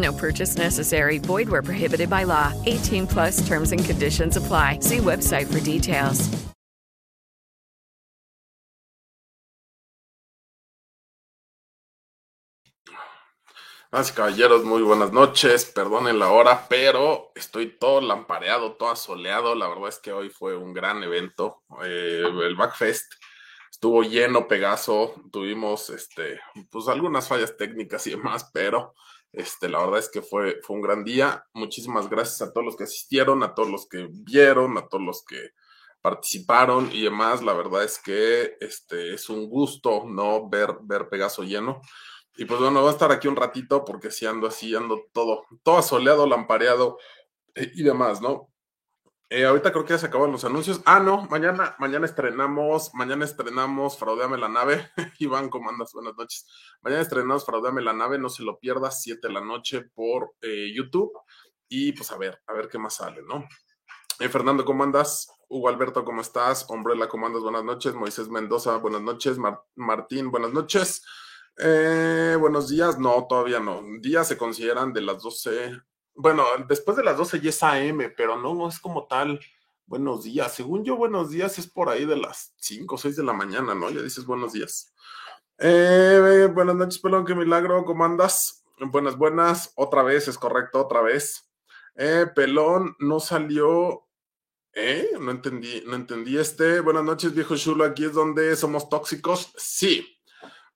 [0.00, 1.18] No purchase necessary.
[1.18, 2.52] Void where prohibited by law.
[2.66, 4.80] 18 plus terms and conditions apply.
[4.80, 6.28] See website for details.
[13.92, 15.64] Y caballeros, muy buenas noches.
[15.64, 19.56] Perdonen la hora, pero estoy todo lampareado, todo asoleado.
[19.56, 21.64] La verdad es que hoy fue un gran evento.
[21.82, 23.14] Eh, el Backfest
[23.68, 25.16] estuvo lleno, Pegaso.
[25.32, 28.94] Tuvimos este, pues algunas fallas técnicas y demás, pero
[29.32, 31.46] este, la verdad es que fue, fue un gran día.
[31.54, 35.24] Muchísimas gracias a todos los que asistieron, a todos los que vieron, a todos los
[35.24, 35.50] que
[36.00, 37.42] participaron y demás.
[37.42, 41.80] La verdad es que este, es un gusto no ver, ver Pegaso lleno.
[42.36, 45.44] Y pues bueno, voy a estar aquí un ratito porque si ando así, ando todo,
[45.62, 46.98] todo asoleado, lampareado
[47.54, 48.49] eh, y demás, ¿no?
[49.32, 50.80] Eh, ahorita creo que ya se acaban los anuncios.
[50.86, 54.90] Ah, no, mañana, mañana estrenamos, mañana estrenamos Fraudeame la nave.
[55.20, 55.92] Iván, ¿cómo andas?
[55.92, 56.46] Buenas noches.
[56.82, 60.72] Mañana estrenamos Fraudeame la nave, no se lo pierdas, 7 de la noche por eh,
[60.74, 61.12] YouTube.
[61.68, 63.46] Y pues a ver, a ver qué más sale, ¿no?
[64.18, 65.28] Eh, Fernando, ¿cómo andas?
[65.48, 66.68] Hugo Alberto, ¿cómo estás?
[66.68, 67.42] Umbrella, ¿cómo andas?
[67.42, 67.94] Buenas noches.
[67.94, 69.38] Moisés Mendoza, buenas noches.
[69.38, 71.04] Mar- Martín, buenas noches.
[71.56, 72.98] Buenos días.
[72.98, 73.82] No, todavía no.
[74.00, 75.80] Días se consideran de las 12.
[76.22, 79.40] Bueno, después de las 12 ya es AM, pero no, no es como tal.
[79.86, 80.54] Buenos días.
[80.54, 83.74] Según yo, buenos días es por ahí de las 5 o 6 de la mañana,
[83.74, 83.88] ¿no?
[83.88, 84.92] Ya dices buenos días.
[85.56, 87.86] Eh, buenas noches, pelón, qué milagro.
[87.86, 88.62] ¿Cómo andas?
[88.78, 89.72] Buenas, buenas.
[89.76, 91.50] Otra vez, es correcto, otra vez.
[91.94, 94.06] Eh, pelón, no salió.
[94.74, 95.12] ¿Eh?
[95.18, 96.80] No entendí, no entendí este.
[96.80, 97.82] Buenas noches, viejo chulo.
[97.82, 99.54] Aquí es donde somos tóxicos.
[99.56, 100.19] Sí.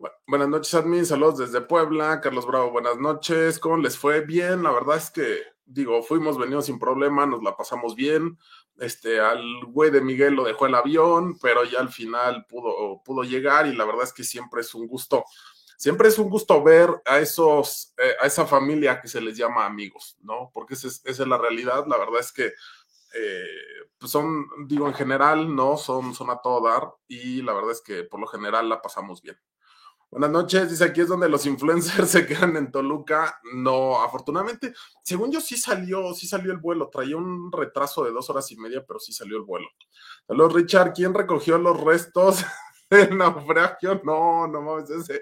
[0.05, 1.07] Bu- Buenas noches, admin.
[1.07, 2.21] Saludos desde Puebla.
[2.21, 3.59] Carlos Bravo, buenas noches.
[3.59, 4.21] ¿Cómo les fue?
[4.21, 8.39] Bien, la verdad es que, digo, fuimos venidos sin problema, nos la pasamos bien.
[8.77, 13.23] Este, al güey de Miguel lo dejó el avión, pero ya al final pudo, pudo
[13.23, 15.25] llegar y la verdad es que siempre es un gusto,
[15.79, 19.65] siempre es un gusto ver a esos, eh, a esa familia que se les llama
[19.65, 20.51] amigos, ¿no?
[20.53, 21.87] Porque esa es, esa es la realidad.
[21.87, 22.53] La verdad es que
[23.15, 23.47] eh,
[23.97, 25.79] pues son, digo, en general, ¿no?
[25.79, 29.23] Son, son a todo dar y la verdad es que por lo general la pasamos
[29.23, 29.39] bien.
[30.15, 33.41] Buenas noches, dice aquí es donde los influencers se quedan en Toluca.
[33.53, 36.89] No, afortunadamente, según yo sí salió, sí salió el vuelo.
[36.89, 39.67] Traía un retraso de dos horas y media, pero sí salió el vuelo.
[40.25, 40.93] Saludos, Richard.
[40.93, 42.45] ¿Quién recogió los restos
[42.91, 44.01] del naufragio?
[44.05, 45.21] No, no mames, ese,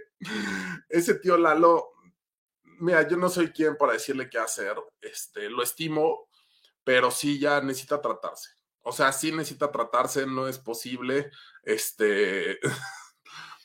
[0.90, 1.92] ese tío Lalo.
[2.78, 4.76] Mira, yo no soy quien para decirle qué hacer.
[5.00, 6.28] Este, lo estimo,
[6.84, 8.50] pero sí ya necesita tratarse.
[8.82, 11.30] O sea, sí necesita tratarse, no es posible.
[11.62, 12.58] Este,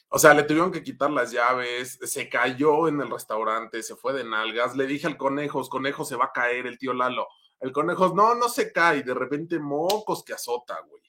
[0.09, 4.13] o sea, le tuvieron que quitar las llaves, se cayó en el restaurante, se fue
[4.13, 4.75] de nalgas.
[4.75, 7.27] Le dije al conejos, conejo se va a caer el tío Lalo.
[7.59, 9.03] El conejos, no, no se cae.
[9.03, 11.01] De repente, mocos que azota, güey.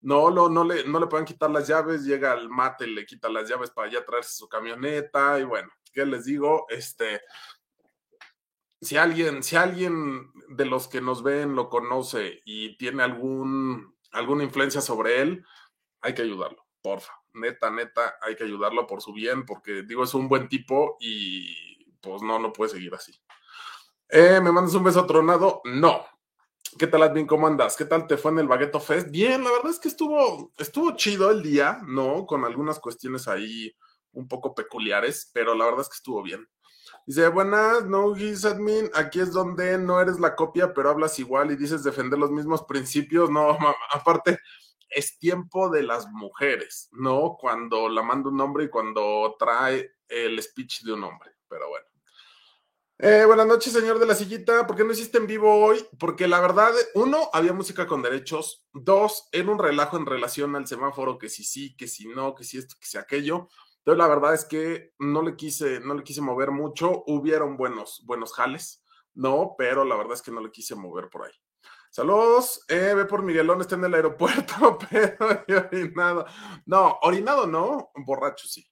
[0.00, 3.28] No, no, no le, no le pueden quitar las llaves, llega al mate, le quita
[3.28, 5.38] las llaves para ya traerse su camioneta.
[5.38, 6.66] Y bueno, ¿qué les digo?
[6.70, 7.20] Este,
[8.80, 14.44] si alguien, si alguien de los que nos ven lo conoce y tiene algún, alguna
[14.44, 15.44] influencia sobre él,
[16.00, 17.12] hay que ayudarlo, porfa.
[17.36, 21.84] Neta, neta, hay que ayudarlo por su bien, porque digo, es un buen tipo y
[22.00, 23.12] pues no, no puede seguir así.
[24.08, 25.60] Eh, ¿Me mandas un beso tronado?
[25.64, 26.04] No.
[26.78, 27.26] ¿Qué tal, Admin?
[27.26, 27.76] ¿Cómo andas?
[27.76, 29.10] ¿Qué tal te fue en el Bagueto Fest?
[29.10, 32.26] Bien, la verdad es que estuvo, estuvo chido el día, ¿no?
[32.26, 33.74] Con algunas cuestiones ahí
[34.12, 36.46] un poco peculiares, pero la verdad es que estuvo bien.
[37.06, 41.50] Dice, buenas, no, Gis Admin, aquí es donde no eres la copia, pero hablas igual
[41.50, 43.30] y dices defender los mismos principios.
[43.30, 44.38] No, ma- aparte,
[44.96, 47.36] es tiempo de las mujeres, ¿no?
[47.38, 51.84] Cuando la manda un hombre y cuando trae el speech de un hombre, pero bueno.
[52.98, 54.66] Eh, buenas noches, señor de la sillita.
[54.66, 55.86] ¿Por qué no hiciste en vivo hoy?
[55.98, 58.66] Porque la verdad, uno, había música con derechos.
[58.72, 62.44] Dos, era un relajo en relación al semáforo, que si sí, que si no, que
[62.44, 63.48] si esto, que si aquello.
[63.80, 67.04] Entonces, la verdad es que no le quise, no le quise mover mucho.
[67.06, 68.82] Hubieron buenos, buenos jales,
[69.12, 69.56] ¿no?
[69.58, 71.34] Pero la verdad es que no le quise mover por ahí.
[71.96, 75.16] Saludos, eh, ve por Miguelón, está en el aeropuerto, pero
[75.72, 76.26] orinado.
[76.66, 78.70] No, orinado no, borracho sí.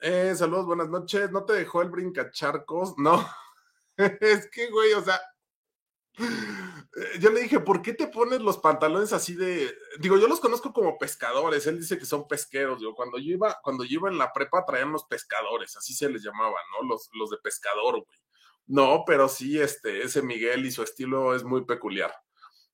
[0.00, 1.32] Eh, saludos, buenas noches.
[1.32, 2.96] ¿No te dejó el brincacharcos?
[2.96, 3.28] No.
[3.96, 5.20] es que, güey, o sea,
[6.16, 9.76] eh, yo le dije, ¿por qué te pones los pantalones así de.?
[9.98, 11.66] Digo, yo los conozco como pescadores.
[11.66, 12.78] Él dice que son pesqueros.
[12.78, 16.08] Digo, cuando yo iba, cuando yo iba en la prepa traían los pescadores, así se
[16.08, 16.86] les llamaba, ¿no?
[16.86, 18.18] Los, los de pescador, güey.
[18.68, 22.14] No, pero sí, este, ese Miguel y su estilo es muy peculiar.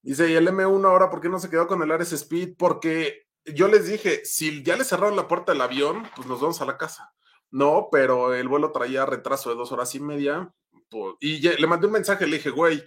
[0.01, 2.55] Dice, y el M1 ahora, ¿por qué no se quedó con el Ares Speed?
[2.57, 6.61] Porque yo les dije, si ya le cerraron la puerta del avión, pues nos vamos
[6.61, 7.13] a la casa.
[7.51, 10.53] No, pero el vuelo traía retraso de dos horas y media.
[10.89, 12.83] Pues, y le mandé un mensaje, le dije, güey,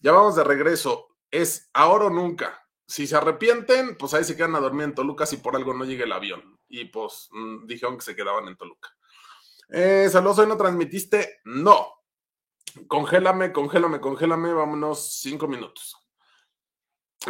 [0.00, 1.08] ya vamos de regreso.
[1.30, 2.64] Es ahora o nunca.
[2.86, 5.84] Si se arrepienten, pues ahí se quedan a dormir en Toluca si por algo no
[5.84, 6.58] llega el avión.
[6.68, 8.88] Y pues mm, dijeron que se quedaban en Toluca.
[9.68, 11.40] Eh, saludos, hoy no transmitiste.
[11.44, 11.86] No.
[12.86, 14.52] Congélame, congélame, congélame.
[14.54, 15.96] Vámonos cinco minutos.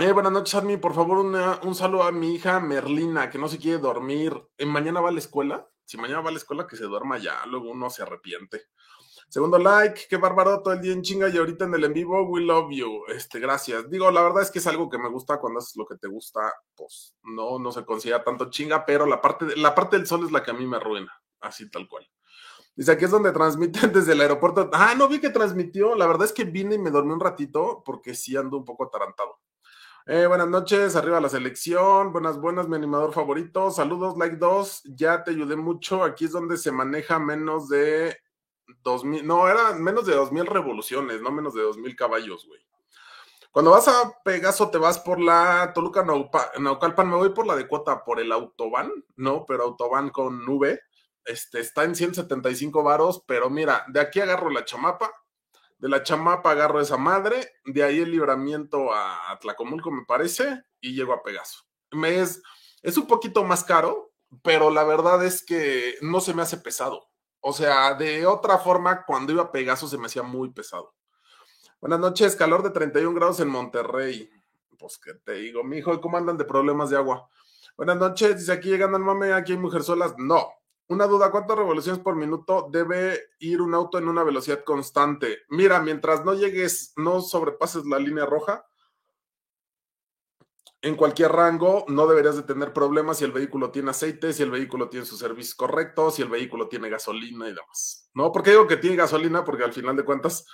[0.01, 0.77] Eh, buenas noches, Admi.
[0.77, 4.33] Por favor, un saludo a mi hija Merlina, que no se quiere dormir.
[4.57, 5.69] ¿En eh, ¿Mañana va a la escuela?
[5.85, 7.45] Si mañana va a la escuela, que se duerma ya.
[7.47, 8.67] Luego uno se arrepiente.
[9.29, 12.23] Segundo like, qué bárbaro todo el día en chinga y ahorita en el en vivo,
[12.29, 13.07] we love you.
[13.09, 13.91] Este, gracias.
[13.91, 16.07] Digo, la verdad es que es algo que me gusta cuando haces lo que te
[16.07, 20.25] gusta, pues no, no se considera tanto chinga, pero la parte, la parte del sol
[20.25, 22.09] es la que a mí me arruina, así tal cual.
[22.77, 24.71] Dice, aquí es donde transmiten desde el aeropuerto.
[24.73, 25.97] Ah, no vi que transmitió.
[25.97, 28.85] La verdad es que vine y me dormí un ratito porque sí ando un poco
[28.85, 29.41] atarantado.
[30.11, 32.15] Eh, buenas noches, arriba la selección.
[32.15, 33.71] Buenas, buenas, mi animador favorito.
[33.71, 34.85] Saludos, like 2.
[34.97, 36.03] Ya te ayudé mucho.
[36.03, 38.17] Aquí es donde se maneja menos de
[38.85, 39.27] 2000.
[39.27, 42.59] No, era menos de 2000 revoluciones, no menos de 2000 caballos, güey.
[43.53, 47.11] Cuando vas a Pegaso, te vas por la Toluca Naucalpan.
[47.11, 49.45] Me voy por la de cuota, por el Autobahn, ¿no?
[49.45, 50.81] Pero Autobahn con nube.
[51.23, 55.13] Este está en 175 varos, pero mira, de aquí agarro la chamapa
[55.79, 60.95] de la chamapa agarro esa madre, de ahí el libramiento a Tlacomulco, me parece, y
[60.95, 61.61] llego a Pegaso.
[61.93, 62.43] Me es,
[62.83, 67.09] es un poquito más caro, pero la verdad es que no se me hace pesado.
[67.41, 70.95] O sea, de otra forma, cuando iba a Pegaso se me hacía muy pesado.
[71.81, 74.29] Buenas noches, calor de 31 grados en Monterrey.
[74.79, 77.29] Pues que te digo, mi hijo, ¿cómo andan de problemas de agua?
[77.77, 80.15] Buenas noches, dice aquí llegando al mame, aquí hay mujerzuelas.
[80.19, 80.49] No,
[80.89, 85.39] una duda, ¿cuántas revoluciones por minuto debe ir un auto en una velocidad constante?
[85.49, 88.65] Mira, mientras no llegues, no sobrepases la línea roja,
[90.81, 94.51] en cualquier rango no deberías de tener problemas si el vehículo tiene aceite, si el
[94.51, 98.09] vehículo tiene su servicio correcto, si el vehículo tiene gasolina y demás.
[98.15, 98.31] ¿No?
[98.31, 99.45] ¿Por qué digo que tiene gasolina?
[99.45, 100.47] Porque al final de cuentas,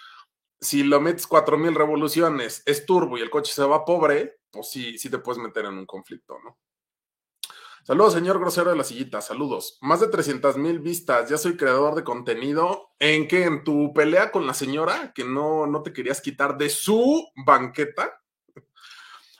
[0.60, 4.98] si lo metes 4000 revoluciones, es turbo y el coche se va pobre, pues sí,
[4.98, 6.58] sí te puedes meter en un conflicto, ¿no?
[7.86, 9.20] Saludos, señor grosero de la sillita.
[9.20, 9.76] Saludos.
[9.82, 11.28] Más de 300 mil vistas.
[11.28, 12.94] Ya soy creador de contenido.
[12.98, 13.44] ¿En qué?
[13.44, 18.22] ¿En tu pelea con la señora que no, no te querías quitar de su banqueta?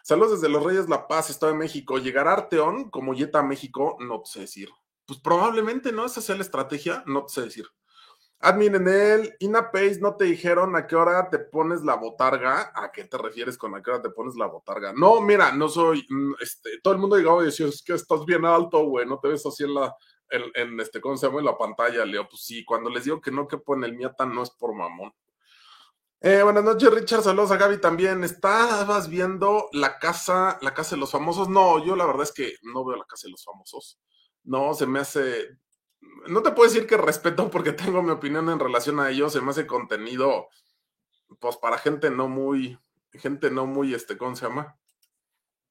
[0.03, 1.97] Saludos desde Los Reyes La Paz, Estado de México.
[1.97, 3.97] ¿Llegar a Arteón como Yeta a México?
[4.01, 4.69] No sé decir.
[5.07, 7.65] Pues probablemente no, esa sea la estrategia, no sé decir.
[8.45, 12.73] Admin en el INAPACE no te dijeron a qué hora te pones la botarga.
[12.75, 14.93] ¿A qué te refieres con a qué hora te pones la botarga?
[14.93, 18.25] No, mira, no soy, mm, este, todo el mundo llegaba y decía, es que estás
[18.27, 19.97] bien alto, güey, no te ves así en la,
[20.31, 21.39] en, este, ¿cómo se llama?
[21.41, 22.29] En la pantalla, Leo.
[22.29, 25.13] Pues sí, cuando les digo que no que pone el miata no es por mamón.
[26.21, 27.23] Eh, buenas noches, Richard.
[27.23, 28.25] Saludos a Gaby también.
[28.25, 31.49] ¿Estabas viendo la casa, la casa de los famosos?
[31.49, 34.01] No, yo la verdad es que no veo la casa de los famosos.
[34.43, 35.59] No, se me hace,
[36.29, 39.41] no te puedo decir que respeto porque tengo mi opinión en relación a ellos, se
[39.41, 40.49] me hace contenido,
[41.41, 42.79] pues para gente no muy,
[43.13, 44.79] gente no muy, este, ¿cómo se llama?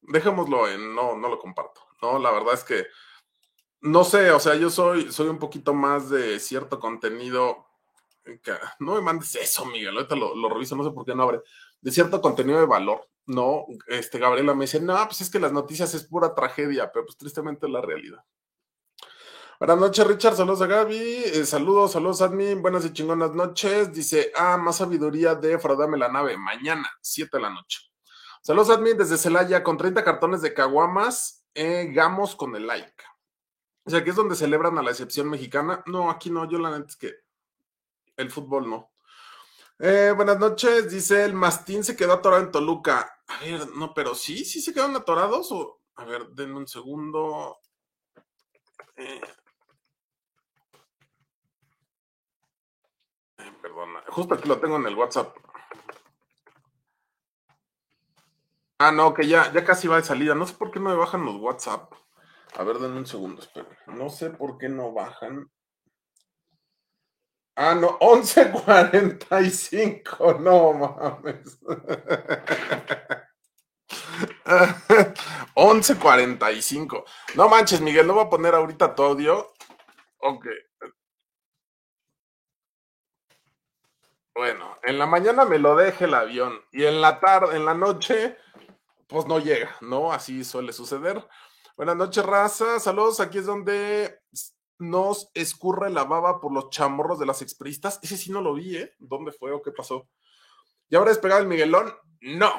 [0.02, 2.18] Dejémoslo en, no, no lo comparto, ¿no?
[2.18, 2.86] La verdad es que,
[3.80, 7.66] no sé, o sea, yo soy, soy un poquito más de cierto contenido,
[8.24, 11.22] que, no me mandes eso, Miguel, ahorita lo, lo reviso, no sé por qué no
[11.22, 11.40] abre,
[11.80, 13.66] de cierto contenido de valor, ¿no?
[13.86, 17.16] Este, Gabriela me dice, no, pues es que las noticias es pura tragedia, pero pues
[17.16, 18.24] tristemente es la realidad.
[19.60, 20.34] Buenas noches, Richard.
[20.34, 20.96] Saludos a Gaby.
[20.96, 22.60] Eh, saludos, saludos, admin.
[22.60, 23.92] Buenas y chingonas noches.
[23.92, 26.36] Dice, ah, más sabiduría de Fraudame la nave.
[26.36, 27.78] Mañana, 7 de la noche.
[28.42, 31.46] Saludos, admin, desde Celaya, con 30 cartones de caguamas.
[31.54, 33.04] Eh, gamos con el like.
[33.84, 35.84] O sea, aquí es donde celebran a la excepción mexicana.
[35.86, 36.50] No, aquí no.
[36.50, 37.14] Yo la neta es que
[38.16, 38.90] el fútbol no.
[39.78, 40.90] Eh, buenas noches.
[40.90, 43.20] Dice, el mastín se quedó atorado en Toluca.
[43.28, 45.52] A ver, no, pero sí, sí se quedaron atorados.
[45.52, 45.80] O...
[45.94, 47.58] A ver, denme un segundo.
[48.96, 49.20] Eh,
[53.62, 54.02] perdona.
[54.08, 55.36] Justo aquí lo tengo en el WhatsApp.
[58.78, 60.34] Ah, no, que ya, ya casi va de salida.
[60.34, 61.92] No sé por qué no me bajan los WhatsApp.
[62.56, 63.68] A ver, denme un segundo, espera.
[63.86, 65.50] No sé por qué no bajan.
[67.56, 70.40] Ah, no, 11.45.
[70.40, 71.58] No mames.
[75.54, 77.04] 11.45.
[77.36, 79.52] No manches, Miguel, no voy a poner ahorita tu audio.
[80.18, 80.46] Ok.
[84.34, 87.74] Bueno, en la mañana me lo deje el avión y en la tarde, en la
[87.74, 88.36] noche,
[89.06, 90.12] pues no llega, ¿no?
[90.12, 91.24] Así suele suceder.
[91.76, 92.80] Buenas noches, raza.
[92.80, 93.20] Saludos.
[93.20, 94.20] Aquí es donde
[94.78, 98.00] nos escurre la baba por los chamorros de las expristas.
[98.02, 98.92] Ese sí no lo vi, ¿eh?
[98.98, 100.08] ¿Dónde fue o qué pasó?
[100.88, 101.92] ¿Y ahora despegado el Miguelón?
[102.20, 102.52] No.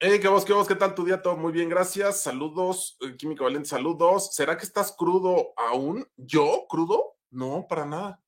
[0.00, 0.68] Eh, ¿Qué vos, qué vos?
[0.68, 1.22] ¿Qué tal tu día?
[1.22, 2.22] Todo muy bien, gracias.
[2.22, 4.34] Saludos, eh, Químico Valente, saludos.
[4.34, 6.06] ¿Será que estás crudo aún?
[6.16, 6.66] ¿Yo?
[6.68, 7.16] ¿Crudo?
[7.30, 8.21] No, para nada.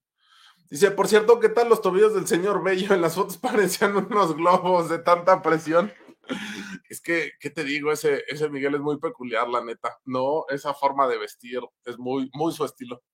[0.74, 2.94] Dice, por cierto, ¿qué tal los tobillos del señor Bello?
[2.94, 5.92] En las fotos parecían unos globos de tanta presión.
[6.88, 7.92] Es que, ¿qué te digo?
[7.92, 10.00] Ese, ese Miguel es muy peculiar, la neta.
[10.04, 13.04] No, esa forma de vestir es muy, muy su estilo.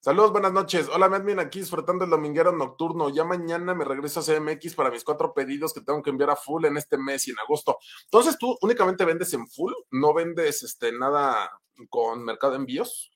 [0.00, 0.88] Saludos, buenas noches.
[0.94, 3.08] Hola, Medmin, aquí disfrutando el dominguero nocturno.
[3.08, 6.36] Ya mañana me regreso a CMX para mis cuatro pedidos que tengo que enviar a
[6.36, 7.78] full en este mes y en agosto.
[8.04, 9.72] Entonces, ¿tú únicamente vendes en full?
[9.90, 11.50] ¿No vendes este, nada
[11.90, 13.11] con mercado de envíos?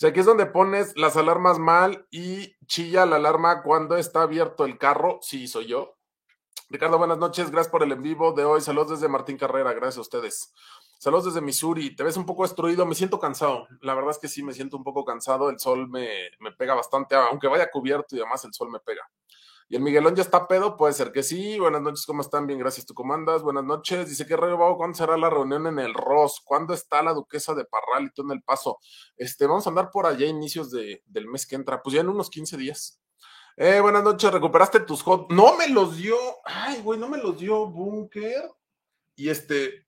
[0.00, 4.64] Sea, aquí es donde pones las alarmas mal y chilla la alarma cuando está abierto
[4.64, 5.18] el carro.
[5.20, 5.98] Sí, soy yo.
[6.70, 7.50] Ricardo, buenas noches.
[7.50, 8.62] Gracias por el en vivo de hoy.
[8.62, 9.74] Saludos desde Martín Carrera.
[9.74, 10.54] Gracias a ustedes.
[10.98, 11.94] Saludos desde Missouri.
[11.94, 12.86] Te ves un poco destruido.
[12.86, 13.68] Me siento cansado.
[13.82, 15.50] La verdad es que sí, me siento un poco cansado.
[15.50, 19.02] El sol me, me pega bastante, aunque vaya cubierto y además el sol me pega.
[19.70, 20.76] ¿Y el Miguelón ya está pedo?
[20.76, 21.58] Puede ser que sí.
[21.58, 22.46] Buenas noches, ¿cómo están?
[22.46, 22.84] Bien, gracias.
[22.84, 23.42] ¿Tú comandas?
[23.42, 24.08] Buenas noches.
[24.08, 26.42] Dice, ¿qué rayo, ¿Cuándo será la reunión en el ROS?
[26.44, 28.78] ¿Cuándo está la duquesa de Parral y tú en el Paso?
[29.16, 31.80] Este, vamos a andar por allá a inicios de, del mes que entra.
[31.82, 33.00] Pues ya en unos 15 días.
[33.56, 34.32] Eh, buenas noches.
[34.32, 35.30] ¿Recuperaste tus hot?
[35.30, 36.16] No me los dio.
[36.44, 38.50] Ay, güey, no me los dio Bunker.
[39.14, 39.86] Y este,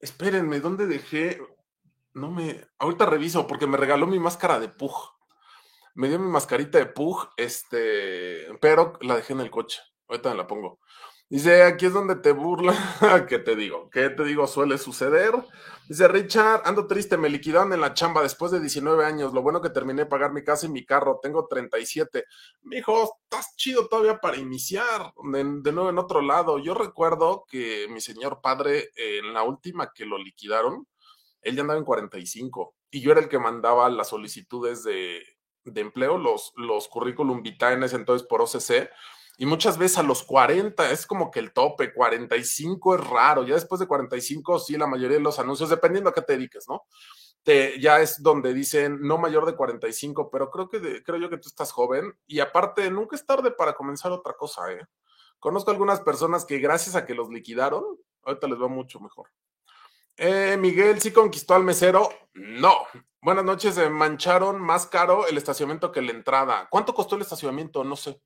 [0.00, 1.40] Espérenme, ¿dónde dejé?
[2.14, 2.68] No me.
[2.78, 4.92] Ahorita reviso porque me regaló mi máscara de Pug.
[5.98, 9.80] Me dio mi mascarita de Pug, este, pero la dejé en el coche.
[10.06, 10.78] Ahorita me la pongo.
[11.28, 12.72] Dice, aquí es donde te burla.
[13.28, 13.90] ¿Qué te digo?
[13.90, 14.46] ¿Qué te digo?
[14.46, 15.32] Suele suceder.
[15.88, 19.34] Dice, Richard, ando triste, me liquidaron en la chamba después de 19 años.
[19.34, 21.18] Lo bueno que terminé de pagar mi casa y mi carro.
[21.20, 22.24] Tengo 37.
[22.62, 25.12] Mijo, estás chido todavía para iniciar.
[25.32, 26.60] De, nuevo en otro lado.
[26.60, 30.86] Yo recuerdo que mi señor padre, en la última que lo liquidaron,
[31.42, 32.76] él ya andaba en 45.
[32.92, 35.24] Y yo era el que mandaba las solicitudes de,
[35.72, 38.90] de empleo, los, los currículum vitae en ese entonces por OCC
[39.40, 43.54] y muchas veces a los 40 es como que el tope, 45 es raro, ya
[43.54, 46.82] después de 45 sí la mayoría de los anuncios, dependiendo a qué te dediques, ¿no?
[47.44, 51.38] Te, ya es donde dicen no mayor de 45, pero creo que creo yo que
[51.38, 54.84] tú estás joven y aparte nunca es tarde para comenzar otra cosa, ¿eh?
[55.38, 57.84] Conozco algunas personas que gracias a que los liquidaron,
[58.24, 59.28] ahorita les va mucho mejor.
[60.16, 62.10] Eh, Miguel, ¿sí conquistó al mesero?
[62.34, 62.74] No.
[63.20, 66.68] Buenas noches, mancharon más caro el estacionamiento que la entrada.
[66.70, 67.82] ¿Cuánto costó el estacionamiento?
[67.82, 68.22] No sé.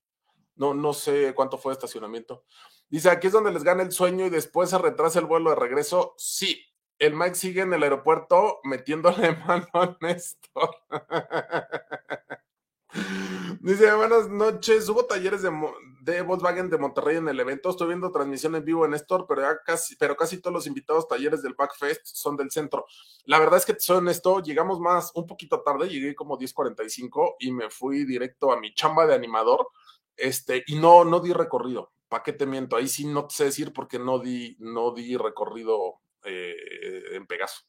[0.55, 2.45] No, no sé cuánto fue el estacionamiento.
[2.91, 5.57] Dice, aquí es donde les gana el sueño y después se retrasa el vuelo de
[5.57, 6.15] regreso.
[6.19, 6.63] Sí,
[6.99, 10.77] el Mike sigue en el aeropuerto metiéndole mano a Néstor.
[13.61, 14.87] Dice, buenas noches.
[14.91, 15.51] Hubo talleres de,
[16.03, 17.71] de, Volkswagen de Monterrey en el evento.
[17.71, 21.43] Estoy viendo transmisión en vivo en Néstor, pero casi, pero casi todos los invitados talleres
[21.43, 22.87] del Backfest son del centro.
[23.25, 27.53] La verdad es que soy honesto, llegamos más, un poquito tarde, llegué como 10.45 y
[27.53, 29.69] me fui directo a mi chamba de animador
[30.17, 31.93] este, y no, no di recorrido.
[32.09, 32.77] ¿Para qué te miento?
[32.77, 36.57] Ahí sí no te sé decir porque no di, no di recorrido eh,
[37.13, 37.63] en Pegaso.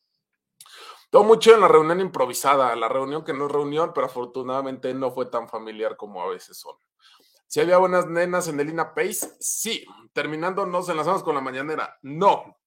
[1.12, 5.12] Todo mucho en la reunión improvisada, la reunión que no es reunión, pero afortunadamente no
[5.12, 6.76] fue tan familiar como a veces son.
[7.48, 9.86] Si había buenas nenas en Elina Pace, sí.
[10.14, 11.98] Terminando, nos enlazamos con la mañanera.
[12.02, 12.58] No.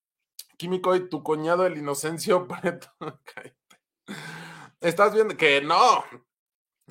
[0.57, 2.47] Químico y tu cuñado, el Inocencio
[4.81, 6.05] Estás viendo que no,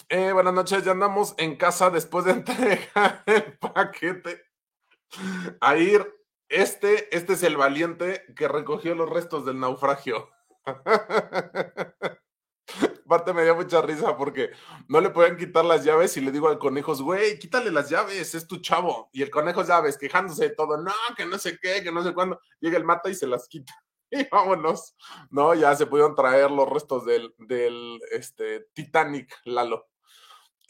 [0.10, 4.44] eh, buenas noches, ya andamos en casa después de entregar el paquete.
[5.62, 6.06] A ir,
[6.50, 10.30] este, este es el valiente que recogió los restos del naufragio.
[13.06, 14.50] Aparte me dio mucha risa porque
[14.88, 18.34] no le podían quitar las llaves y le digo al conejo, güey, quítale las llaves,
[18.34, 19.10] es tu chavo.
[19.14, 22.14] Y el conejo, llaves, quejándose de todo, no, que no sé qué, que no sé
[22.14, 22.40] cuándo.
[22.60, 23.74] Llega el mata y se las quita.
[24.12, 24.96] y vámonos.
[25.30, 29.88] No, ya se pudieron traer los restos del, del este, Titanic, Lalo.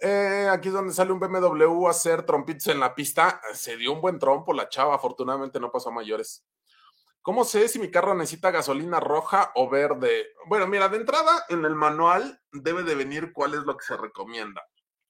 [0.01, 3.39] Eh, aquí es donde sale un BMW a hacer trompitos en la pista.
[3.53, 6.45] Se dio un buen trompo la chava, afortunadamente no pasó a mayores.
[7.25, 10.27] ¿Cómo sé si mi carro necesita gasolina roja o verde?
[10.45, 13.97] Bueno, mira, de entrada en el manual debe de venir cuál es lo que se
[13.97, 14.61] recomienda.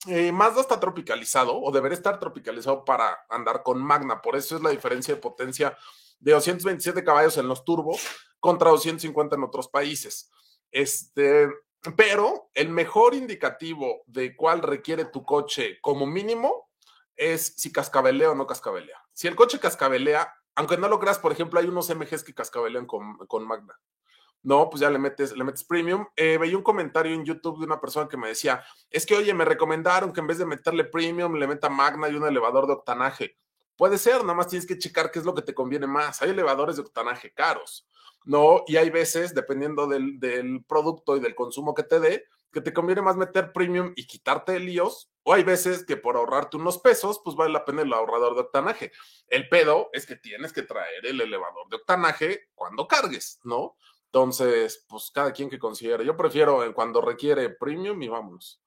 [0.07, 4.63] Eh, Mazda está tropicalizado o debería estar tropicalizado para andar con Magna, por eso es
[4.63, 5.77] la diferencia de potencia
[6.19, 8.01] de 227 caballos en los turbos
[8.39, 10.31] contra 250 en otros países.
[10.71, 11.49] Este,
[11.97, 16.69] pero el mejor indicativo de cuál requiere tu coche como mínimo
[17.17, 19.03] es si cascabelea o no cascabelea.
[19.11, 22.85] Si el coche cascabelea, aunque no lo creas, por ejemplo, hay unos MGs que cascabelean
[22.85, 23.79] con, con Magna.
[24.45, 26.05] No, pues ya le metes, le metes premium.
[26.15, 29.33] Eh, veía un comentario en YouTube de una persona que me decía, es que oye,
[29.33, 32.73] me recomendaron que en vez de meterle premium, le meta Magna y un elevador de
[32.73, 33.37] octanaje.
[33.75, 36.21] Puede ser, nada más tienes que checar qué es lo que te conviene más.
[36.21, 37.87] Hay elevadores de octanaje caros,
[38.23, 38.63] ¿no?
[38.67, 42.71] Y hay veces, dependiendo del, del producto y del consumo que te dé, que te
[42.71, 47.19] conviene más meter premium y quitarte líos, o hay veces que por ahorrarte unos pesos,
[47.21, 48.93] pues vale la pena el ahorrador de octanaje.
[49.27, 53.75] El pedo es que tienes que traer el elevador de octanaje cuando cargues, ¿no?
[54.05, 56.05] Entonces, pues cada quien que considere.
[56.05, 58.61] Yo prefiero cuando requiere premium y vámonos.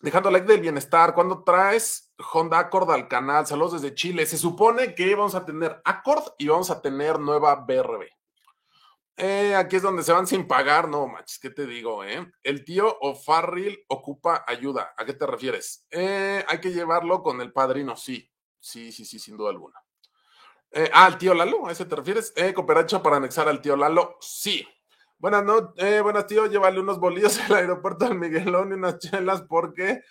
[0.00, 3.48] Dejando like del bienestar, cuando traes Honda Accord al canal?
[3.48, 4.26] Saludos desde Chile.
[4.26, 8.15] Se supone que vamos a tener Accord y vamos a tener nueva BRB.
[9.18, 12.04] Eh, aquí es donde se van sin pagar, no manches, ¿qué te digo?
[12.04, 12.30] Eh?
[12.42, 14.92] El tío O'Farrill ocupa ayuda.
[14.96, 15.86] ¿A qué te refieres?
[15.90, 18.30] Eh, hay que llevarlo con el padrino, sí.
[18.60, 19.80] Sí, sí, sí, sin duda alguna.
[20.72, 22.32] Eh, ah, el tío Lalo, ¿a ese te refieres?
[22.36, 24.66] Eh, cooperacho para anexar al tío Lalo, sí.
[25.18, 29.42] Buenas noches, eh, buenas tío, llévale unos bolillos al aeropuerto del Miguelón y unas chelas
[29.42, 30.02] porque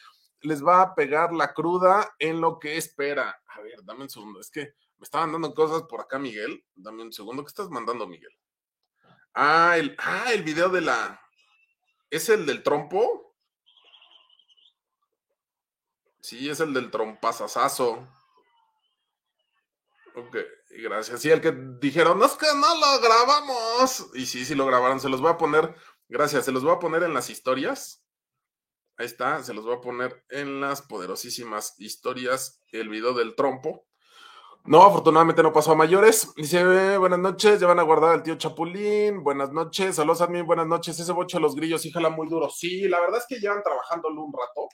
[0.41, 3.39] les va a pegar la cruda en lo que espera.
[3.47, 6.63] A ver, dame un segundo, es que me estaban dando cosas por acá, Miguel.
[6.73, 8.31] Dame un segundo, ¿qué estás mandando, Miguel?
[9.35, 11.21] Ah, el, ah, el video de la.
[12.09, 13.35] ¿Es el del trompo?
[16.21, 18.07] Sí, es el del trompazazazo.
[20.15, 20.37] Ok,
[20.69, 21.21] gracias.
[21.21, 24.09] Sí, el que dijeron, no es que no lo grabamos.
[24.13, 25.01] Y sí, sí lo grabaron.
[25.01, 25.75] Se los voy a poner,
[26.07, 28.05] gracias, se los voy a poner en las historias.
[28.97, 33.85] Ahí está, se los voy a poner en las poderosísimas historias el video del trompo.
[34.67, 36.33] No, afortunadamente no pasó a mayores.
[36.35, 39.23] Dice, buenas noches, ya van a guardar al tío Chapulín.
[39.23, 40.99] Buenas noches, saludos a mí, buenas noches.
[40.99, 42.49] Ese bocho de los grillos, sí jala muy duro.
[42.49, 44.67] Sí, la verdad es que llevan trabajándolo un rato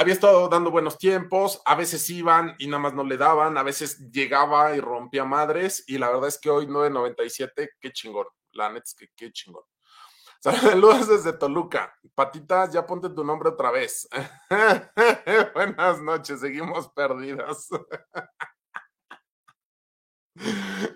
[0.00, 3.62] había estado dando buenos tiempos, a veces iban y nada más no le daban, a
[3.62, 8.70] veces llegaba y rompía madres, y la verdad es que hoy 9.97, qué chingón, la
[8.70, 9.64] neta es qué chingón.
[10.40, 11.94] Saludos desde Toluca.
[12.14, 14.08] Patitas, ya ponte tu nombre otra vez.
[15.54, 17.68] Buenas noches, seguimos perdidas.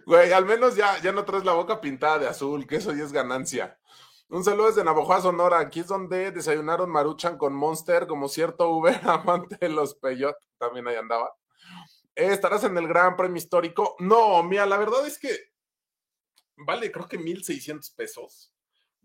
[0.07, 3.05] Güey, al menos ya, ya no traes la boca pintada de azul, que eso ya
[3.05, 3.79] es ganancia.
[4.29, 5.59] Un saludo desde Navajo, Sonora.
[5.59, 10.37] Aquí es donde desayunaron Maruchan con Monster, como cierto Uber amante de los Peyot.
[10.59, 11.35] También ahí andaba.
[12.15, 13.97] ¿Estarás en el Gran Premio Histórico?
[13.99, 15.37] No, mira, la verdad es que
[16.57, 18.54] vale, creo que 1,600 pesos.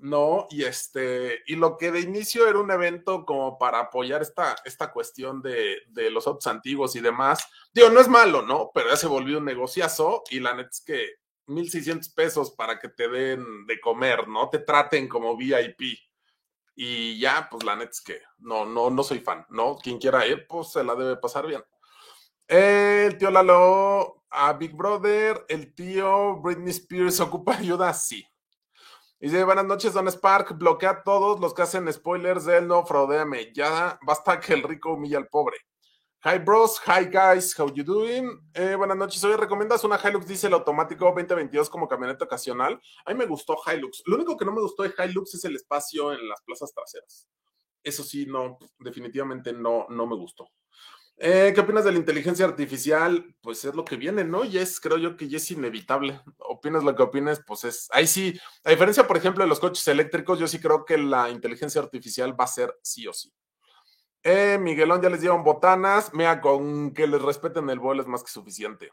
[0.01, 4.55] No, y este, y lo que de inicio era un evento como para apoyar esta,
[4.63, 7.45] esta cuestión de, de los autos antiguos y demás.
[7.73, 8.71] Digo, no es malo, ¿no?
[8.73, 12.87] Pero ya se volvió un negociazo y la neta es que 1.600 pesos para que
[12.87, 14.49] te den de comer, ¿no?
[14.49, 15.99] Te traten como VIP.
[16.75, 19.77] Y ya, pues la neta es que no, no, no soy fan, ¿no?
[19.77, 21.61] Quien quiera ir, pues se la debe pasar bien.
[22.47, 28.25] El tío Lalo a Big Brother, el tío Britney Spears ocupa ayuda, sí.
[29.21, 32.67] Y dice, buenas noches, Don Spark, bloquea a todos los que hacen spoilers de él,
[32.69, 35.57] no fraudeame, ya basta que el rico humilla al pobre.
[36.23, 38.29] Hi bros, hi guys, how you doing?
[38.53, 42.79] Eh, buenas noches, hoy recomiendas una Hilux Diesel automático 2022 como camioneta ocasional.
[43.03, 44.03] A mí me gustó Hilux.
[44.05, 47.27] Lo único que no me gustó de Hilux es el espacio en las plazas traseras.
[47.83, 50.47] Eso sí, no, definitivamente no, no me gustó.
[51.21, 53.35] Eh, ¿Qué opinas de la inteligencia artificial?
[53.41, 54.45] Pues es lo que viene, ¿no?
[54.45, 56.21] Y es, creo yo que ya es inevitable.
[56.37, 59.85] Opinas lo que opines, pues es, ahí sí, a diferencia, por ejemplo, de los coches
[59.89, 63.33] eléctricos, yo sí creo que la inteligencia artificial va a ser sí o sí.
[64.23, 66.13] Eh, Miguelón ya les dieron botanas.
[66.13, 68.89] Mira, con que les respeten el vuelo es más que suficiente.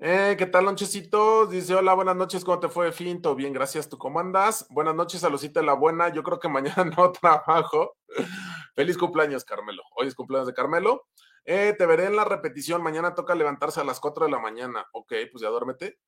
[0.00, 1.50] Eh, ¿Qué tal, lonchecitos?
[1.50, 3.34] Dice, hola, buenas noches, ¿cómo te fue, Finto?
[3.34, 4.64] Bien, gracias, ¿tú cómo andas?
[4.70, 6.08] Buenas noches, Salucita la Buena.
[6.12, 7.96] Yo creo que mañana no trabajo.
[8.76, 9.82] Feliz cumpleaños, Carmelo.
[9.96, 11.06] Hoy es cumpleaños de Carmelo.
[11.44, 12.80] Eh, te veré en la repetición.
[12.80, 14.86] Mañana toca levantarse a las 4 de la mañana.
[14.92, 15.98] Ok, pues ya duérmete.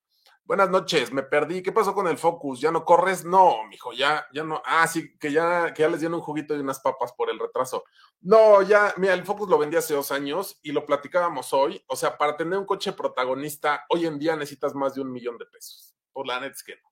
[0.43, 1.61] Buenas noches, me perdí.
[1.63, 2.59] ¿Qué pasó con el Focus?
[2.59, 3.23] ¿Ya no corres?
[3.23, 4.61] No, mijo, ya, ya no.
[4.65, 7.39] Ah, sí, que ya, que ya les dieron un juguito y unas papas por el
[7.39, 7.85] retraso.
[8.19, 11.81] No, ya, mira, el Focus lo vendí hace dos años y lo platicábamos hoy.
[11.87, 15.37] O sea, para tener un coche protagonista, hoy en día necesitas más de un millón
[15.37, 15.95] de pesos.
[16.11, 16.91] Por la net es que no.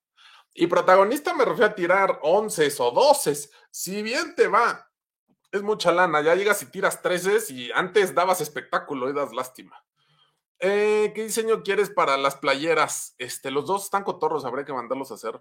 [0.54, 3.52] Y protagonista me refiero a tirar once o doces.
[3.70, 4.90] Si bien te va,
[5.52, 6.22] es mucha lana.
[6.22, 9.76] Ya llegas y tiras treces y antes dabas espectáculo y das lástima.
[10.60, 13.14] Eh, ¿Qué diseño quieres para las playeras?
[13.18, 15.40] Este, los dos están cotorros, habría que mandarlos a hacer.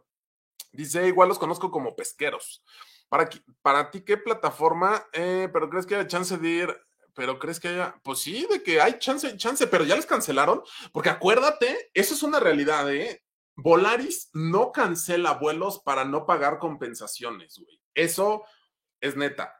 [0.71, 2.63] Dice, igual los conozco como pesqueros.
[3.09, 5.05] Para, ti, ¿qué plataforma?
[5.13, 6.81] Eh, pero crees que haya chance de ir,
[7.15, 10.61] pero crees que haya, pues sí, de que hay chance, chance, pero ya les cancelaron,
[10.93, 13.23] porque acuérdate, eso es una realidad, ¿eh?
[13.55, 17.81] Volaris no cancela vuelos para no pagar compensaciones, güey.
[17.93, 18.43] Eso
[19.01, 19.59] es neta.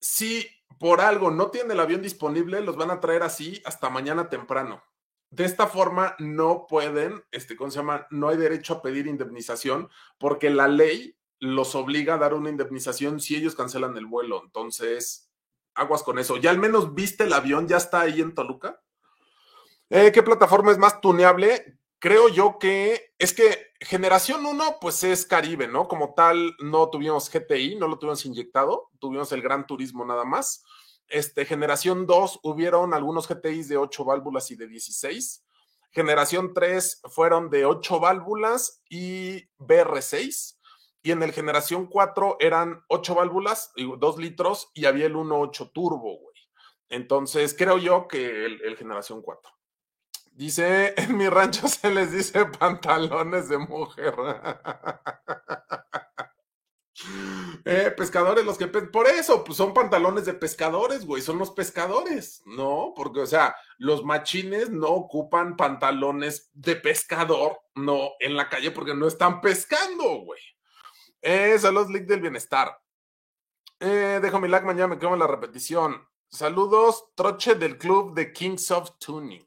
[0.00, 0.48] Si
[0.78, 4.82] por algo no tiene el avión disponible, los van a traer así hasta mañana temprano.
[5.30, 8.06] de esta forma no pueden, este, ¿cómo se llama?
[8.10, 13.20] No hay derecho a pedir indemnización porque la ley los obliga a dar una indemnización
[13.20, 14.40] si ellos cancelan el vuelo.
[14.44, 15.30] Entonces,
[15.74, 16.36] aguas con eso.
[16.36, 17.68] ¿Ya al menos viste el avión?
[17.68, 18.82] ¿Ya está ahí en Toluca?
[19.90, 21.78] Eh, ¿Qué plataforma es más tuneable?
[21.98, 25.88] Creo yo que es que generación 1, pues es Caribe, ¿no?
[25.88, 30.64] Como tal, no tuvimos GTI, no lo tuvimos inyectado, tuvimos el Gran Turismo nada más.
[31.08, 35.44] Este, generación 2, hubieron algunos GTIs de 8 válvulas y de 16.
[35.90, 40.58] Generación 3 fueron de 8 válvulas y BR6.
[41.02, 46.18] Y en el generación 4 eran 8 válvulas, 2 litros, y había el 1.8 turbo,
[46.18, 46.36] güey.
[46.88, 49.55] Entonces, creo yo que el, el generación 4.
[50.36, 54.14] Dice, en mi rancho se les dice pantalones de mujer.
[57.66, 62.42] Eh, pescadores, los que por eso, pues son pantalones de pescadores, güey, son los pescadores,
[62.46, 62.94] ¿no?
[62.96, 68.94] Porque, o sea, los machines no ocupan pantalones de pescador, no, en la calle porque
[68.94, 70.40] no están pescando, güey.
[71.20, 72.80] Eh, saludos, League del Bienestar.
[73.78, 76.00] Eh, dejo mi lag, mañana me quedo en la repetición.
[76.30, 79.46] Saludos, troche del club de Kings of Tuning.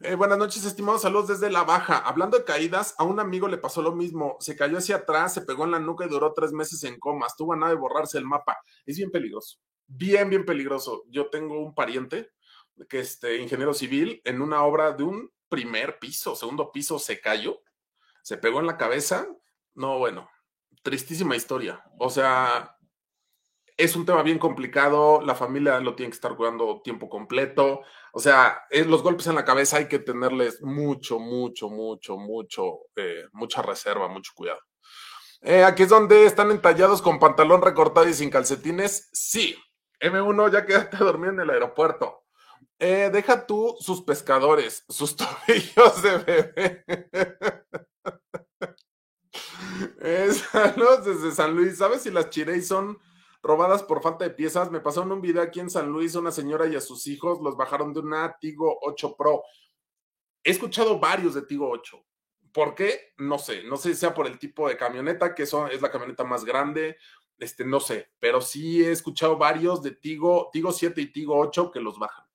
[0.00, 1.02] Eh, buenas noches, estimados.
[1.02, 1.98] Saludos desde la baja.
[1.98, 4.36] Hablando de caídas, a un amigo le pasó lo mismo.
[4.38, 7.26] Se cayó hacia atrás, se pegó en la nuca y duró tres meses en coma.
[7.26, 8.58] Estuvo a nada de borrarse el mapa.
[8.86, 9.58] Es bien peligroso.
[9.88, 11.02] Bien, bien peligroso.
[11.08, 12.30] Yo tengo un pariente
[12.88, 17.20] que es este, ingeniero civil en una obra de un primer piso, segundo piso, se
[17.20, 17.60] cayó,
[18.22, 19.26] se pegó en la cabeza.
[19.74, 20.30] No, bueno,
[20.82, 21.82] tristísima historia.
[21.98, 22.78] O sea,
[23.78, 28.20] es un tema bien complicado, la familia lo tiene que estar cuidando tiempo completo, o
[28.20, 33.62] sea, los golpes en la cabeza hay que tenerles mucho, mucho, mucho, mucho, eh, mucha
[33.62, 34.60] reserva, mucho cuidado.
[35.40, 39.08] Eh, aquí es donde están entallados con pantalón recortado y sin calcetines.
[39.12, 39.56] Sí,
[40.00, 42.24] M1 ya quédate a dormir en el aeropuerto.
[42.80, 45.16] Eh, deja tú sus pescadores, sus
[45.46, 46.84] tobillos de bebé.
[50.52, 51.78] saludos desde San Luis.
[51.78, 52.98] ¿Sabes si las chirey son
[53.42, 54.70] robadas por falta de piezas.
[54.70, 57.56] Me pasaron un video aquí en San Luis, una señora y a sus hijos los
[57.56, 59.42] bajaron de una Tigo 8 Pro.
[60.44, 62.04] He escuchado varios de Tigo 8.
[62.52, 63.12] ¿Por qué?
[63.18, 63.62] No sé.
[63.64, 66.44] No sé si sea por el tipo de camioneta, que eso es la camioneta más
[66.44, 66.96] grande.
[67.38, 71.70] Este, no sé, pero sí he escuchado varios de Tigo, Tigo 7 y Tigo 8
[71.70, 72.26] que los bajan.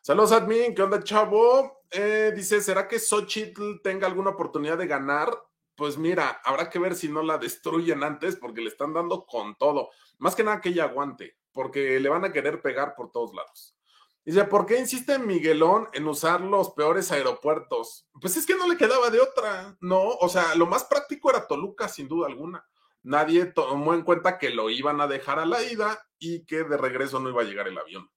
[0.00, 0.74] Saludos, admin.
[0.74, 1.84] ¿Qué onda, chavo?
[1.90, 5.30] Eh, dice, ¿será que Xochitl tenga alguna oportunidad de ganar?
[5.74, 9.54] Pues mira, habrá que ver si no la destruyen antes porque le están dando con
[9.56, 9.90] todo.
[10.18, 13.76] Más que nada que ella aguante, porque le van a querer pegar por todos lados.
[14.24, 18.06] Dice, ¿por qué insiste Miguelón en usar los peores aeropuertos?
[18.20, 20.00] Pues es que no le quedaba de otra, ¿no?
[20.02, 22.64] O sea, lo más práctico era Toluca, sin duda alguna.
[23.02, 26.76] Nadie tomó en cuenta que lo iban a dejar a la ida y que de
[26.76, 28.08] regreso no iba a llegar el avión.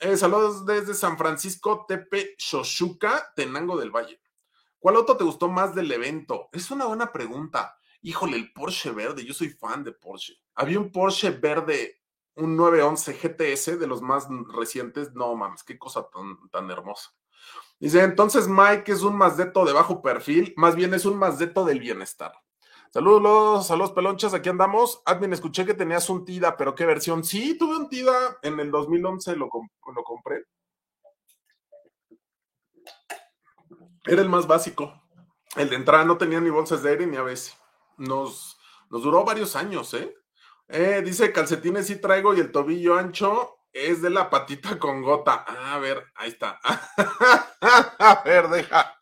[0.00, 4.20] Eh, saludos desde San Francisco, Tepe, Xochuca, Tenango del Valle.
[4.80, 6.48] ¿Cuál auto te gustó más del evento?
[6.52, 7.76] Es una buena pregunta.
[8.00, 10.34] Híjole, el Porsche verde, yo soy fan de Porsche.
[10.54, 12.00] Había un Porsche verde,
[12.36, 15.12] un 911 GTS de los más recientes.
[15.14, 16.08] No mames, qué cosa
[16.52, 17.10] tan, hermosa.
[17.80, 21.80] Dice, entonces Mike es un mazdeto de bajo perfil, más bien es un mazdeto del
[21.80, 22.32] bienestar.
[22.92, 25.02] Saludos, saludos pelonchas, aquí andamos.
[25.06, 27.24] Admin, escuché que tenías un TIDA, pero ¿qué versión?
[27.24, 29.48] Sí, tuve un TIDA en el 2011, lo,
[29.94, 30.44] lo compré.
[34.08, 35.02] Era el más básico.
[35.56, 37.56] El de entrada no tenía ni bolsas de aire ni a veces.
[37.96, 38.58] Nos,
[38.90, 40.14] nos duró varios años, ¿eh?
[40.68, 41.02] ¿eh?
[41.04, 45.44] Dice calcetines sí traigo y el tobillo ancho es de la patita con gota.
[45.46, 46.58] Ah, a ver, ahí está.
[47.98, 48.98] a ver, deja.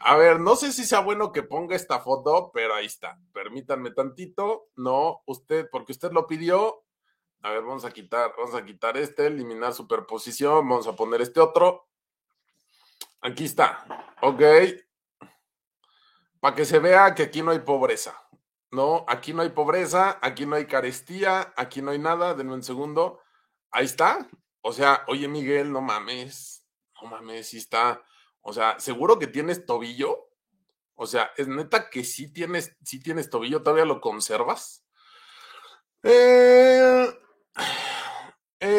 [0.00, 3.18] A ver, no sé si sea bueno que ponga esta foto, pero ahí está.
[3.32, 4.68] Permítanme tantito.
[4.76, 6.82] No, usted, porque usted lo pidió.
[7.42, 11.38] A ver, vamos a quitar, vamos a quitar este, eliminar superposición, vamos a poner este
[11.40, 11.86] otro.
[13.20, 13.84] Aquí está.
[14.22, 14.42] Ok.
[16.40, 18.14] Para que se vea que aquí no hay pobreza.
[18.70, 22.34] No, aquí no hay pobreza, aquí no hay carestía, aquí no hay nada.
[22.34, 23.20] Denme un segundo.
[23.70, 24.28] Ahí está.
[24.60, 26.66] O sea, oye, Miguel, no mames.
[27.00, 28.02] No mames, sí está.
[28.42, 30.28] O sea, seguro que tienes tobillo.
[30.94, 34.84] O sea, es neta que sí tienes, sí tienes tobillo, todavía lo conservas.
[36.02, 37.08] Eh.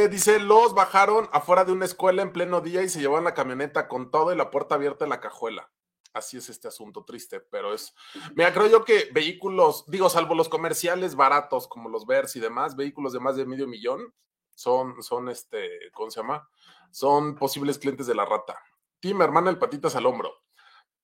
[0.10, 3.88] Dice, los bajaron afuera de una escuela en pleno día y se llevaron la camioneta
[3.88, 5.72] con todo y la puerta abierta en la cajuela.
[6.14, 7.94] Así es este asunto triste, pero es...
[8.36, 12.76] Mira, creo yo que vehículos, digo, salvo los comerciales baratos como los Vers y demás,
[12.76, 14.14] vehículos de más de medio millón,
[14.56, 16.50] son, son este, ¿cómo se llama?
[16.92, 18.60] Son posibles clientes de la rata.
[19.00, 20.34] Tim, hermana, el patitas al hombro.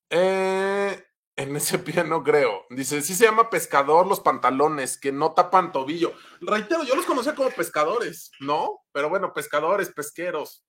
[0.10, 1.05] Eh,
[1.46, 2.66] en ese pie no creo.
[2.70, 6.14] Dice, sí se llama pescador los pantalones, que no tapan tobillo.
[6.42, 8.82] Reitero, yo los conocía como pescadores, ¿no?
[8.92, 10.66] Pero bueno, pescadores, pesqueros.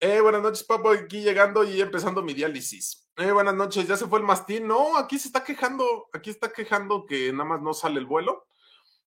[0.00, 3.08] Eh, buenas noches, papo, aquí llegando y empezando mi diálisis.
[3.16, 4.66] Eh, buenas noches, ya se fue el mastín.
[4.66, 8.46] No, aquí se está quejando, aquí está quejando que nada más no sale el vuelo.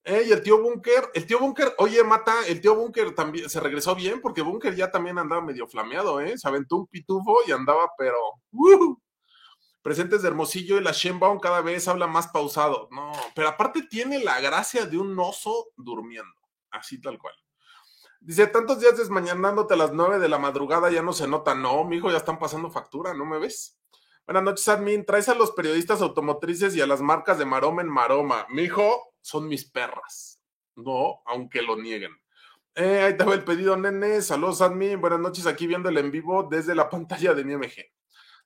[0.04, 3.60] Eh, y el tío Bunker, el tío Bunker, oye, mata, el tío Bunker también se
[3.60, 6.38] regresó bien porque Bunker ya también andaba medio flameado, ¿eh?
[6.38, 8.18] Se aventó un pitufo y andaba, pero.
[8.52, 8.98] ¡uh!
[9.86, 12.90] Presentes de Hermosillo y la Shenbaum cada vez habla más pausado.
[12.90, 16.34] No, pero aparte tiene la gracia de un oso durmiendo,
[16.72, 17.36] así tal cual.
[18.20, 21.54] Dice, tantos días desmañanándote a las nueve de la madrugada ya no se nota.
[21.54, 23.80] No, mi hijo, ya están pasando factura, ¿no me ves?
[24.26, 25.06] Buenas noches, admin.
[25.06, 28.48] Traes a los periodistas automotrices y a las marcas de maroma en maroma.
[28.50, 30.42] Mi hijo, son mis perras.
[30.76, 32.20] No, aunque lo nieguen.
[32.74, 34.24] Eh, ahí te el pedido, nene.
[34.24, 35.00] Saludos, admin.
[35.00, 37.95] Buenas noches, aquí viendo el en vivo desde la pantalla de mi MG.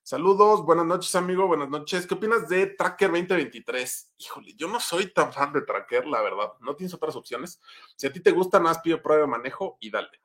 [0.02, 2.06] Saludos, buenas noches, amigo, buenas noches.
[2.06, 4.14] ¿Qué opinas de Tracker 2023?
[4.18, 6.52] Híjole, yo no soy tan fan de Tracker, la verdad.
[6.60, 7.60] ¿No tienes otras opciones?
[7.96, 10.20] Si a ti te gusta, más pide prueba de manejo y dale.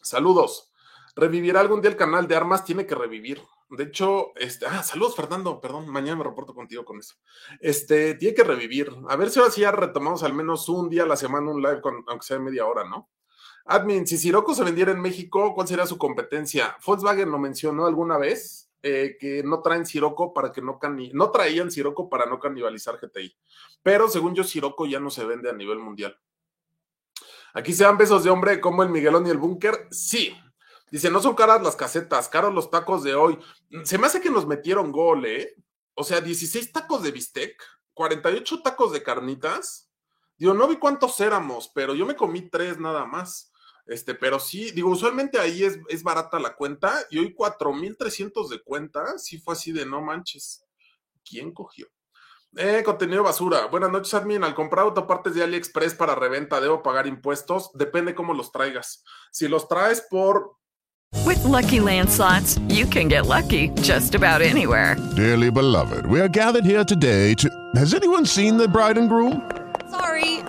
[0.00, 0.72] Saludos.
[1.14, 2.64] ¿Revivirá algún día el canal de armas?
[2.64, 3.42] Tiene que revivir.
[3.68, 7.16] De hecho, este, ah, saludos, Fernando, perdón, mañana me reporto contigo con eso.
[7.60, 8.94] Este, tiene que revivir.
[9.08, 11.60] A ver si ahora sí ya retomamos al menos un día a la semana un
[11.60, 13.10] live, con, aunque sea media hora, ¿no?
[13.64, 16.76] Admin, si Siroco se vendiera en México, ¿cuál sería su competencia?
[16.84, 20.78] Volkswagen lo mencionó alguna vez, eh, que no traen Siroco para que no
[21.12, 23.36] no traían Siroco para no canibalizar GTI.
[23.82, 26.18] Pero según yo, Siroco ya no se vende a nivel mundial.
[27.54, 29.88] Aquí se dan besos de hombre como el Miguelón y el Búnker.
[29.90, 30.36] Sí.
[30.90, 33.38] Dice, no son caras las casetas, caros los tacos de hoy.
[33.84, 35.54] Se me hace que nos metieron gol, ¿eh?
[35.94, 37.62] O sea, 16 tacos de bistec,
[37.94, 39.90] 48 tacos de carnitas.
[40.36, 43.51] Digo, no vi cuántos éramos, pero yo me comí tres nada más.
[43.86, 48.62] Este, pero sí, digo, usualmente ahí es, es barata la cuenta y hoy 4.300 de
[48.62, 50.64] cuenta, sí fue así de no manches.
[51.24, 51.88] ¿Quién cogió?
[52.56, 53.66] Eh, contenido basura.
[53.66, 54.44] Buenas noches, admin.
[54.44, 57.70] Al comprar autopartes de AliExpress para reventa, ¿debo pagar impuestos?
[57.72, 59.02] Depende cómo los traigas.
[59.30, 60.56] Si los traes por.
[61.24, 64.96] With lucky landslots, you can get lucky just about anywhere.
[65.16, 67.48] Dearly beloved, we are gathered here today to.
[67.74, 69.50] Has anyone seen the bride and groom?
[69.90, 70.31] Sorry,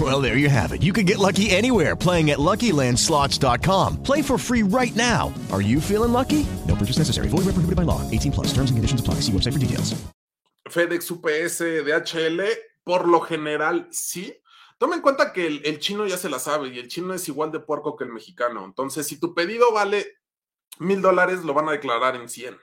[0.00, 0.82] Well, there you have it.
[0.82, 4.02] You can get lucky anywhere playing at LuckyLandSlots.com.
[4.02, 5.34] Play for free right now.
[5.52, 6.46] Are you feeling lucky?
[6.66, 7.28] No purchase necessary.
[7.28, 8.00] Void where prohibited by law.
[8.10, 8.46] 18 plus.
[8.54, 9.20] Terms and conditions apply.
[9.20, 9.94] See website for details.
[10.70, 12.40] FedEx, UPS, DHL,
[12.82, 14.32] por lo general sí.
[14.78, 17.28] Toma en cuenta que el, el, chino ya se la sabe y el chino es
[17.28, 18.64] igual de puerco que el mexicano.
[18.64, 20.06] Entonces, si tu pedido vale
[20.78, 22.56] mil dólares, lo van a declarar en 100.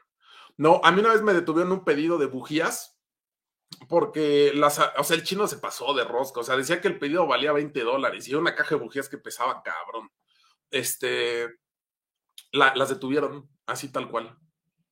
[0.57, 2.98] No, a mí una vez me detuvieron un pedido de bujías
[3.87, 6.41] porque las, o sea, el chino se pasó de rosca.
[6.41, 9.17] O sea, decía que el pedido valía 20 dólares y una caja de bujías que
[9.17, 10.11] pesaba cabrón.
[10.71, 11.47] Este,
[12.51, 14.37] la, las detuvieron así tal cual.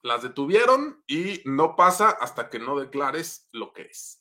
[0.02, 4.17] Las detuvieron y no pasa hasta que no declares lo que es.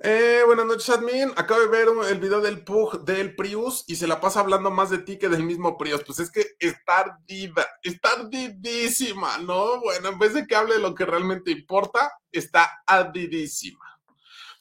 [0.00, 1.32] Eh, buenas noches, admin.
[1.34, 4.90] Acabo de ver el video del Pug del Prius y se la pasa hablando más
[4.90, 6.04] de ti que del mismo Prius.
[6.04, 9.80] Pues es que está ardida, está ardidísima, ¿no?
[9.80, 14.00] Bueno, en vez de que hable de lo que realmente importa, está ardidísima.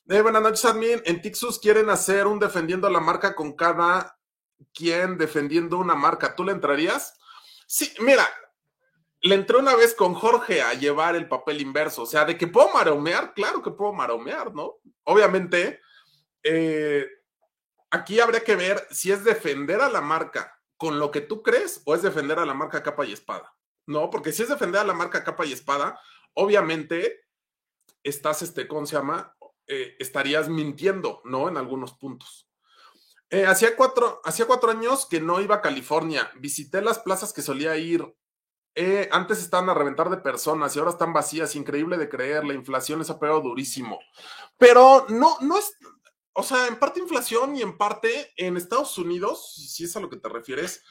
[0.10, 1.04] Eh, buenas noches, admin.
[1.06, 4.18] En Tixus quieren hacer un defendiendo la marca con cada
[4.74, 6.36] quien defendiendo una marca.
[6.36, 7.14] ¿Tú le entrarías?
[7.68, 8.28] Sí, mira,
[9.22, 12.48] le entré una vez con Jorge a llevar el papel inverso, o sea, de que
[12.48, 14.78] puedo maromear, claro que puedo maromear, ¿no?
[15.10, 15.80] Obviamente,
[16.44, 17.08] eh,
[17.92, 21.82] aquí habría que ver si es defender a la marca con lo que tú crees
[21.86, 24.10] o es defender a la marca capa y espada, ¿no?
[24.10, 25.98] Porque si es defender a la marca capa y espada,
[26.34, 27.22] obviamente
[28.04, 29.34] estás, este, ¿cómo se llama?
[29.66, 31.48] Eh, estarías mintiendo, ¿no?
[31.48, 32.50] En algunos puntos.
[33.30, 36.30] Eh, hacía, cuatro, hacía cuatro años que no iba a California.
[36.38, 38.06] Visité las plazas que solía ir
[38.80, 42.54] eh, antes estaban a reventar de personas y ahora están vacías, increíble de creer, la
[42.54, 44.00] inflación les ha pegado durísimo.
[44.60, 45.76] Pero no, no es,
[46.34, 50.12] o sea, en parte inflación y en parte en Estados Unidos, si es a lo
[50.12, 50.84] que te refieres,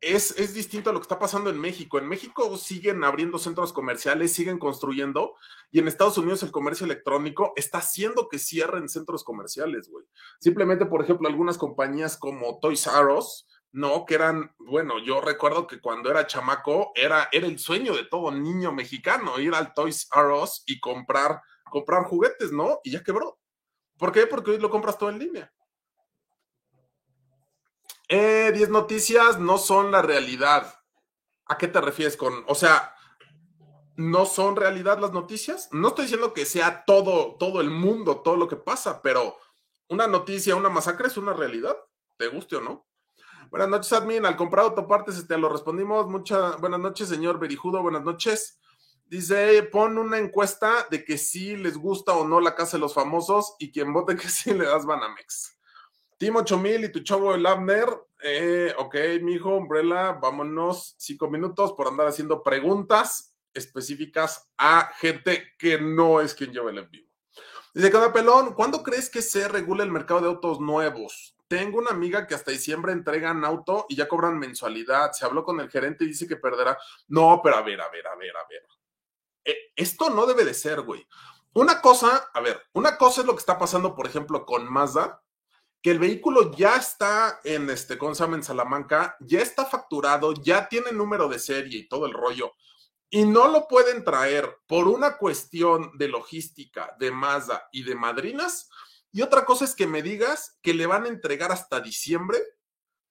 [0.00, 1.98] es, es distinto a lo que está pasando en México.
[1.98, 5.36] En México siguen abriendo centros comerciales, siguen construyendo,
[5.70, 10.04] y en Estados Unidos el comercio electrónico está haciendo que cierren centros comerciales, güey.
[10.40, 15.66] Simplemente, por ejemplo, algunas compañías como Toys R Us, no, que eran, bueno, yo recuerdo
[15.66, 20.08] que cuando era chamaco era, era el sueño de todo niño mexicano, ir al Toys
[20.14, 22.80] R Us y comprar, comprar juguetes, ¿no?
[22.82, 23.38] Y ya quebró.
[23.96, 24.26] ¿Por qué?
[24.26, 25.52] Porque hoy lo compras todo en línea.
[28.08, 30.74] Eh, 10 noticias no son la realidad.
[31.46, 32.94] ¿A qué te refieres con, o sea,
[33.96, 35.68] no son realidad las noticias?
[35.70, 39.36] No estoy diciendo que sea todo, todo el mundo, todo lo que pasa, pero
[39.88, 41.76] una noticia, una masacre es una realidad,
[42.16, 42.89] te guste o no.
[43.50, 44.24] Buenas noches, admin.
[44.24, 46.06] Al comprar autopartes, este, lo respondimos.
[46.06, 47.82] Muchas buenas noches, señor Berijudo.
[47.82, 48.60] Buenas noches.
[49.06, 52.94] Dice, pon una encuesta de que si les gusta o no la casa de los
[52.94, 55.58] famosos y quien vote que sí le das Banamex.
[56.16, 57.88] Team 8000 y tu chavo el Abner.
[58.22, 60.94] Eh, ok, mijo, Umbrella, vámonos.
[60.96, 66.78] Cinco minutos por andar haciendo preguntas específicas a gente que no es quien lleva el
[66.78, 67.10] en vivo.
[67.74, 71.36] Dice Cada Pelón, ¿cuándo crees que se regula el mercado de autos nuevos?
[71.50, 75.10] Tengo una amiga que hasta diciembre entregan auto y ya cobran mensualidad.
[75.10, 76.78] Se habló con el gerente y dice que perderá.
[77.08, 78.62] No, pero a ver, a ver, a ver, a ver.
[79.44, 81.04] Eh, esto no debe de ser, güey.
[81.52, 85.24] Una cosa, a ver, una cosa es lo que está pasando, por ejemplo, con Mazda,
[85.82, 88.22] que el vehículo ya está en este, ¿cómo se?
[88.22, 92.52] En Salamanca, ya está facturado, ya tiene número de serie y todo el rollo,
[93.08, 98.70] y no lo pueden traer por una cuestión de logística de Mazda y de madrinas,
[99.12, 102.38] y otra cosa es que me digas que le van a entregar hasta diciembre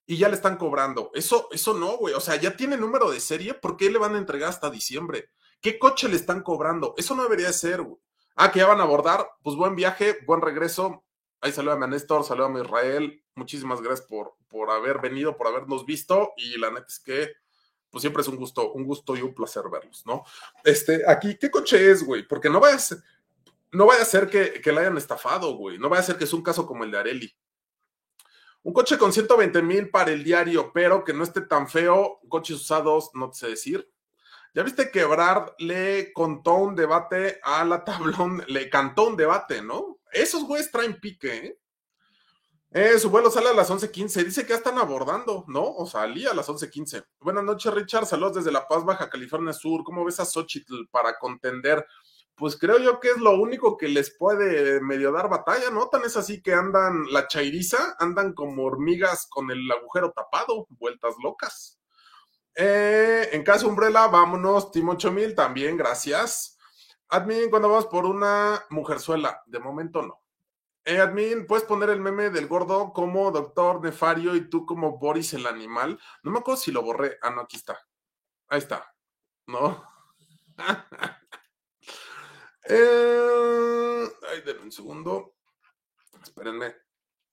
[0.06, 1.12] y ya le están cobrando.
[1.14, 2.14] Eso, eso no, güey.
[2.16, 5.30] O sea, ya tiene número de serie, ¿por qué le van a entregar hasta diciembre?
[5.62, 6.96] ¿Qué coche le están cobrando?
[6.98, 8.02] Eso no debería ser, güey.
[8.36, 9.28] Ah, que ya van a abordar.
[9.44, 11.04] Pues buen viaje, buen regreso.
[11.42, 13.24] Ahí saludame a Néstor, saludame a Israel.
[13.36, 16.34] Muchísimas gracias por, por haber venido, por habernos visto.
[16.38, 17.34] Y la neta es que,
[17.90, 20.24] pues siempre es un gusto, un gusto y un placer verlos, ¿no?
[20.64, 22.26] Este, aquí, ¿qué coche es, güey?
[22.26, 22.98] Porque no vayas
[23.72, 25.78] no vaya a ser que, que la hayan estafado, güey.
[25.78, 27.36] No vaya a ser que es un caso como el de Areli.
[28.62, 32.20] Un coche con 120 mil para el diario, pero que no esté tan feo.
[32.28, 33.90] Coches usados, no sé decir.
[34.54, 39.62] Ya viste que Brad le contó un debate a la tablón, le cantó un debate,
[39.62, 40.00] ¿no?
[40.12, 41.60] Esos güeyes traen pique, ¿eh?
[42.72, 44.26] eh su vuelo sale a las 11.15.
[44.26, 45.64] Dice que ya están abordando, ¿no?
[45.64, 47.06] O salía a las 11.15.
[47.20, 48.08] Buenas noches, Richard.
[48.08, 49.84] Saludos desde La Paz, Baja California Sur.
[49.84, 51.86] ¿Cómo ves a Xochitl para contender
[52.40, 55.90] pues creo yo que es lo único que les puede medio dar batalla, ¿no?
[55.90, 61.16] Tan es así que andan la chairiza, andan como hormigas con el agujero tapado, vueltas
[61.22, 61.80] locas.
[62.56, 66.58] Eh, en caso Umbrella, vámonos, Timo 8000 también, gracias.
[67.10, 70.22] Admin, cuando vamos por una mujerzuela, de momento no.
[70.86, 75.34] Eh, admin, ¿puedes poner el meme del gordo como doctor Nefario y tú como Boris
[75.34, 76.00] el animal?
[76.24, 77.18] No me acuerdo si lo borré.
[77.22, 77.78] Ah, no, aquí está.
[78.48, 78.96] Ahí está.
[79.46, 79.84] ¿No?
[82.70, 85.34] Eh, ay, denme un segundo.
[86.22, 86.76] Espérenme.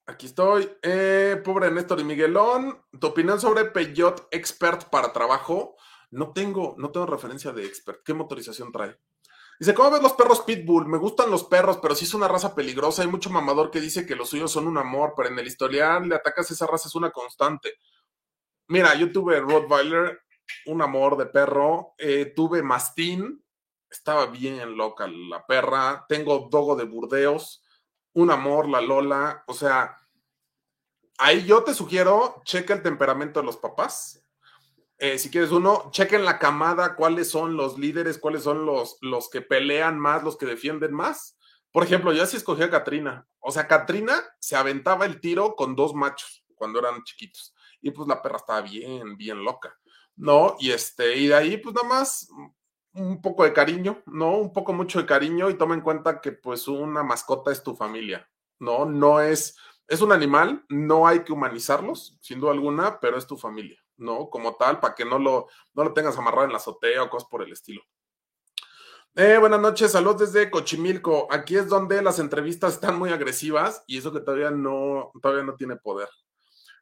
[0.07, 0.71] Aquí estoy.
[0.83, 2.83] Eh, pobre Néstor y Miguelón.
[2.99, 5.77] ¿Tu opinión sobre Peugeot Expert para trabajo?
[6.11, 8.03] No tengo, no tengo referencia de Expert.
[8.03, 8.99] ¿Qué motorización trae?
[9.59, 10.87] Dice, ¿cómo ves los perros Pitbull?
[10.87, 13.03] Me gustan los perros, pero sí es una raza peligrosa.
[13.03, 16.09] Hay mucho mamador que dice que los suyos son un amor, pero en el historial
[16.09, 17.75] le atacas a esa raza, es una constante.
[18.69, 20.21] Mira, yo tuve Rottweiler,
[20.67, 21.95] un amor de perro.
[21.99, 23.46] Eh, tuve Mastín,
[23.99, 26.05] estaba bien loca la perra.
[26.09, 27.63] Tengo Dogo de Burdeos,
[28.13, 29.45] un amor, la Lola.
[29.47, 29.97] O sea,
[31.19, 34.23] ahí yo te sugiero, checa el temperamento de los papás.
[34.99, 39.29] Eh, si quieres uno, chequen la camada, cuáles son los líderes, cuáles son los, los
[39.29, 41.37] que pelean más, los que defienden más.
[41.71, 43.27] Por ejemplo, yo sí escogí a Katrina.
[43.39, 47.55] O sea, Katrina se aventaba el tiro con dos machos cuando eran chiquitos.
[47.83, 49.77] Y pues la perra estaba bien, bien loca.
[50.17, 50.57] ¿No?
[50.59, 52.31] Y este, y de ahí, pues nada más
[52.97, 54.37] un poco de cariño, ¿no?
[54.39, 57.75] Un poco mucho de cariño y toma en cuenta que pues una mascota es tu
[57.77, 58.29] familia,
[58.59, 58.87] ¿no?
[58.87, 59.57] No es,
[59.87, 64.31] es un animal, no hay que humanizarlos, sin duda alguna, pero es tu familia, ¿no?
[64.31, 67.29] Como tal, para que no lo, no lo tengas amarrado en la azotea o cosas
[67.29, 67.83] por el estilo.
[69.15, 71.29] Eh, buenas noches, saludos desde Cochimilco.
[71.31, 75.55] Aquí es donde las entrevistas están muy agresivas y eso que todavía no, todavía no
[75.57, 76.09] tiene poder.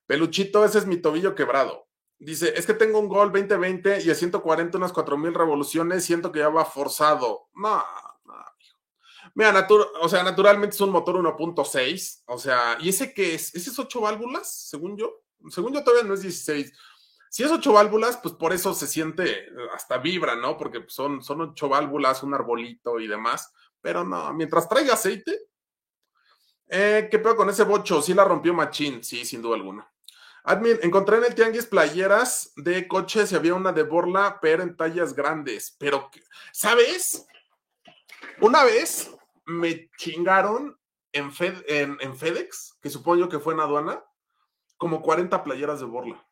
[0.07, 1.87] Peluchito, ese es mi tobillo quebrado.
[2.19, 6.39] Dice, es que tengo un gol 2020 y a 140 unas 4000 revoluciones, siento que
[6.39, 7.49] ya va forzado.
[7.55, 7.85] No,
[8.25, 8.35] no.
[9.35, 9.67] Mira,
[10.01, 13.55] o sea, naturalmente es un motor 1.6, o sea, ¿y ese qué es?
[13.55, 15.23] ¿Ese es 8 válvulas, según yo?
[15.51, 16.73] Según yo todavía no es 16.
[17.31, 20.57] Si es 8 válvulas, pues por eso se siente, hasta vibra, ¿no?
[20.57, 23.53] Porque son, son 8 válvulas, un arbolito y demás.
[23.81, 25.49] Pero no, mientras traiga aceite.
[26.69, 28.01] Eh, ¿Qué pedo con ese bocho?
[28.01, 29.94] Sí la rompió Machín, sí, sin duda alguna.
[30.47, 34.77] Admin, encontré en el Tianguis playeras de coches y había una de Borla, pero en
[34.77, 35.75] tallas grandes.
[35.79, 36.11] Pero,
[36.53, 37.27] ¿sabes?
[38.43, 39.11] Una vez
[39.47, 40.79] me chingaron
[41.13, 41.33] en,
[41.67, 44.05] en, FedEx, que supongo que fue en aduana,
[44.77, 46.29] como 40 playeras de Borla.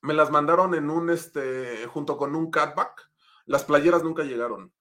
[0.00, 3.10] Me las mandaron en un, este, junto con un catback.
[3.46, 4.72] Las playeras nunca llegaron.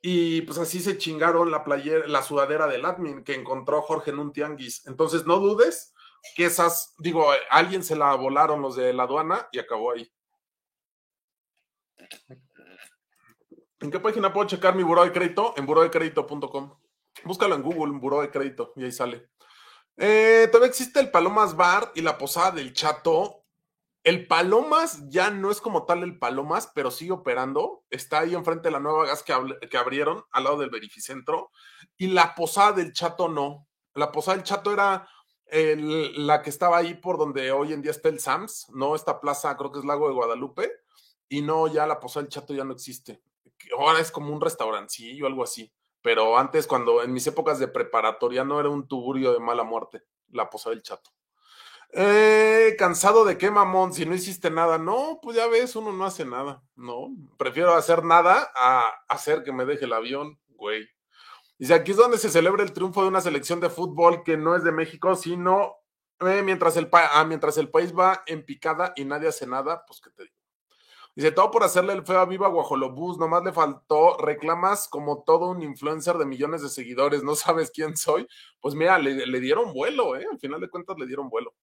[0.00, 4.18] Y pues así se chingaron la playera, la sudadera del admin que encontró Jorge en
[4.18, 4.86] un tianguis.
[4.86, 5.91] Entonces no dudes
[6.34, 10.10] que esas, digo, alguien se la volaron los de la aduana y acabó ahí.
[13.80, 15.54] ¿En qué página puedo checar mi buró de crédito?
[15.56, 16.78] En burodecrédito.com.
[17.24, 19.30] Búscalo en Google, en buró de crédito, y ahí sale.
[19.96, 23.44] Eh, todavía existe el Palomas Bar y la posada del Chato.
[24.04, 27.84] El Palomas ya no es como tal el Palomas, pero sigue operando.
[27.90, 29.34] Está ahí enfrente de la nueva gas que,
[29.68, 31.50] que abrieron, al lado del Verificentro.
[31.96, 33.68] Y la posada del Chato no.
[33.94, 35.08] La posada del Chato era
[35.52, 39.56] la que estaba ahí por donde hoy en día está el Sams, no esta plaza,
[39.56, 40.72] creo que es Lago de Guadalupe.
[41.28, 43.22] Y no, ya la posada del Chato ya no existe.
[43.78, 45.72] Ahora es como un restaurancillo algo así.
[46.02, 50.02] Pero antes, cuando en mis épocas de preparatoria, no era un tuburio de mala muerte,
[50.30, 51.10] la posada del chato.
[51.92, 54.78] Eh, cansado de qué, mamón, si no hiciste nada.
[54.78, 57.10] No, pues ya ves, uno no hace nada, ¿no?
[57.38, 60.88] Prefiero hacer nada a hacer que me deje el avión, güey.
[61.62, 64.56] Dice, aquí es donde se celebra el triunfo de una selección de fútbol que no
[64.56, 65.76] es de México, sino
[66.18, 70.00] eh, mientras, el ah, mientras el país va en picada y nadie hace nada, pues
[70.00, 70.34] que te digo.
[71.14, 75.50] Dice, todo por hacerle el feo a Viva Guajolobús, nomás le faltó reclamas como todo
[75.50, 78.26] un influencer de millones de seguidores, no sabes quién soy.
[78.60, 80.26] Pues mira, le, dieron vuelo, ¿eh?
[80.28, 81.54] Al final de cuentas le dieron vuelo.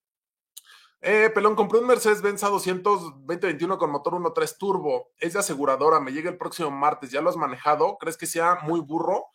[1.01, 5.11] Eh, pelón, compré un Mercedes-Benz A200 2021 con motor 1.3 turbo.
[5.17, 7.11] Es de aseguradora, me llega el próximo martes.
[7.11, 7.97] ¿Ya lo has manejado?
[7.97, 9.25] ¿Crees que sea muy burro?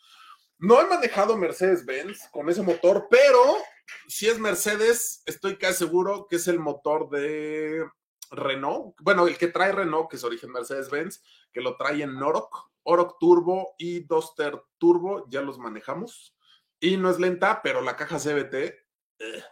[0.65, 3.59] No he manejado Mercedes-Benz con ese motor, pero
[4.09, 7.85] si es Mercedes, estoy casi seguro que es el motor de
[8.31, 12.71] Renault, bueno, el que trae Renault, que es origen Mercedes-Benz, que lo trae en Oroc,
[12.83, 16.35] Oroc Turbo y Duster Turbo, ya los manejamos.
[16.81, 18.55] Y no es lenta, pero la caja CBT.
[18.55, 19.45] Eh.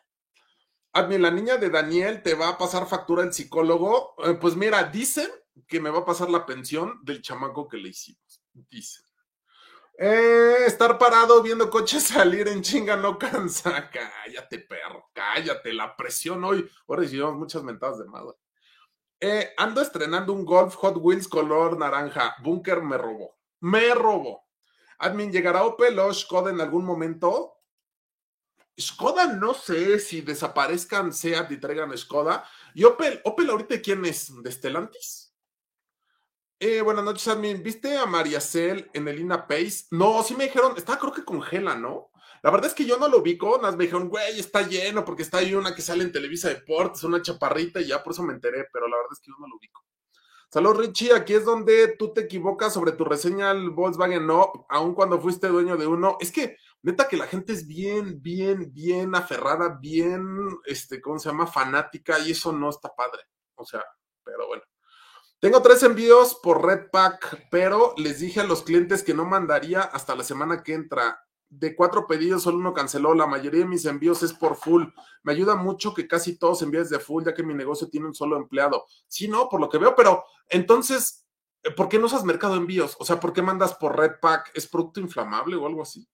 [0.95, 4.15] Admin, la niña de Daniel te va a pasar factura el psicólogo.
[4.25, 5.29] Eh, pues mira, dicen
[5.69, 8.43] que me va a pasar la pensión del chamaco que le hicimos.
[8.55, 9.12] Dicen.
[9.99, 13.91] Eh, estar parado viendo coches salir en chinga no cansa.
[13.91, 15.73] Cállate, perro, cállate.
[15.73, 16.69] La presión hoy.
[16.89, 18.37] Ahora hicimos muchas mentadas de madre.
[19.21, 22.37] Eh, ando estrenando un Golf Hot Wheels color naranja.
[22.43, 23.37] Bunker me robó.
[23.61, 24.49] Me robó.
[24.99, 27.59] Admin, ¿llegará Opel o Skoda en algún momento?
[28.81, 32.45] Skoda no sé si desaparezcan SEAT y traigan Skoda.
[32.75, 34.33] Y Opel, Opel ahorita quién es?
[34.43, 35.32] ¿De Stellantis?
[36.65, 37.61] Eh, buenas noches, Admin.
[37.61, 39.87] ¿Viste a María Cel en el Ina Pace?
[39.91, 42.13] No, sí me dijeron, está creo que congela, ¿no?
[42.41, 45.25] La verdad es que yo no lo ubico, nas me dijeron, güey, está lleno porque
[45.25, 48.33] está ahí una que sale en Televisa Deportes, una chaparrita y ya por eso me
[48.33, 49.85] enteré, pero la verdad es que yo no lo ubico.
[50.53, 51.13] Saludos, Richie.
[51.13, 55.49] Aquí es donde tú te equivocas sobre tu reseña al Volkswagen No, aun cuando fuiste
[55.49, 56.17] dueño de uno.
[56.21, 60.25] Es que, neta, que la gente es bien, bien, bien aferrada, bien,
[60.65, 61.49] este, ¿cómo se llama?
[61.49, 63.23] Fanática y eso no está padre.
[63.57, 63.85] O sea,
[64.23, 64.63] pero bueno.
[65.43, 70.15] Tengo tres envíos por Redpack, pero les dije a los clientes que no mandaría hasta
[70.15, 73.13] la semana que entra de cuatro pedidos, solo uno canceló.
[73.13, 74.85] La mayoría de mis envíos es por full.
[75.25, 78.15] Me ayuda mucho que casi todos envíes de full, ya que mi negocio tiene un
[78.15, 78.87] solo empleado.
[79.09, 81.27] Sí, no, por lo que veo, pero entonces,
[81.65, 82.97] eh, ¿por qué no usas mercado envíos?
[83.01, 84.53] O sea, ¿por qué mandas por Red Pack?
[84.55, 86.09] ¿Es producto inflamable o algo así?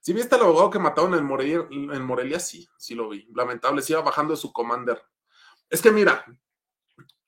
[0.00, 3.26] Si viste al abogado que mataron en Morelia, en Morelia, sí, sí lo vi.
[3.34, 5.02] Lamentable, se iba bajando de su commander.
[5.68, 6.24] Es que mira,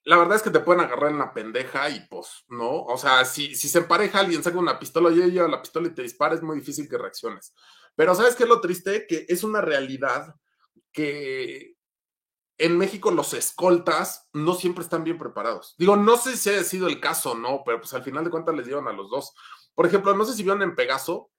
[0.05, 2.83] la verdad es que te pueden agarrar en la pendeja y pues, ¿no?
[2.83, 5.95] O sea, si, si se empareja alguien, saca una pistola y ella la pistola y
[5.95, 7.53] te dispara, es muy difícil que reacciones.
[7.95, 9.05] Pero ¿sabes qué es lo triste?
[9.07, 10.35] Que es una realidad
[10.91, 11.75] que
[12.57, 15.75] en México los escoltas no siempre están bien preparados.
[15.77, 17.63] Digo, no sé si haya sido el caso, ¿no?
[17.65, 19.33] Pero pues al final de cuentas les dieron a los dos.
[19.73, 21.31] Por ejemplo, no sé si vieron en Pegaso,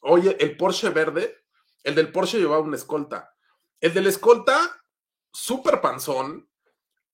[0.00, 1.36] oye, el Porsche verde,
[1.82, 3.34] el del Porsche llevaba una escolta.
[3.80, 4.82] El del escolta,
[5.32, 6.48] súper panzón,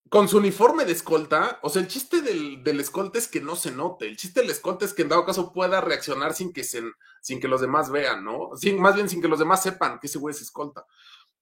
[0.08, 3.56] con su uniforme de escolta, o sea, el chiste del, del, escolta es que no
[3.56, 6.64] se note, el chiste del escolta es que en dado caso pueda reaccionar sin que,
[6.64, 6.82] se,
[7.22, 8.50] sin que los demás vean, ¿no?
[8.56, 10.86] Sin, más bien sin que los demás sepan que ese güey es escolta.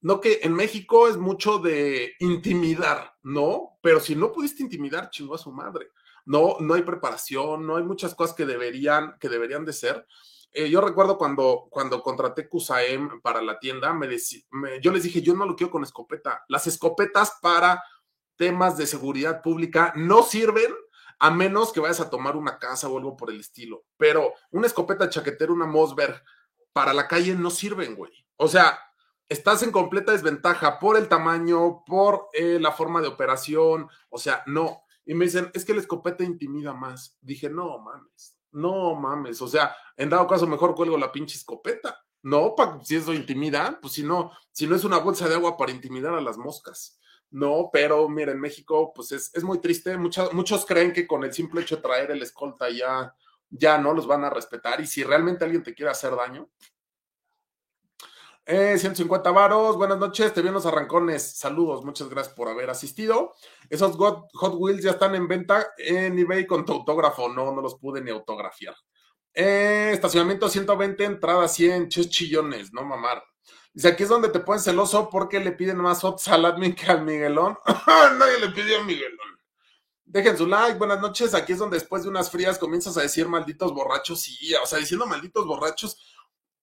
[0.03, 3.79] No que en México es mucho de intimidar, ¿no?
[3.83, 5.91] Pero si no pudiste intimidar, chingó a su madre.
[6.25, 10.07] No, no hay preparación, no hay muchas cosas que deberían, que deberían de ser.
[10.53, 14.09] Eh, yo recuerdo cuando, cuando contraté Cusaem para la tienda, me,
[14.51, 16.45] me yo les dije, yo no lo quiero con escopeta.
[16.49, 17.83] Las escopetas para
[18.41, 20.73] temas de seguridad pública no sirven
[21.19, 23.85] a menos que vayas a tomar una casa o algo por el estilo.
[23.99, 26.25] Pero una escopeta chaquetera, una Mosberg,
[26.73, 28.13] para la calle no sirven, güey.
[28.37, 28.79] O sea,
[29.29, 34.43] estás en completa desventaja por el tamaño, por eh, la forma de operación, o sea,
[34.47, 34.85] no.
[35.05, 37.19] Y me dicen, es que la escopeta intimida más.
[37.21, 39.43] Dije, no mames, no mames.
[39.43, 42.03] O sea, en dado caso, mejor cuelgo la pinche escopeta.
[42.23, 45.73] No, si eso intimida, pues si no, si no es una bolsa de agua para
[45.73, 46.97] intimidar a las moscas.
[47.31, 49.97] No, pero miren, México, pues es, es muy triste.
[49.97, 53.15] Muchos, muchos creen que con el simple hecho de traer el escolta ya,
[53.49, 54.81] ya no los van a respetar.
[54.81, 56.51] Y si realmente alguien te quiere hacer daño,
[58.53, 63.35] eh, 150 varos, buenas noches, te vi los arrancones, saludos, muchas gracias por haber asistido.
[63.69, 67.77] Esos Hot, Wheels ya están en venta en eBay con tu autógrafo, no, no los
[67.77, 68.75] pude ni autografiar.
[69.33, 73.23] Eh, estacionamiento 120, entrada 100, ches chillones, no mamar.
[73.73, 77.05] Dice, aquí es donde te pones celoso porque le piden más hot salad que al
[77.05, 77.57] Miguelón.
[78.19, 79.41] Nadie le pidió a Miguelón.
[80.05, 81.35] Dejen su like, buenas noches.
[81.35, 84.23] Aquí es donde después de unas frías comienzas a decir malditos borrachos.
[84.23, 85.97] Sí, o sea, diciendo malditos borrachos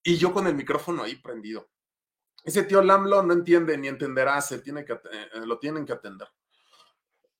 [0.03, 1.69] y yo con el micrófono ahí prendido.
[2.43, 6.27] Ese tío Lamlo no entiende ni entenderá, se tiene que, eh, lo tienen que atender.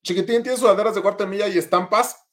[0.03, 2.25] Chiquitín, ¿tienes sudaderas de cuarta milla y estampas?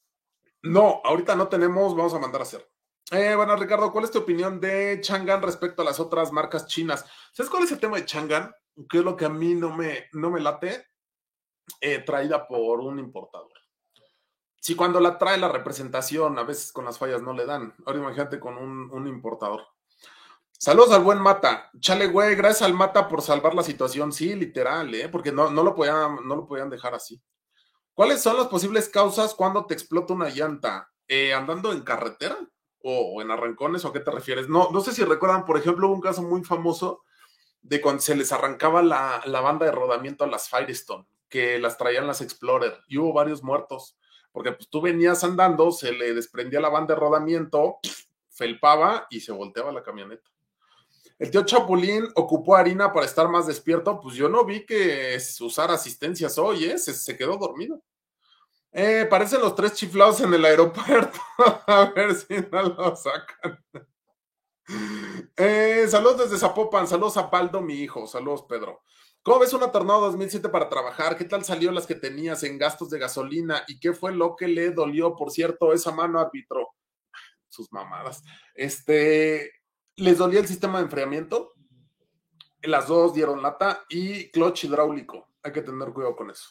[0.62, 2.68] No, ahorita no tenemos, vamos a mandar a hacer.
[3.10, 7.04] Eh, bueno, Ricardo, ¿cuál es tu opinión de Changan respecto a las otras marcas chinas?
[7.32, 8.54] ¿Sabes cuál es el tema de Changan?
[8.88, 10.86] ¿Qué es lo que a mí no me, no me late?
[11.80, 13.52] Eh, traída por un importador.
[14.60, 17.74] Si cuando la trae la representación, a veces con las fallas no le dan.
[17.84, 19.62] Ahora imagínate con un, un importador.
[20.50, 21.70] Saludos al buen Mata.
[21.78, 24.12] Chale, güey, gracias al Mata por salvar la situación.
[24.12, 25.10] Sí, literal, ¿eh?
[25.10, 27.22] Porque no, no, lo podían, no lo podían dejar así.
[27.92, 30.90] ¿Cuáles son las posibles causas cuando te explota una llanta?
[31.06, 32.38] Eh, ¿Andando en carretera?
[32.86, 33.84] ¿O, en arrancones?
[33.84, 34.48] ¿O a qué te refieres?
[34.48, 37.02] No, no sé si recuerdan, por ejemplo, un caso muy famoso
[37.62, 41.78] de cuando se les arrancaba la, la banda de rodamiento a las Firestone, que las
[41.78, 43.96] traían las Explorer, y hubo varios muertos.
[44.32, 47.78] Porque pues tú venías andando, se le desprendía la banda de rodamiento,
[48.28, 50.28] felpaba y se volteaba la camioneta.
[51.18, 54.00] El tío Chapulín ocupó harina para estar más despierto.
[54.00, 56.78] Pues yo no vi que usara asistencias hoy, ¿eh?
[56.78, 57.80] Se, quedó dormido.
[58.76, 61.20] Eh, parecen los tres chiflados en el aeropuerto.
[61.68, 63.64] A ver si no lo sacan.
[65.36, 66.88] Eh, saludos desde Zapopan.
[66.88, 68.08] Saludos a Paldo, mi hijo.
[68.08, 68.82] Saludos, Pedro.
[69.22, 71.16] ¿Cómo ves una Tornado 2007 para trabajar?
[71.16, 73.62] ¿Qué tal salió las que tenías en gastos de gasolina?
[73.68, 75.14] ¿Y qué fue lo que le dolió?
[75.14, 76.74] Por cierto, esa mano árbitro.
[77.48, 78.24] Sus mamadas.
[78.54, 79.52] Este,
[79.94, 81.52] les dolía el sistema de enfriamiento.
[82.62, 85.28] Las dos dieron lata y clutch hidráulico.
[85.44, 86.48] Hay que tener cuidado con eso.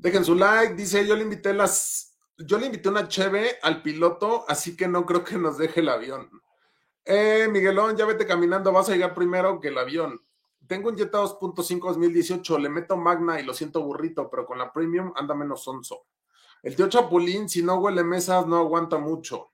[0.00, 0.74] Dejen su like.
[0.74, 5.04] Dice, yo le invité las, yo le invité una cheve al piloto, así que no
[5.04, 6.30] creo que nos deje el avión.
[7.04, 10.18] Eh, Miguelón, ya vete caminando, vas a llegar primero que el avión.
[10.66, 14.72] Tengo un Jetta 2.5 2018, le meto Magna y lo siento burrito, pero con la
[14.72, 16.06] Premium anda menos sonso.
[16.62, 19.52] El tío Chapulín, si no huele mesas, no aguanta mucho.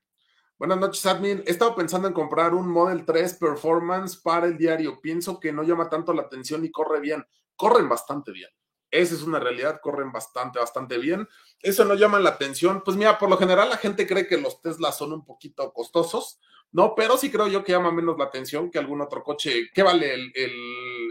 [0.56, 1.42] Buenas noches, admin.
[1.44, 5.00] He estado pensando en comprar un Model 3 Performance para el diario.
[5.00, 7.24] Pienso que no llama tanto la atención y corre bien.
[7.56, 8.50] Corren bastante bien.
[8.90, 11.28] Esa es una realidad, corren bastante, bastante bien.
[11.60, 12.82] Eso no llama la atención.
[12.84, 16.40] Pues mira, por lo general la gente cree que los Tesla son un poquito costosos,
[16.72, 16.94] ¿no?
[16.94, 19.70] Pero sí creo yo que llama menos la atención que algún otro coche.
[19.74, 20.32] ¿Qué vale el,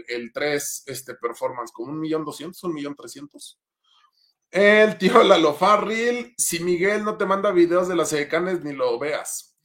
[0.08, 1.72] el, 3 este, Performance?
[1.72, 3.58] ¿Con un millón doscientos, un millón trescientos?
[4.50, 8.98] El tío Lalo Farril, si Miguel no te manda videos de las edecanes, ni lo
[8.98, 9.55] veas.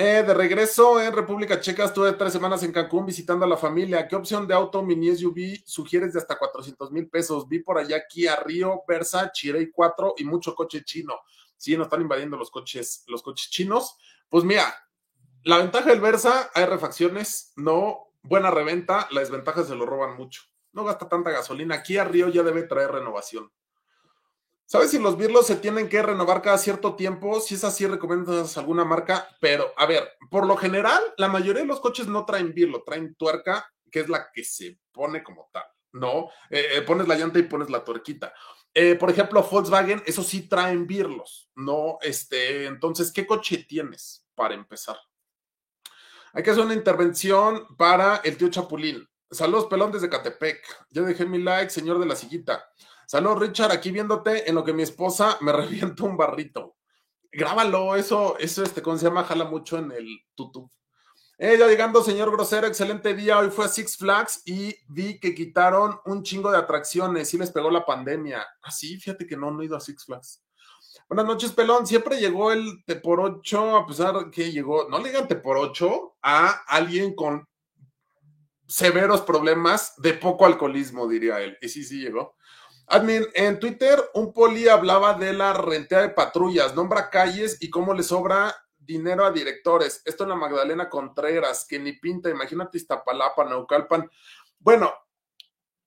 [0.00, 4.06] Eh, de regreso en República Checa, estuve tres semanas en Cancún visitando a la familia.
[4.06, 7.48] ¿Qué opción de auto mini SUV sugieres de hasta 400 mil pesos?
[7.48, 11.18] Vi por allá aquí a Río, Versa, Chirey 4 y mucho coche chino.
[11.56, 13.96] Sí, nos están invadiendo los coches, los coches chinos.
[14.28, 14.72] Pues mira,
[15.42, 20.42] la ventaja del Versa, hay refacciones, no, buena reventa, la desventaja se lo roban mucho.
[20.74, 21.74] No gasta tanta gasolina.
[21.74, 23.50] Aquí a Río ya debe traer renovación.
[24.70, 27.40] ¿Sabes si los birlos se tienen que renovar cada cierto tiempo?
[27.40, 29.26] Si es así, recomiendas alguna marca.
[29.40, 33.14] Pero, a ver, por lo general, la mayoría de los coches no traen birlo, traen
[33.14, 36.28] tuerca, que es la que se pone como tal, ¿no?
[36.50, 38.34] Eh, eh, pones la llanta y pones la tuerquita.
[38.74, 41.96] Eh, por ejemplo, Volkswagen, eso sí traen birlos, ¿no?
[42.02, 44.98] Este, entonces, ¿qué coche tienes para empezar?
[46.34, 49.08] Hay que hacer una intervención para el tío Chapulín.
[49.30, 50.62] Saludos, pelón desde Catepec.
[50.90, 52.70] Ya dejé mi like, señor de la sillita.
[53.10, 56.76] Saludos, Richard, aquí viéndote en lo que mi esposa me revienta un barrito.
[57.32, 59.24] Grábalo, eso, eso, este, ¿cómo se llama?
[59.24, 60.70] Jala mucho en el tutu.
[61.38, 63.38] Eh, ya llegando, señor grosero, excelente día.
[63.38, 67.30] Hoy fue a Six Flags y vi que quitaron un chingo de atracciones.
[67.30, 68.46] Sí les pegó la pandemia.
[68.60, 70.44] Así, ah, fíjate que no, no he ido a Six Flags.
[71.08, 71.86] Buenas noches, pelón.
[71.86, 75.56] Siempre llegó el T por 8, a pesar que llegó, no le digan T por
[75.56, 77.48] 8 a alguien con
[78.66, 81.56] severos problemas de poco alcoholismo, diría él.
[81.62, 82.36] Y sí, sí llegó.
[82.90, 87.92] Admin, en Twitter un poli hablaba de la rentea de patrullas, nombra calles y cómo
[87.92, 90.00] le sobra dinero a directores.
[90.06, 94.10] Esto en la Magdalena Contreras, que ni pinta, imagínate Iztapalapa, Naucalpan.
[94.58, 94.94] Bueno,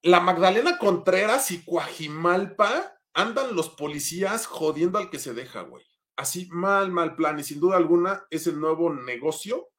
[0.03, 5.83] la Magdalena Contreras y Cuajimalpa andan los policías jodiendo al que se deja, güey.
[6.15, 7.39] Así, mal, mal plan.
[7.39, 9.69] Y sin duda alguna es el nuevo negocio,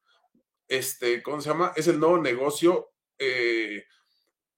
[0.67, 1.71] este, ¿cómo se llama?
[1.75, 3.85] Es el nuevo negocio eh,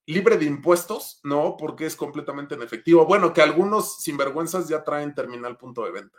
[0.06, 3.04] libre de impuestos, no, porque es completamente en efectivo.
[3.06, 6.18] Bueno, que algunos sinvergüenzas ya traen terminal punto de venta.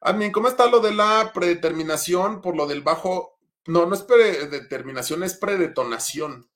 [0.00, 3.38] Admin, ¿cómo está lo de la predeterminación por lo del bajo?
[3.66, 6.48] No, no es predeterminación, es predetonación.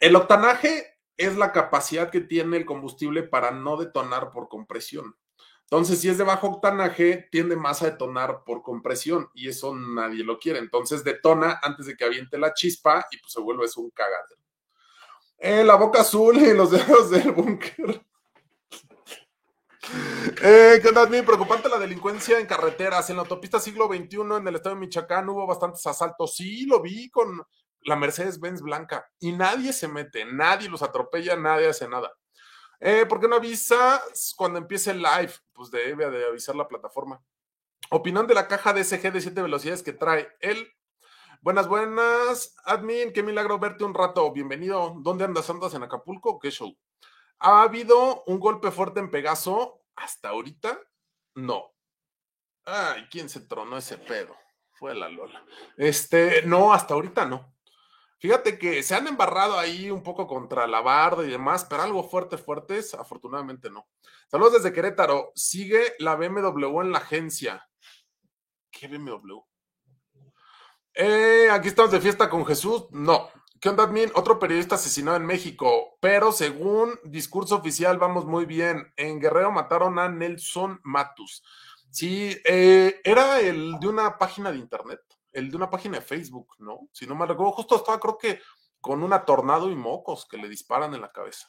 [0.00, 5.16] El octanaje es la capacidad que tiene el combustible para no detonar por compresión.
[5.62, 10.22] Entonces, si es de bajo octanaje, tiende más a detonar por compresión y eso nadie
[10.22, 10.58] lo quiere.
[10.58, 14.42] Entonces, detona antes de que aviente la chispa y pues se vuelve un cagadero.
[15.44, 18.00] Eh, la boca azul y los dedos del búnker.
[20.40, 23.10] Eh, ¿Qué onda, mi preocupante la delincuencia en carreteras?
[23.10, 26.36] En la autopista siglo XXI en el estado de Michoacán hubo bastantes asaltos.
[26.36, 27.44] Sí, lo vi con
[27.80, 32.12] la Mercedes-Benz blanca y nadie se mete, nadie los atropella, nadie hace nada.
[32.78, 34.00] Eh, ¿Por qué no avisa
[34.36, 35.32] cuando empiece el live?
[35.52, 37.20] Pues debe de avisar la plataforma.
[37.90, 40.72] Opinión de la caja DSG de 7 velocidades que trae él.
[41.42, 43.12] Buenas, buenas, admin.
[43.12, 44.30] Qué milagro verte un rato.
[44.30, 44.94] Bienvenido.
[45.00, 45.50] ¿Dónde andas?
[45.50, 46.38] ¿Andas en Acapulco?
[46.38, 46.72] ¿Qué show?
[47.40, 49.82] ¿Ha habido un golpe fuerte en Pegaso?
[49.96, 50.78] Hasta ahorita,
[51.34, 51.74] no.
[52.64, 54.36] Ay, ¿quién se tronó ese pedo?
[54.74, 55.44] Fue la Lola.
[55.76, 57.52] Este, no, hasta ahorita no.
[58.20, 62.08] Fíjate que se han embarrado ahí un poco contra la barda y demás, pero algo
[62.08, 63.88] fuerte, fuertes, afortunadamente no.
[64.28, 65.32] Saludos desde Querétaro.
[65.34, 67.68] Sigue la BMW en la agencia.
[68.70, 69.40] ¿Qué BMW?
[70.94, 72.84] Eh, aquí estamos de fiesta con Jesús.
[72.90, 73.28] No.
[73.60, 73.88] ¿Qué onda?
[74.14, 78.92] Otro periodista asesinado en México, pero según discurso oficial vamos muy bien.
[78.96, 81.44] En Guerrero mataron a Nelson Matus.
[81.88, 86.56] Sí, eh, era el de una página de internet, el de una página de Facebook,
[86.58, 86.88] ¿no?
[86.90, 88.40] Si no me recuerdo, justo estaba creo que
[88.80, 91.48] con una tornado y mocos que le disparan en la cabeza.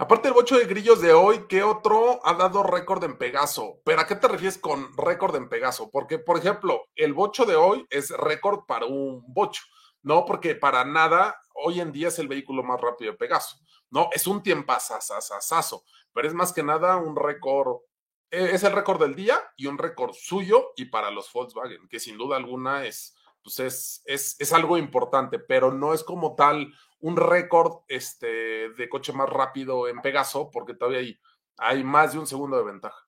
[0.00, 3.82] Aparte del bocho de grillos de hoy, ¿qué otro ha dado récord en Pegaso?
[3.84, 5.90] ¿Pero a qué te refieres con récord en Pegaso?
[5.90, 9.62] Porque, por ejemplo, el bocho de hoy es récord para un bocho.
[10.02, 13.58] No, porque para nada hoy en día es el vehículo más rápido de Pegaso.
[13.90, 15.84] No, es un tiempazazazazo,
[16.14, 17.82] pero es más que nada un récord,
[18.30, 22.00] e, es el récord del día y un récord suyo y para los Volkswagen, que
[22.00, 26.72] sin duda alguna es, pues es, es, es algo importante, pero no es como tal
[27.00, 31.20] un récord este, de coche más rápido en Pegaso, porque todavía hay,
[31.58, 33.06] hay más de un segundo de ventaja.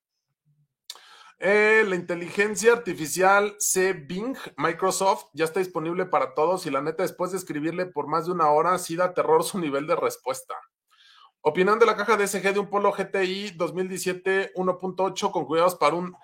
[1.44, 7.02] Eh, la inteligencia artificial C Bing Microsoft ya está disponible para todos y la neta
[7.02, 10.54] después de escribirle por más de una hora sí da terror su nivel de respuesta.
[11.40, 16.14] Opinión de la caja DSG de un Polo GTI 2017 1.8 con cuidados para un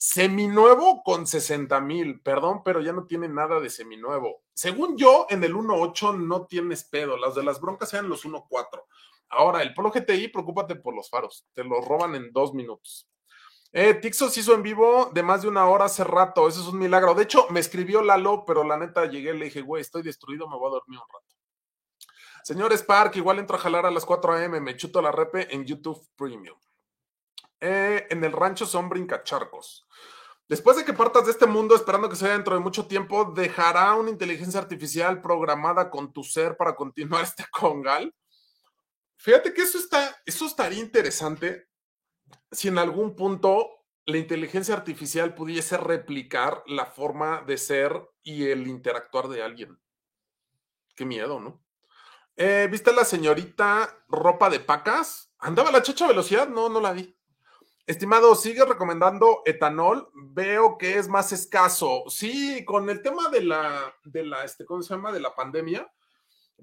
[0.00, 2.20] seminuevo con 60 mil.
[2.22, 4.42] Perdón, pero ya no tiene nada de seminuevo.
[4.54, 7.18] Según yo, en el 1.8 no tienes pedo.
[7.18, 8.82] Las de las broncas sean los 1.4.
[9.28, 11.46] Ahora, el Polo GTI, preocúpate por los faros.
[11.52, 13.08] Te los roban en dos minutos.
[13.72, 16.48] Eh, Tixos hizo en vivo de más de una hora hace rato.
[16.48, 17.14] Eso es un milagro.
[17.14, 20.48] De hecho, me escribió Lalo, pero la neta llegué y le dije, güey, estoy destruido,
[20.48, 21.26] me voy a dormir un rato.
[22.42, 24.60] Señor Spark, igual entro a jalar a las 4 a.m.
[24.60, 26.58] Me chuto la repe en YouTube Premium.
[27.60, 29.86] Eh, en el rancho son brincacharcos.
[30.48, 33.94] Después de que partas de este mundo, esperando que sea dentro de mucho tiempo, ¿dejará
[33.94, 38.12] una inteligencia artificial programada con tu ser para continuar este congal?
[39.16, 41.68] Fíjate que eso está, eso estaría interesante
[42.50, 48.66] si en algún punto la inteligencia artificial pudiese replicar la forma de ser y el
[48.66, 49.78] interactuar de alguien.
[50.96, 51.62] Qué miedo, ¿no?
[52.36, 55.32] Eh, ¿Viste la señorita ropa de pacas?
[55.38, 56.48] ¿Andaba la chacha velocidad?
[56.48, 57.16] No, no la vi.
[57.90, 60.12] Estimado, sigue recomendando etanol.
[60.14, 62.04] Veo que es más escaso.
[62.06, 65.10] Sí, con el tema de la, de la, este, ¿cómo se llama?
[65.10, 65.92] De la pandemia,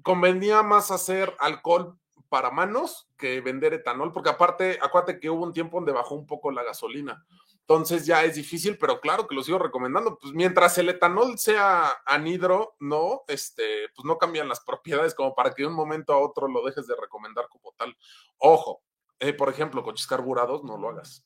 [0.02, 1.98] convenía más hacer alcohol
[2.30, 6.26] para manos que vender etanol, porque aparte, acuérdate que hubo un tiempo donde bajó un
[6.26, 7.26] poco la gasolina.
[7.60, 10.16] Entonces ya es difícil, pero claro que lo sigo recomendando.
[10.18, 15.52] Pues mientras el etanol sea anhidro, no, este, pues no cambian las propiedades como para
[15.52, 17.94] que de un momento a otro lo dejes de recomendar como tal.
[18.38, 18.80] Ojo,
[19.20, 21.24] eh, por ejemplo, coches carburados, no lo hagas.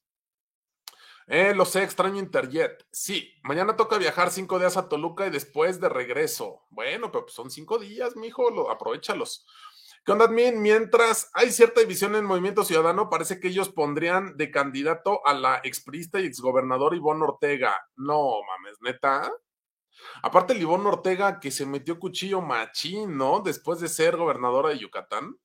[1.27, 2.85] Eh, lo sé, extraño Interjet.
[2.91, 6.63] Sí, mañana toca viajar cinco días a Toluca y después de regreso.
[6.71, 9.47] Bueno, pero pues son cinco días, mijo, lo, aprovechalos.
[10.05, 10.61] ¿Qué onda, admin?
[10.61, 15.61] Mientras hay cierta división en Movimiento Ciudadano, parece que ellos pondrían de candidato a la
[15.63, 17.77] exprista y exgobernador Ivonne Ortega.
[17.95, 19.31] No, mames, neta.
[20.23, 23.41] Aparte, el Ivonne Ortega que se metió cuchillo machín, ¿no?
[23.41, 25.37] Después de ser gobernadora de Yucatán.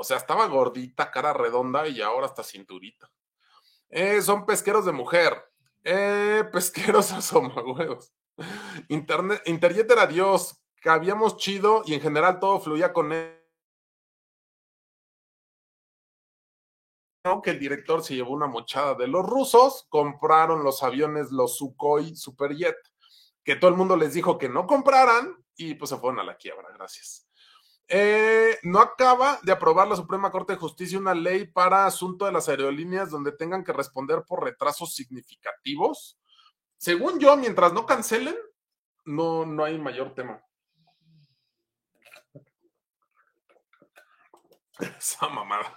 [0.00, 3.10] O sea, estaba gordita, cara redonda y ahora está cinturita.
[3.90, 5.34] Eh, son pesqueros de mujer.
[5.84, 8.10] Eh, pesqueros asomagüeos.
[8.88, 10.58] Internet, era Dios.
[10.80, 13.36] Cabíamos chido y en general todo fluía con él
[17.42, 22.16] que el director se llevó una mochada de los rusos, compraron los aviones, los Sukhoi
[22.16, 22.78] Superjet,
[23.44, 26.38] que todo el mundo les dijo que no compraran y pues se fueron a la
[26.38, 27.29] quiebra, gracias.
[27.92, 32.30] Eh, no acaba de aprobar la Suprema Corte de Justicia una ley para asunto de
[32.30, 36.16] las aerolíneas donde tengan que responder por retrasos significativos.
[36.76, 38.36] Según yo, mientras no cancelen,
[39.04, 40.40] no, no hay mayor tema.
[44.78, 45.76] Esa mamada.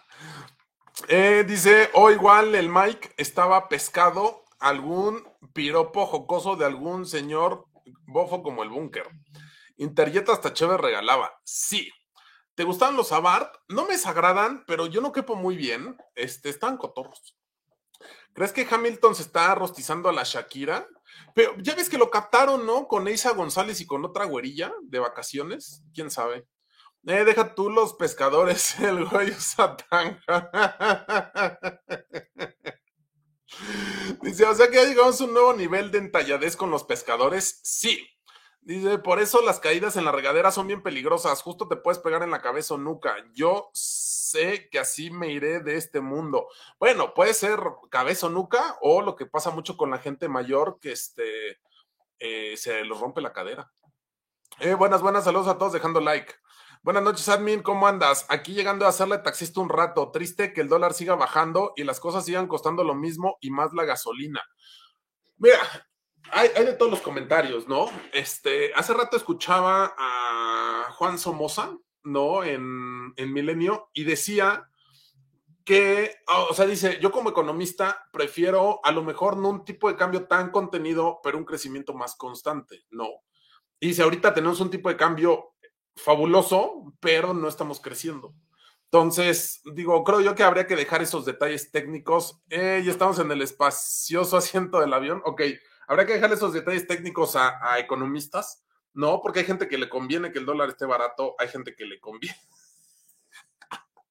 [1.08, 7.66] Eh, dice, o igual el Mike estaba pescado algún piropo jocoso de algún señor
[8.06, 9.10] bofo como el búnker.
[9.78, 11.34] Interjet hasta chévere regalaba.
[11.44, 11.90] Sí.
[12.56, 13.56] ¿Te gustan los Abarth?
[13.68, 15.98] No me desagradan, pero yo no quepo muy bien.
[16.16, 17.36] Este, están cotorros.
[18.34, 20.88] ¿Crees que Hamilton se está rostizando a la Shakira?
[21.34, 22.88] Pero ya ves que lo captaron, ¿no?
[22.88, 25.84] Con Isa González y con otra güerilla de vacaciones.
[25.94, 26.48] ¿Quién sabe?
[27.06, 30.20] Eh, deja tú los pescadores, el güey satán.
[34.22, 37.60] Dice, o sea que ya llegamos a un nuevo nivel de entalladez con los pescadores.
[37.64, 38.08] Sí.
[38.66, 41.42] Dice, por eso las caídas en la regadera son bien peligrosas.
[41.42, 43.16] Justo te puedes pegar en la cabeza o nuca.
[43.34, 46.48] Yo sé que así me iré de este mundo.
[46.80, 47.60] Bueno, puede ser
[47.90, 51.60] cabeza o nuca o lo que pasa mucho con la gente mayor que este,
[52.20, 53.70] eh, se los rompe la cadera.
[54.60, 56.34] Eh, buenas, buenas, saludos a todos dejando like.
[56.84, 58.26] Buenas noches, admin, ¿cómo andas?
[58.30, 60.10] Aquí llegando a hacerle taxista un rato.
[60.12, 63.74] Triste que el dólar siga bajando y las cosas sigan costando lo mismo y más
[63.74, 64.42] la gasolina.
[65.38, 65.60] Mira,
[66.32, 67.90] hay, de todos los comentarios, ¿no?
[68.12, 72.44] Este, hace rato escuchaba a Juan Somoza, ¿no?
[72.44, 74.70] En, en Milenio y decía
[75.64, 76.16] que,
[76.50, 80.28] o sea, dice, yo como economista prefiero a lo mejor no un tipo de cambio
[80.28, 83.08] tan contenido, pero un crecimiento más constante, ¿no?
[83.80, 85.54] Y dice, ahorita tenemos un tipo de cambio
[85.96, 88.34] fabuloso, pero no estamos creciendo.
[88.86, 92.42] Entonces, digo, creo yo que habría que dejar esos detalles técnicos.
[92.50, 95.22] Eh, estamos en el espacioso asiento del avión.
[95.26, 95.42] Ok,
[95.88, 98.64] habría que dejar esos detalles técnicos a, economistas,
[98.94, 99.22] ¿no?
[99.22, 102.00] Porque hay gente que le conviene que el dólar esté barato, hay gente que le
[102.00, 102.38] conviene.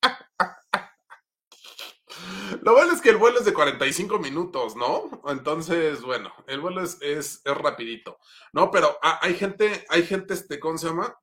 [2.62, 5.22] Lo bueno es que el vuelo es de 45 minutos, ¿no?
[5.26, 8.18] Entonces, bueno, el vuelo es, es, es rapidito,
[8.52, 8.70] ¿no?
[8.70, 11.18] Pero hay gente, hay gente, este, ¿cómo se llama?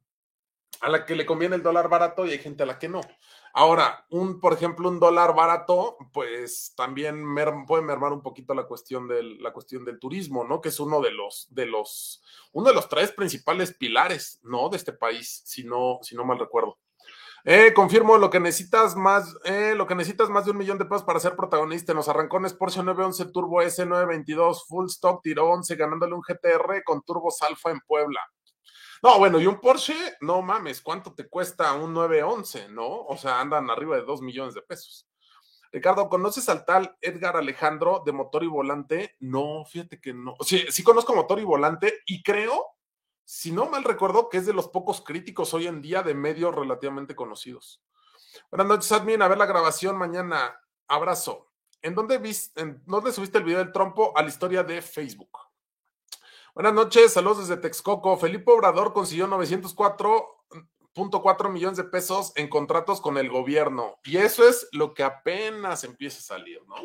[0.81, 3.01] a la que le conviene el dólar barato y hay gente a la que no.
[3.53, 7.23] Ahora, un, por ejemplo, un dólar barato, pues también
[7.65, 10.61] puede mermar un poquito la cuestión del, la cuestión del turismo, ¿no?
[10.61, 14.69] Que es uno de los, de los, uno de los tres principales pilares, ¿no?
[14.69, 16.77] De este país, si no, si no mal recuerdo.
[17.45, 20.85] Eh, confirmo lo que necesitas más, eh, lo que necesitas más de un millón de
[20.85, 25.75] pesos para ser protagonista en los arrancones Porsche 911 Turbo S922 Full Stock tiró 11
[25.77, 28.19] ganándole un GTR con turbos alfa en Puebla.
[29.01, 33.05] No, bueno, y un Porsche, no mames, ¿cuánto te cuesta un 911, no?
[33.05, 35.07] O sea, andan arriba de 2 millones de pesos.
[35.71, 39.15] Ricardo, ¿conoces al tal Edgar Alejandro de Motor y Volante?
[39.19, 40.35] No, fíjate que no.
[40.41, 42.65] Sí, sí conozco Motor y Volante y creo,
[43.23, 46.55] si no mal recuerdo, que es de los pocos críticos hoy en día de medios
[46.55, 47.83] relativamente conocidos.
[48.51, 49.21] Buenas noches, admin.
[49.21, 50.59] A ver la grabación mañana.
[50.87, 51.51] Abrazo.
[51.81, 55.48] ¿En dónde, viste, en dónde subiste el video del trompo a la historia de Facebook?
[56.59, 58.17] Buenas noches, saludos desde Texcoco.
[58.17, 63.95] Felipe Obrador consiguió 904.4 millones de pesos en contratos con el gobierno.
[64.03, 66.75] Y eso es lo que apenas empieza a salir, ¿no?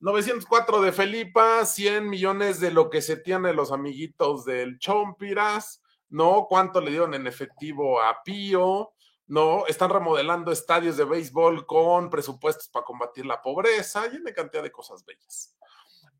[0.00, 6.46] 904 de Felipa, 100 millones de lo que se tiene los amiguitos del Chompiras, ¿no?
[6.48, 8.94] ¿Cuánto le dieron en efectivo a Pío?
[9.28, 9.64] ¿No?
[9.68, 14.72] Están remodelando estadios de béisbol con presupuestos para combatir la pobreza y una cantidad de
[14.72, 15.54] cosas bellas.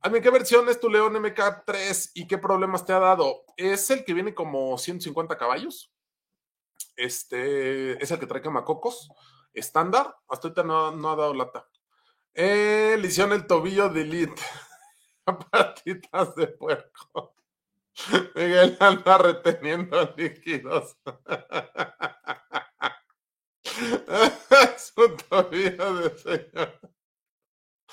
[0.05, 3.47] Admin, ¿qué versión es tu León MK3 y qué problemas te ha dado?
[3.57, 5.91] Es el que viene como 150 caballos.
[6.95, 9.09] Este es el que trae camacocos.
[9.55, 10.15] Estándar.
[10.29, 11.67] Hasta ahorita no, ha dado lata.
[12.35, 14.43] Eh, le el tobillo delete.
[15.51, 17.35] Patitas de puerco.
[18.35, 20.99] Miguel anda reteniendo líquidos.
[23.65, 26.94] es un tobillo de señor.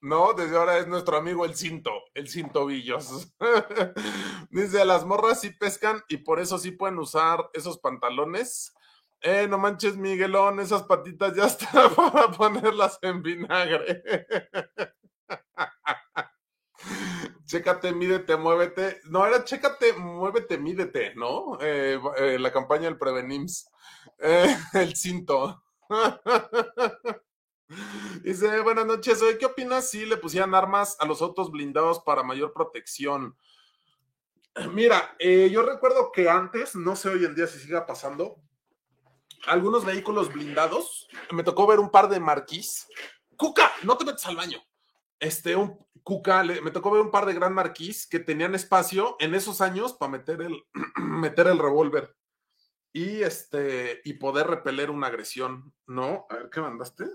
[0.00, 0.32] ¿no?
[0.32, 3.32] Desde ahora es nuestro amigo el cinto, el cintobillos.
[4.50, 8.74] Dice, las morras sí pescan y por eso sí pueden usar esos pantalones.
[9.20, 14.02] Eh, no manches, Miguelón, esas patitas ya están para ponerlas en vinagre.
[17.46, 19.00] Chécate, mídete, muévete.
[19.04, 21.58] No, era chécate, muévete, mídete, ¿no?
[21.60, 23.70] Eh, eh, la campaña del Prevenims.
[24.18, 25.62] Eh, el cinto.
[28.22, 32.52] Dice, buenas noches, ¿qué opinas si le pusieran armas a los autos blindados para mayor
[32.52, 33.36] protección?
[34.72, 38.40] Mira, eh, yo recuerdo que antes, no sé hoy en día si siga pasando,
[39.46, 42.88] algunos vehículos blindados, me tocó ver un par de marquís.
[43.36, 44.58] Cuca, no te metas al baño.
[45.20, 49.34] Este, un Cuca, me tocó ver un par de gran marquís que tenían espacio en
[49.34, 50.64] esos años para meter el,
[50.96, 52.16] meter el revólver
[52.92, 56.26] y este y poder repeler una agresión, ¿no?
[56.30, 57.06] A ver, ¿qué mandaste?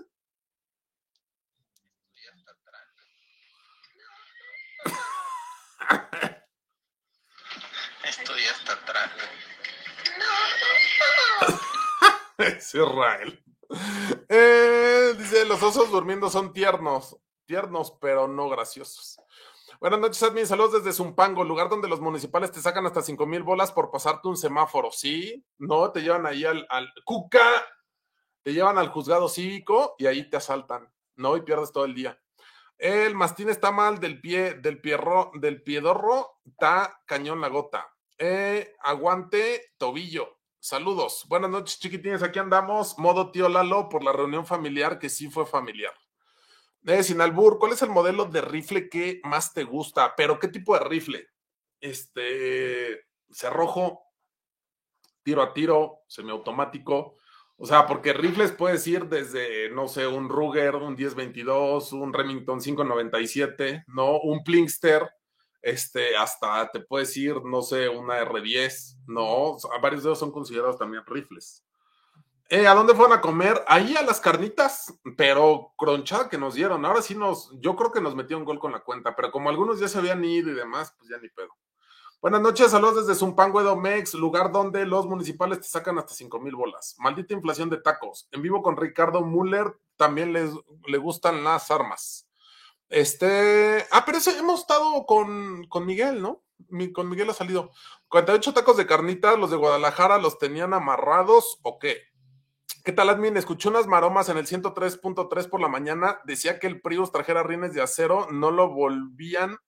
[8.04, 9.10] Esto ya está atrás.
[12.38, 13.44] Es Israel.
[14.28, 17.16] Eh, dice, los osos durmiendo son tiernos,
[17.46, 19.18] tiernos, pero no graciosos.
[19.80, 20.46] Buenas noches, admin.
[20.46, 24.28] Saludos desde Zumpango, lugar donde los municipales te sacan hasta cinco mil bolas por pasarte
[24.28, 24.90] un semáforo.
[24.92, 25.44] ¿Sí?
[25.58, 27.66] No, te llevan ahí al, al Cuca,
[28.42, 31.36] te llevan al juzgado cívico y ahí te asaltan, ¿no?
[31.36, 32.20] Y pierdes todo el día.
[32.82, 37.94] El mastín está mal del pie, del pierro, del piedorro, está cañón la gota.
[38.18, 40.40] Eh, aguante tobillo.
[40.58, 41.24] Saludos.
[41.28, 42.24] Buenas noches, chiquitines.
[42.24, 45.94] Aquí andamos, modo tío Lalo, por la reunión familiar que sí fue familiar.
[46.84, 50.16] Eh, sin albur, ¿cuál es el modelo de rifle que más te gusta?
[50.16, 51.28] Pero, ¿qué tipo de rifle?
[51.80, 54.08] Este, cerrojo,
[55.22, 57.14] tiro a tiro, semiautomático.
[57.62, 62.58] O sea, porque rifles puedes ir desde, no sé, un Ruger, un 1022, un Remington
[62.58, 64.18] 597, ¿no?
[64.18, 65.08] Un Plinkster,
[65.62, 69.58] este, hasta te puedes ir, no sé, una R10, ¿no?
[69.80, 71.64] Varios de ellos son considerados también rifles.
[72.48, 73.62] Eh, ¿A dónde fueron a comer?
[73.68, 76.84] Ahí a las carnitas, pero cronchada que nos dieron.
[76.84, 79.50] Ahora sí nos, yo creo que nos metió un gol con la cuenta, pero como
[79.50, 81.56] algunos ya se habían ido y demás, pues ya ni pedo.
[82.22, 86.54] Buenas noches, saludos desde Zumpango Edomex, lugar donde los municipales te sacan hasta 5 mil
[86.54, 86.94] bolas.
[87.00, 88.28] Maldita inflación de tacos.
[88.30, 90.52] En vivo con Ricardo Müller, también les,
[90.86, 92.28] le gustan las armas.
[92.88, 96.44] Este, ah, pero ese, hemos estado con, con Miguel, ¿no?
[96.94, 97.72] Con Miguel ha salido.
[98.06, 102.02] 48 tacos de carnitas, los de Guadalajara los tenían amarrados o qué?
[102.84, 103.36] ¿Qué tal, admin?
[103.36, 106.20] Escuché unas maromas en el 103.3 por la mañana.
[106.22, 109.58] Decía que el Prius trajera rines de acero, no lo volvían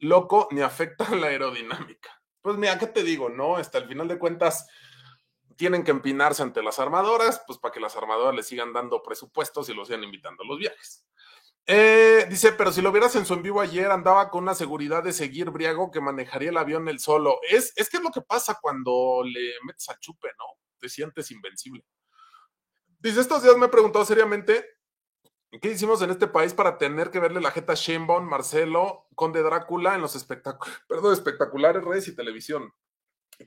[0.00, 2.10] loco ni afectan la aerodinámica.
[2.42, 3.28] Pues mira, ¿qué te digo?
[3.28, 4.66] No, hasta el final de cuentas
[5.56, 9.68] tienen que empinarse ante las armadoras, pues para que las armadoras le sigan dando presupuestos
[9.68, 11.04] y los sigan invitando a los viajes.
[11.66, 15.04] Eh, dice, pero si lo vieras en su en vivo ayer, andaba con una seguridad
[15.04, 17.38] de seguir briago que manejaría el avión él solo.
[17.48, 20.46] Es, es que es lo que pasa cuando le metes a chupe, ¿no?
[20.78, 21.84] Te sientes invencible.
[22.98, 24.64] Dice, estos días me he preguntado seriamente
[25.60, 29.42] ¿Qué hicimos en este país para tener que verle la jeta a Sheinbaum, Marcelo, Conde
[29.42, 32.72] Drácula en los espectáculos, perdón, espectaculares redes y televisión?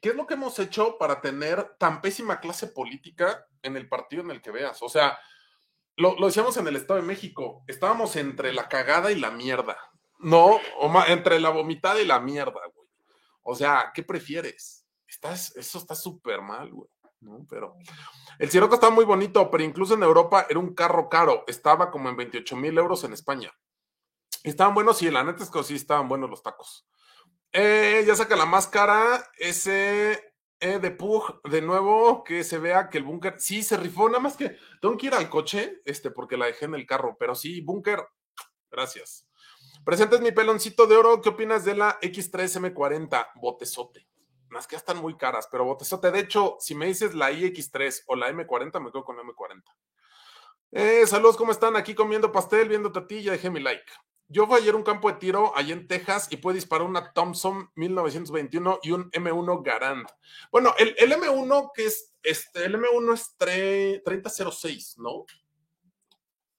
[0.02, 4.24] ¿Qué es lo que hemos hecho para tener tan pésima clase política en el partido
[4.24, 4.82] en el que veas?
[4.82, 5.18] O sea,
[5.96, 9.78] lo, lo decíamos en el Estado de México, estábamos entre la cagada y la mierda,
[10.20, 10.60] ¿no?
[10.80, 12.90] O ma- entre la vomitada y la mierda, güey.
[13.44, 14.88] O sea, ¿qué prefieres?
[15.08, 16.90] Estás, eso está súper mal, güey.
[17.50, 17.76] Pero
[18.40, 21.44] el Sirocco estaba muy bonito, pero incluso en Europa era un carro caro.
[21.48, 23.52] Estaba como en 28 mil euros en España.
[24.44, 26.86] Estaban buenos, sí, la neta es que sí estaban buenos los tacos.
[27.52, 32.98] Eh, ya saca la máscara, ese eh, de Pug, de nuevo, que se vea que
[32.98, 36.36] el búnker, sí, se rifó, nada más que tengo que ir al coche, este, porque
[36.36, 38.00] la dejé en el carro, pero sí, búnker,
[38.72, 39.28] gracias.
[39.86, 43.32] Presentes mi peloncito de oro, ¿qué opinas de la X3M40?
[43.36, 44.08] Botezote.
[44.54, 46.12] Las que ya están muy caras, pero botezote.
[46.12, 49.64] De hecho, si me dices la iX3 o la M40, me quedo con la M40.
[50.72, 51.76] Eh, saludos, ¿cómo están?
[51.76, 53.92] Aquí comiendo pastel, viendo a ti, ya dejé mi like.
[54.28, 57.12] Yo fui ayer a un campo de tiro allá en Texas y pude disparar una
[57.14, 60.08] Thompson 1921 y un M1 Garand.
[60.52, 65.26] Bueno, el, el M1 que es, este, el M1 es tre- 3006, ¿no?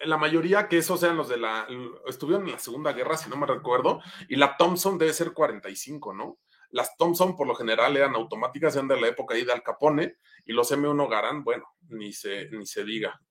[0.01, 1.67] la mayoría que esos sean los de la,
[2.07, 6.13] estuvieron en la Segunda Guerra, si no me recuerdo, y la Thompson debe ser 45,
[6.13, 6.37] ¿no?
[6.75, 10.17] Las Thompson por lo general eran automáticas, eran de la época ahí de Al Capone,
[10.45, 13.23] y los M1 Garand, bueno, ni se, ni se diga.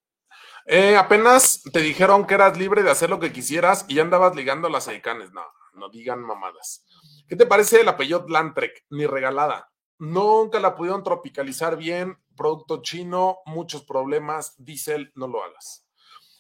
[0.65, 4.33] Eh, apenas te dijeron que eras libre de hacer lo que quisieras y ya andabas
[4.33, 5.33] ligando las aicanes.
[5.33, 6.85] No, no digan mamadas.
[7.27, 8.85] ¿Qué te parece el apellido Lantrek?
[8.91, 9.69] Ni regalada.
[9.99, 12.17] Nunca la pudieron tropicalizar bien.
[12.37, 14.55] Producto chino, muchos problemas.
[14.57, 15.85] Diesel, no lo hagas.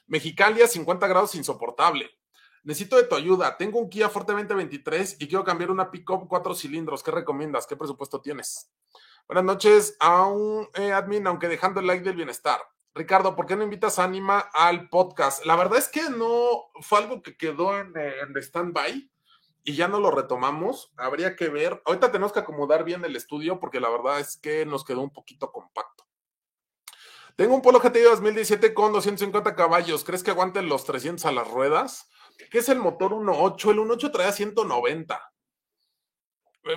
[0.07, 2.09] Mexicalia, 50 grados insoportable.
[2.63, 3.57] Necesito de tu ayuda.
[3.57, 7.03] Tengo un Kia Fortemente 23 y quiero cambiar una pickup cuatro cilindros.
[7.03, 7.67] ¿Qué recomiendas?
[7.67, 8.71] ¿Qué presupuesto tienes?
[9.27, 12.61] Buenas noches a un eh, admin, aunque dejando el like del bienestar.
[12.95, 15.45] Ricardo, ¿por qué no invitas a Anima al podcast?
[15.45, 19.11] La verdad es que no fue algo que quedó en, eh, en stand-by
[19.65, 20.93] y ya no lo retomamos.
[20.95, 21.81] Habría que ver.
[21.85, 25.11] Ahorita tenemos que acomodar bien el estudio porque la verdad es que nos quedó un
[25.11, 26.05] poquito compacto.
[27.35, 30.05] Tengo un Polo GTI 2017 con 250 caballos.
[30.05, 32.09] ¿Crees que aguanten los 300 a las ruedas?
[32.49, 33.71] ¿Qué es el motor 1.8?
[33.71, 35.33] El 1.8 trae 190.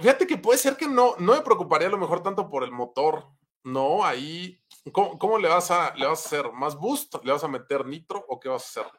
[0.01, 2.73] Fíjate que puede ser que no, no me preocuparía a lo mejor tanto por el
[2.73, 3.29] motor.
[3.63, 4.61] No, ahí,
[4.93, 6.53] ¿cómo, le, vas a, le vas a hacer?
[6.53, 7.17] ¿Más boost?
[7.25, 8.93] ¿Le vas a meter nitro o qué vas a hacer?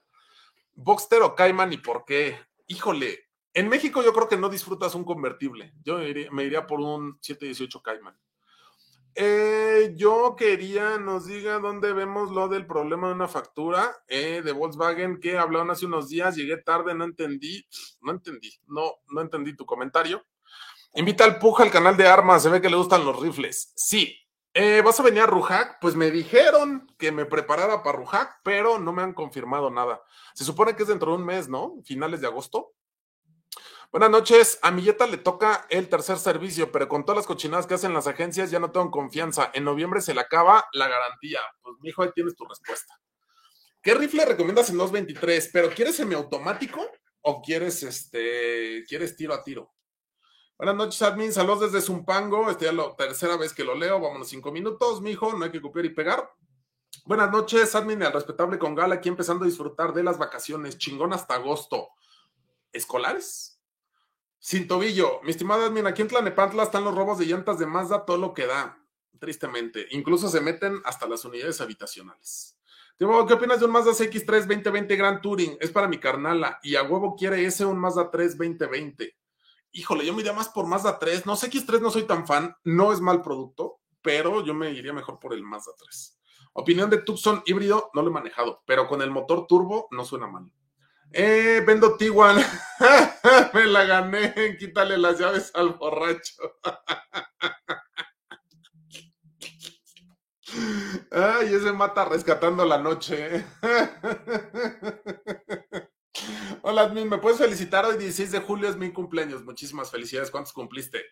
[0.73, 2.37] Boxster o Cayman y por qué?
[2.67, 5.73] Híjole, en México yo creo que no disfrutas un convertible.
[5.83, 8.17] Yo me iría, me iría por un 718 Cayman.
[9.19, 14.51] Eh, yo quería nos diga dónde vemos lo del problema de una factura eh, de
[14.51, 16.35] Volkswagen que hablaron hace unos días.
[16.35, 17.65] Llegué tarde, no entendí,
[18.01, 20.23] no entendí, no, no entendí tu comentario.
[20.93, 23.73] Invita al Puja al canal de armas, se ve que le gustan los rifles.
[23.75, 24.15] Sí.
[24.53, 25.79] Eh, ¿Vas a venir a Rujac?
[25.81, 29.99] Pues me dijeron que me preparara para Rujac, pero no me han confirmado nada.
[30.35, 31.73] Se supone que es dentro de un mes, ¿no?
[31.85, 32.73] Finales de agosto.
[33.89, 34.59] Buenas noches.
[34.61, 38.05] A Milleta le toca el tercer servicio, pero con todas las cochinadas que hacen las
[38.05, 39.49] agencias ya no tengo confianza.
[39.53, 41.39] En noviembre se le acaba la garantía.
[41.61, 42.99] Pues, mijo, ahí tienes tu respuesta.
[43.81, 45.49] ¿Qué rifle recomiendas en 223?
[45.53, 46.85] ¿Pero quieres semiautomático
[47.21, 49.73] o quieres este quieres tiro a tiro?
[50.57, 51.31] Buenas noches, admin.
[51.31, 52.49] Saludos desde Zumpango.
[52.49, 54.01] Esta es la tercera vez que lo leo.
[54.01, 55.31] Vámonos cinco minutos, mijo.
[55.33, 56.29] No hay que copiar y pegar.
[57.05, 60.77] Buenas noches, admin, al respetable con Gala, aquí empezando a disfrutar de las vacaciones.
[60.77, 61.89] Chingón hasta agosto.
[62.73, 63.56] ¿Escolares?
[64.39, 65.21] Sin tobillo.
[65.23, 68.33] Mi estimado admin, aquí en Tlanepantla están los robos de llantas de Mazda, todo lo
[68.33, 68.83] que da.
[69.19, 69.87] Tristemente.
[69.91, 72.57] Incluso se meten hasta las unidades habitacionales.
[72.97, 75.57] ¿Qué opinas de un Mazda CX3 2020 Grand Touring?
[75.59, 76.59] Es para mi carnala.
[76.63, 79.15] Y a huevo quiere ese un Mazda 3 2020
[79.77, 81.25] híjole, yo me iría más por Mazda 3.
[81.25, 84.93] No sé, X3 no soy tan fan, no es mal producto, pero yo me iría
[84.93, 86.19] mejor por el Mazda 3.
[86.53, 90.27] Opinión de Tucson híbrido, no lo he manejado, pero con el motor turbo no suena
[90.27, 90.51] mal.
[91.11, 92.37] Eh, vendo Tiguan.
[93.53, 94.57] me la gané.
[94.57, 96.59] Quítale las llaves al borracho.
[101.11, 103.45] Ay, ese mata rescatando la noche.
[106.61, 107.85] Hola, admin, ¿me puedes felicitar?
[107.85, 109.43] Hoy 16 de julio es mi cumpleaños.
[109.43, 110.31] Muchísimas felicidades.
[110.31, 111.03] ¿Cuántos cumpliste?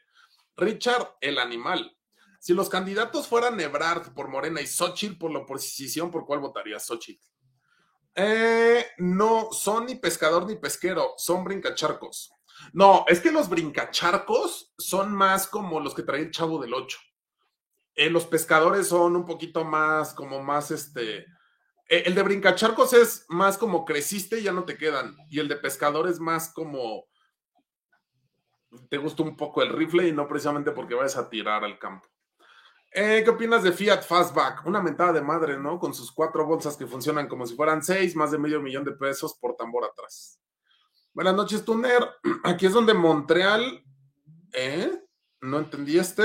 [0.56, 1.96] Richard, el animal.
[2.40, 6.86] Si los candidatos fueran Ebrard por Morena y Xochitl por la oposición, ¿por cuál votarías,
[6.86, 7.24] Xochitl?
[8.16, 12.32] Eh, no, son ni pescador ni pesquero, son brincacharcos.
[12.72, 16.98] No, es que los brincacharcos son más como los que trae el chavo del 8.
[17.96, 21.26] Eh, los pescadores son un poquito más, como más este,
[21.88, 25.16] eh, el de brincacharcos es más como creciste y ya no te quedan.
[25.30, 27.06] Y el de pescador es más como
[28.90, 32.08] te gusta un poco el rifle y no precisamente porque vayas a tirar al campo.
[32.98, 34.66] Eh, ¿Qué opinas de Fiat Fastback?
[34.66, 35.78] Una mentada de madre, ¿no?
[35.80, 38.94] Con sus cuatro bolsas que funcionan como si fueran seis, más de medio millón de
[38.94, 40.40] pesos por tambor atrás.
[41.14, 42.08] Buenas noches, Tuner.
[42.46, 43.84] Aquí es donde Montreal.
[44.54, 44.98] ¿Eh?
[45.42, 46.24] No entendí este.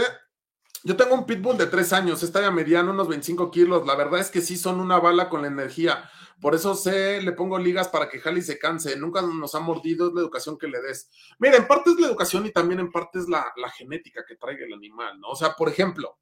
[0.85, 3.85] Yo tengo un pitbull de tres años, está ya mediano, unos 25 kilos.
[3.85, 6.09] La verdad es que sí son una bala con la energía.
[6.41, 8.97] Por eso sé, le pongo ligas para que Jali se canse.
[8.97, 11.11] Nunca nos ha mordido, es la educación que le des.
[11.41, 14.37] Mira, en parte es la educación y también en parte es la, la genética que
[14.37, 15.31] traiga el animal, ¿no?
[15.31, 16.16] O sea, por ejemplo,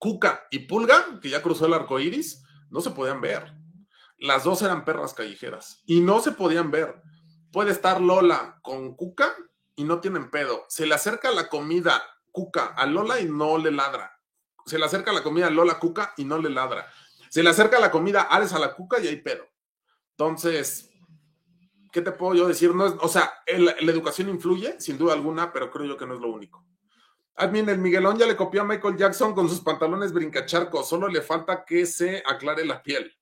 [0.00, 3.52] Cuca y Pulga, que ya cruzó el arco iris, no se podían ver.
[4.16, 7.02] Las dos eran perras callejeras y no se podían ver.
[7.52, 9.36] Puede estar Lola con Cuca
[9.76, 10.64] y no tienen pedo.
[10.68, 14.18] Se le acerca la comida Cuca a Lola y no le ladra.
[14.64, 16.86] Se le acerca la comida a Lola Cuca y no le ladra.
[17.28, 19.44] Se le acerca la comida Ares a la Cuca y hay pedo.
[20.12, 20.88] Entonces,
[21.92, 22.74] ¿qué te puedo yo decir?
[22.74, 26.14] No es, o sea, la educación influye, sin duda alguna, pero creo yo que no
[26.14, 26.69] es lo único.
[27.40, 31.22] Admin, el Miguelón ya le copió a Michael Jackson con sus pantalones brincacharcos, solo le
[31.22, 33.16] falta que se aclare la piel.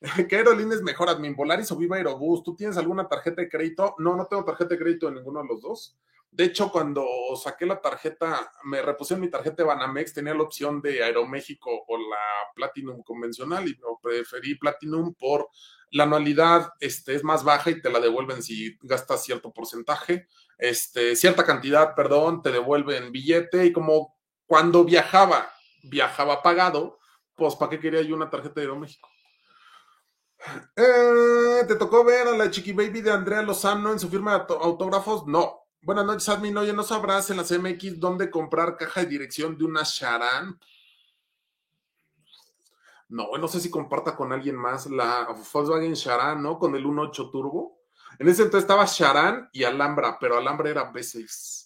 [0.28, 1.34] ¿Qué aerolínea es mejor, Admin?
[1.34, 2.44] ¿Volaris o Viva Aerobús?
[2.44, 3.96] ¿Tú tienes alguna tarjeta de crédito?
[3.98, 5.98] No, no tengo tarjeta de crédito en ninguno de los dos.
[6.30, 7.04] De hecho, cuando
[7.34, 11.98] saqué la tarjeta, me repusieron mi tarjeta de Banamex, tenía la opción de Aeroméxico o
[11.98, 15.48] la Platinum convencional y no preferí Platinum por
[15.90, 20.28] la anualidad este, es más baja y te la devuelven si gastas cierto porcentaje,
[20.58, 24.16] este, cierta cantidad, perdón, te devuelven billete y como
[24.46, 25.50] cuando viajaba,
[25.82, 26.98] viajaba pagado,
[27.34, 29.08] pues ¿para qué quería yo una tarjeta de Aeroméxico?
[30.76, 34.54] Eh, ¿Te tocó ver a la Chiqui Baby de Andrea Lozano en su firma de
[34.54, 35.26] autógrafos?
[35.26, 35.60] No.
[35.80, 36.56] Buenas noches, admin.
[36.56, 40.58] Oye, ¿no sabrás en las MX dónde comprar caja de dirección de una Charan?
[43.08, 46.58] No, no sé si comparta con alguien más la Volkswagen Charan, ¿no?
[46.58, 47.80] Con el 1.8 Turbo.
[48.18, 51.64] En ese entonces estaba Charan y Alhambra, pero Alhambra era B6.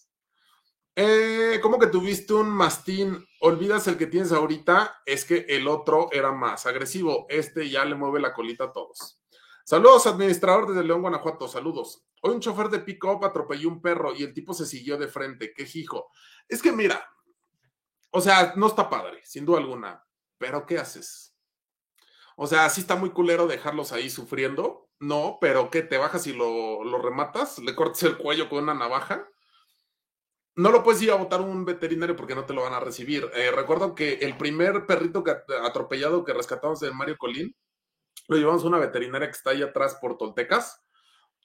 [0.96, 3.24] Eh, ¿Cómo que tuviste un mastín?
[3.40, 7.26] Olvidas el que tienes ahorita, es que el otro era más agresivo.
[7.28, 9.20] Este ya le mueve la colita a todos.
[9.64, 11.46] Saludos, administrador desde León, Guanajuato.
[11.46, 12.04] Saludos.
[12.22, 15.52] Hoy un chofer de pick-up atropelló un perro y el tipo se siguió de frente.
[15.54, 16.10] Qué hijo.
[16.48, 17.06] Es que mira,
[18.10, 20.04] o sea, no está padre, sin duda alguna.
[20.38, 21.27] Pero ¿qué haces?
[22.40, 24.88] O sea, sí está muy culero dejarlos ahí sufriendo.
[25.00, 25.82] No, pero ¿qué?
[25.82, 27.58] ¿Te bajas y lo, rematas?
[27.58, 29.28] ¿Le cortas el cuello con una navaja?
[30.54, 33.30] no lo puedes ir a votar un veterinario porque no te lo van a recibir.
[33.34, 37.54] Eh, recuerdo que el primer perrito que, atropellado que rescatamos de Mario Colín,
[38.26, 40.80] lo llevamos a una veterinaria que está ahí atrás por Toltecas.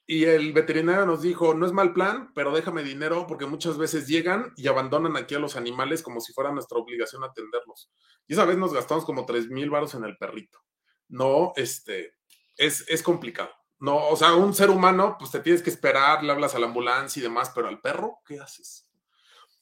[0.06, 4.08] Y el veterinario nos dijo, no es mal plan, pero déjame dinero porque muchas veces
[4.08, 7.90] llegan y abandonan aquí a los animales como si fuera nuestra obligación atenderlos.
[8.26, 10.63] Y esa vez nos gastamos como tres mil varos en el perrito.
[11.08, 12.14] No, este,
[12.56, 13.50] es, es complicado.
[13.78, 16.66] No, o sea, un ser humano, pues te tienes que esperar, le hablas a la
[16.66, 18.88] ambulancia y demás, pero al perro, ¿qué haces?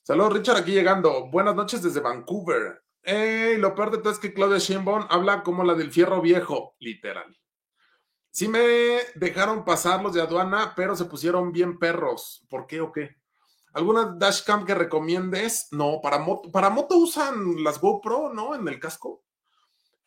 [0.03, 1.29] Saludos, Richard, aquí llegando.
[1.31, 2.83] Buenas noches desde Vancouver.
[3.03, 6.77] Ey, lo peor de todo es que Claudia Sheinbaum habla como la del fierro viejo,
[6.79, 7.37] literal.
[8.31, 8.61] Sí me
[9.15, 12.47] dejaron pasar los de aduana, pero se pusieron bien perros.
[12.49, 13.17] ¿Por qué o qué?
[13.75, 15.69] ¿Alguna dashcam que recomiendes?
[15.71, 18.55] No, para moto, para moto usan las GoPro, ¿no?
[18.55, 19.25] En el casco.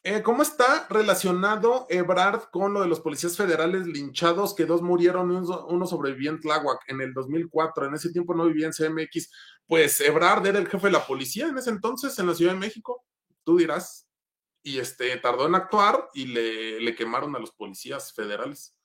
[0.07, 5.31] Eh, ¿Cómo está relacionado Ebrard con lo de los policías federales linchados que dos murieron
[5.31, 7.87] y uno sobrevivió en Tláhuac en el 2004?
[7.87, 9.31] En ese tiempo no vivía en CMX.
[9.65, 12.59] Pues Ebrard era el jefe de la policía en ese entonces en la Ciudad de
[12.59, 13.03] México.
[13.43, 14.07] Tú dirás.
[14.61, 18.77] Y este tardó en actuar y le, le quemaron a los policías federales.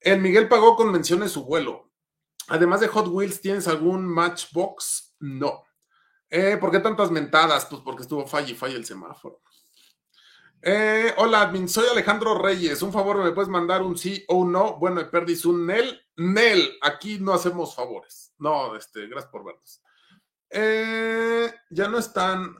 [0.00, 1.92] El Miguel pagó con menciones su vuelo.
[2.46, 5.14] Además de Hot Wheels, ¿tienes algún Matchbox?
[5.20, 5.64] No.
[6.30, 7.66] Eh, ¿Por qué tantas mentadas?
[7.66, 9.42] Pues porque estuvo falla y falla el semáforo.
[10.60, 12.82] Eh, hola, admin, soy Alejandro Reyes.
[12.82, 14.76] Un favor, ¿me puedes mandar un sí o un no?
[14.78, 16.00] Bueno, me perdís un Nel.
[16.16, 18.32] Nel, aquí no hacemos favores.
[18.38, 19.82] No, este, gracias por vernos.
[20.50, 22.56] Eh, ya no están.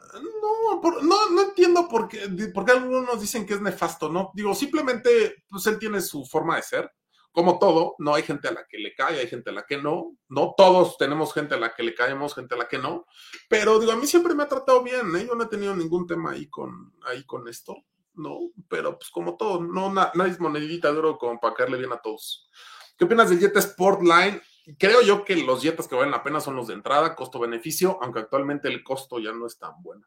[1.03, 4.31] No, no, entiendo por qué, por qué algunos dicen que es nefasto, ¿no?
[4.35, 6.93] Digo, simplemente, pues él tiene su forma de ser.
[7.33, 9.77] Como todo, no hay gente a la que le cae, hay gente a la que
[9.77, 10.17] no.
[10.29, 13.07] No todos tenemos gente a la que le caemos, gente a la que no.
[13.49, 15.27] Pero digo, a mí siempre me ha tratado bien, ¿eh?
[15.27, 17.77] Yo no he tenido ningún tema ahí con, ahí con esto,
[18.15, 18.39] ¿no?
[18.69, 22.51] Pero pues como todo, no, nadie es monedita duro como para caerle bien a todos.
[22.97, 24.43] ¿Qué opinas del Jetta Sportline?
[24.77, 28.21] Creo yo que los Jetas que valen la pena son los de entrada, costo-beneficio, aunque
[28.21, 30.07] actualmente el costo ya no es tan bueno.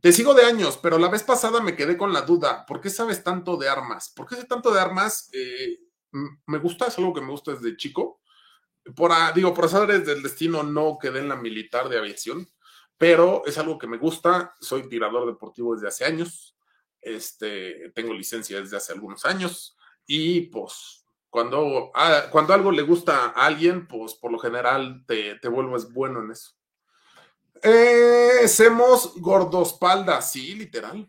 [0.00, 2.64] Te sigo de años, pero la vez pasada me quedé con la duda.
[2.66, 4.12] ¿Por qué sabes tanto de armas?
[4.16, 5.28] ¿Por qué sé tanto de armas?
[5.32, 5.78] Eh,
[6.12, 8.20] me gusta, es algo que me gusta desde chico.
[8.96, 12.48] Por, digo, por azares del destino no quedé en la militar de aviación,
[12.98, 14.54] pero es algo que me gusta.
[14.60, 16.56] Soy tirador deportivo desde hace años.
[17.00, 21.90] Este, tengo licencia desde hace algunos años y pues cuando,
[22.30, 26.30] cuando algo le gusta a alguien, pues por lo general te, te vuelves bueno en
[26.30, 26.52] eso.
[27.62, 31.08] Eh, hacemos gordospalda, sí, literal.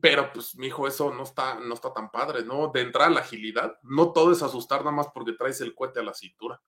[0.00, 2.68] Pero pues, mi hijo, eso no está, no está tan padre, ¿no?
[2.68, 6.00] De entrar a la agilidad, no todo es asustar nada más porque traes el cohete
[6.00, 6.60] a la cintura.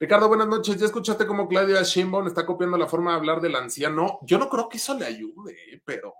[0.00, 0.76] Ricardo, buenas noches.
[0.78, 4.18] ¿Ya escuchaste cómo Claudia Sheinbaum está copiando la forma de hablar del anciano?
[4.22, 6.12] Yo no creo que eso le ayude, pero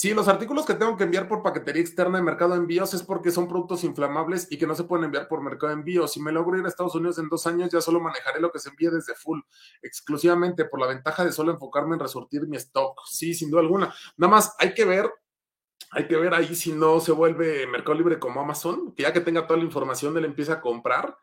[0.00, 3.02] Sí, los artículos que tengo que enviar por paquetería externa de mercado de envíos es
[3.02, 6.12] porque son productos inflamables y que no se pueden enviar por mercado de envíos.
[6.12, 8.60] Si me logro ir a Estados Unidos en dos años, ya solo manejaré lo que
[8.60, 9.40] se envíe desde full,
[9.82, 12.98] exclusivamente por la ventaja de solo enfocarme en resortir mi stock.
[13.10, 13.92] Sí, sin duda alguna.
[14.16, 15.10] Nada más hay que ver
[15.90, 19.20] hay que ver ahí si no se vuelve Mercado Libre como Amazon, que ya que
[19.20, 21.16] tenga toda la información, él empieza a comprar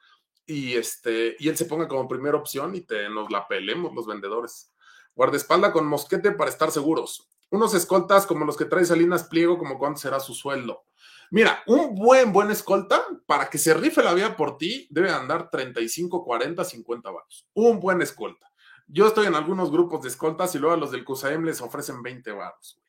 [0.45, 4.05] y, este, y él se ponga como primera opción y te, nos la pelemos los
[4.05, 4.73] vendedores.
[5.15, 7.29] Guardaespalda con mosquete para estar seguros.
[7.49, 10.83] Unos escoltas como los que trae Salinas Pliego, como cuánto será su sueldo.
[11.31, 15.49] Mira, un buen, buen escolta, para que se rife la vía por ti, debe andar
[15.49, 17.47] 35, 40, 50 varos.
[17.53, 18.51] Un buen escolta.
[18.87, 22.01] Yo estoy en algunos grupos de escoltas y luego a los del CUSAEM les ofrecen
[22.01, 22.81] 20 varos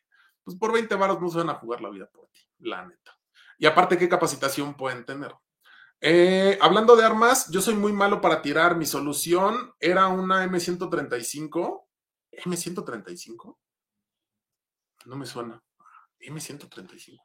[0.49, 3.15] pues por 20 varos no se van a jugar la vida por ti, la neta.
[3.59, 5.35] Y aparte, ¿qué capacitación pueden tener?
[6.01, 8.75] Eh, hablando de armas, yo soy muy malo para tirar.
[8.75, 11.85] Mi solución era una M135.
[12.47, 13.59] ¿M135?
[15.05, 15.63] No me suena.
[16.19, 17.21] M135.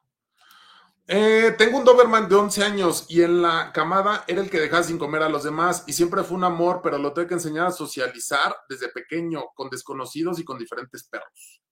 [1.06, 4.82] Eh, tengo un Doberman de 11 años y en la camada era el que dejaba
[4.82, 7.68] sin comer a los demás y siempre fue un amor, pero lo tuve que enseñar
[7.68, 11.62] a socializar desde pequeño con desconocidos y con diferentes perros.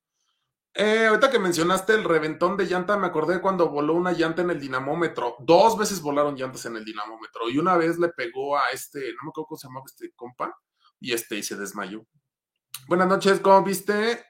[0.75, 4.51] Eh, ahorita que mencionaste el reventón de llanta, me acordé cuando voló una llanta en
[4.51, 5.37] el dinamómetro.
[5.41, 9.25] Dos veces volaron llantas en el dinamómetro y una vez le pegó a este, no
[9.25, 10.57] me acuerdo cómo se llamaba este compa,
[10.99, 12.07] y este y se desmayó.
[12.89, 14.25] Buenas noches, ¿cómo viste?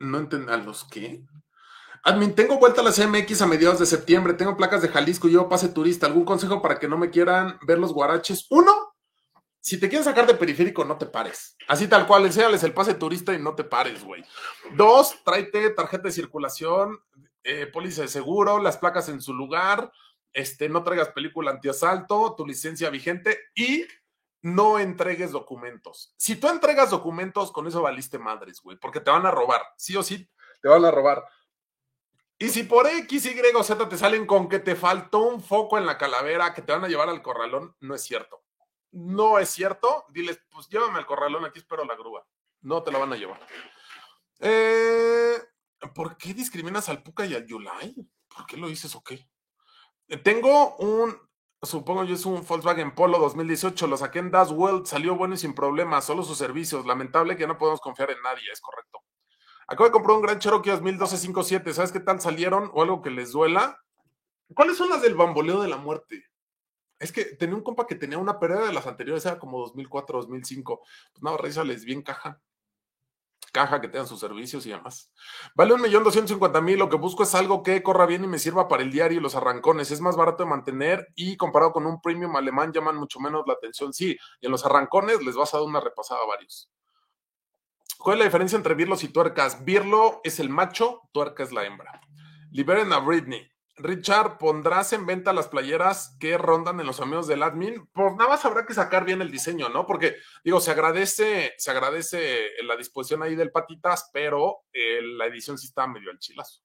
[0.00, 1.24] No entendí, ¿a los qué?
[2.04, 5.32] Admin, tengo vuelta a la CMX a mediados de septiembre, tengo placas de Jalisco y
[5.32, 6.06] yo pase turista.
[6.06, 8.46] ¿Algún consejo para que no me quieran ver los guaraches?
[8.50, 8.72] Uno,
[9.62, 11.56] si te quieren sacar de periférico, no te pares.
[11.68, 14.24] Así tal cual, enséñales el pase turista y no te pares, güey.
[14.74, 17.00] Dos, tráete tarjeta de circulación,
[17.44, 19.92] eh, póliza de seguro, las placas en su lugar,
[20.32, 23.86] este, no traigas película antiasalto, tu licencia vigente y
[24.40, 26.12] no entregues documentos.
[26.16, 29.62] Si tú entregas documentos, con eso valiste madres, güey, porque te van a robar.
[29.76, 30.28] Sí o sí,
[30.60, 31.24] te van a robar.
[32.36, 35.78] Y si por X, Y o Z te salen con que te faltó un foco
[35.78, 38.42] en la calavera, que te van a llevar al corralón, no es cierto.
[38.92, 40.04] No es cierto.
[40.10, 42.24] Diles, pues llévame al corralón, aquí espero la grúa.
[42.60, 43.40] No te la van a llevar.
[44.38, 45.36] Eh,
[45.94, 47.94] ¿Por qué discriminas al Puca y al Yulai?
[48.28, 49.28] ¿Por qué lo dices o qué?
[50.08, 51.16] Eh, tengo un,
[51.62, 55.38] supongo yo es un Volkswagen Polo 2018, lo saqué en Das World, salió bueno y
[55.38, 56.86] sin problemas, solo sus servicios.
[56.86, 59.00] Lamentable que no podemos confiar en nadie, es correcto.
[59.66, 61.72] Acabo de comprar un Gran Cherokee 2012 57.
[61.72, 63.80] ¿Sabes qué tal salieron o algo que les duela?
[64.54, 66.26] ¿Cuáles son las del bamboleo de la muerte?
[67.02, 70.20] Es que tenía un compa que tenía una pérdida de las anteriores, era como 2004,
[70.20, 70.82] 2005.
[71.12, 72.40] Pues nada, reísales bien caja.
[73.52, 75.12] Caja que tengan sus servicios y demás.
[75.54, 76.78] Vale un millón doscientos cincuenta mil.
[76.78, 79.20] Lo que busco es algo que corra bien y me sirva para el diario y
[79.20, 79.90] los arrancones.
[79.90, 83.54] Es más barato de mantener y comparado con un premium alemán llaman mucho menos la
[83.54, 83.92] atención.
[83.92, 86.70] Sí, y en los arrancones les vas a dar una repasada a varios.
[87.98, 89.64] ¿Cuál es la diferencia entre birlos y tuercas?
[89.64, 92.00] Birlo es el macho, tuerca es la hembra.
[92.52, 93.52] Liberen a Britney.
[93.82, 97.86] Richard, ¿pondrás en venta las playeras que rondan en los amigos del admin?
[97.92, 99.86] Pues nada más habrá que sacar bien el diseño, ¿no?
[99.86, 105.58] Porque, digo, se agradece, se agradece la disposición ahí del patitas, pero eh, la edición
[105.58, 106.62] sí está medio al chilazo.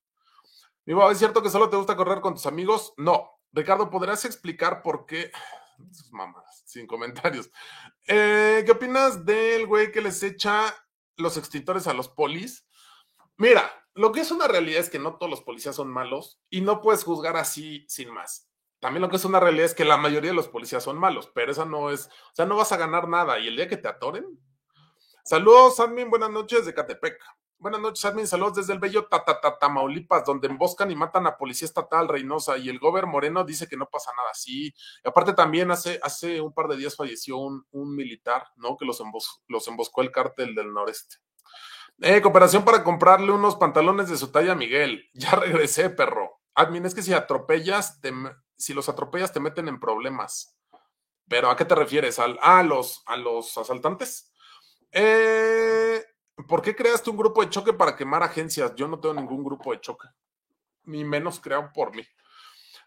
[0.85, 2.93] Digo, ¿es cierto que solo te gusta correr con tus amigos?
[2.97, 3.31] No.
[3.51, 5.31] Ricardo, ¿podrías explicar por qué?
[5.91, 6.11] Sus
[6.65, 7.49] sin comentarios.
[8.07, 10.73] Eh, ¿Qué opinas del güey que les echa
[11.17, 12.65] los extintores a los polis.
[13.37, 16.61] Mira, lo que es una realidad es que no todos los policías son malos y
[16.61, 18.47] no puedes juzgar así sin más.
[18.79, 21.31] También lo que es una realidad es que la mayoría de los policías son malos,
[21.33, 23.77] pero esa no es, o sea, no vas a ganar nada y el día que
[23.77, 24.39] te atoren.
[25.23, 27.19] Saludos, Admin, buenas noches de Catepec.
[27.59, 29.07] Buenas noches, Admin, saludos desde el bello
[29.59, 33.77] Tamaulipas, donde emboscan y matan a policía estatal Reynosa y el gober Moreno dice que
[33.77, 34.67] no pasa nada así.
[34.67, 38.77] Y aparte también hace, hace un par de días falleció un, militar, ¿no?
[38.77, 39.01] Que los,
[39.47, 41.17] los emboscó el cártel del noreste.
[41.99, 45.09] Eh, cooperación para comprarle unos pantalones de su talla Miguel.
[45.13, 46.39] Ya regresé, perro.
[46.53, 47.99] Admin, es que si atropellas,
[48.55, 50.57] si los atropellas te meten en problemas.
[51.27, 52.19] Pero ¿a qué te refieres?
[52.19, 54.31] ¿Al, a, los, ¿A los asaltantes?
[54.91, 56.03] Eh,
[56.47, 58.73] ¿Por qué creaste un grupo de choque para quemar agencias?
[58.75, 60.07] Yo no tengo ningún grupo de choque,
[60.85, 62.03] ni menos creado por mí.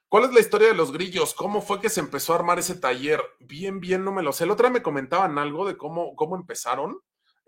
[0.09, 1.35] ¿Cuál es la historia de los grillos?
[1.35, 3.23] ¿Cómo fue que se empezó a armar ese taller?
[3.39, 4.45] Bien, bien, no me lo sé.
[4.45, 7.01] El otro día me comentaban algo de cómo, cómo empezaron.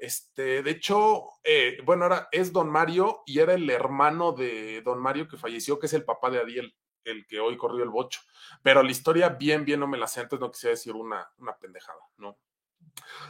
[0.03, 4.99] Este, de hecho, eh, bueno, ahora es Don Mario y era el hermano de Don
[4.99, 8.21] Mario que falleció, que es el papá de Adiel, el que hoy corrió el bocho.
[8.65, 12.01] Pero la historia bien, bien no me la sé, no quisiera decir una, una pendejada,
[12.17, 12.37] ¿no?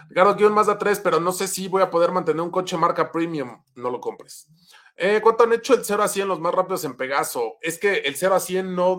[0.09, 2.79] Ricardo, quiero un Mazda 3, pero no sé si voy a poder mantener un coche
[2.79, 3.63] marca premium.
[3.75, 4.49] No lo compres.
[4.97, 7.59] Eh, ¿Cuánto han hecho el 0 a 100 los más rápidos en Pegaso?
[7.61, 8.99] Es que el 0 a 100 no,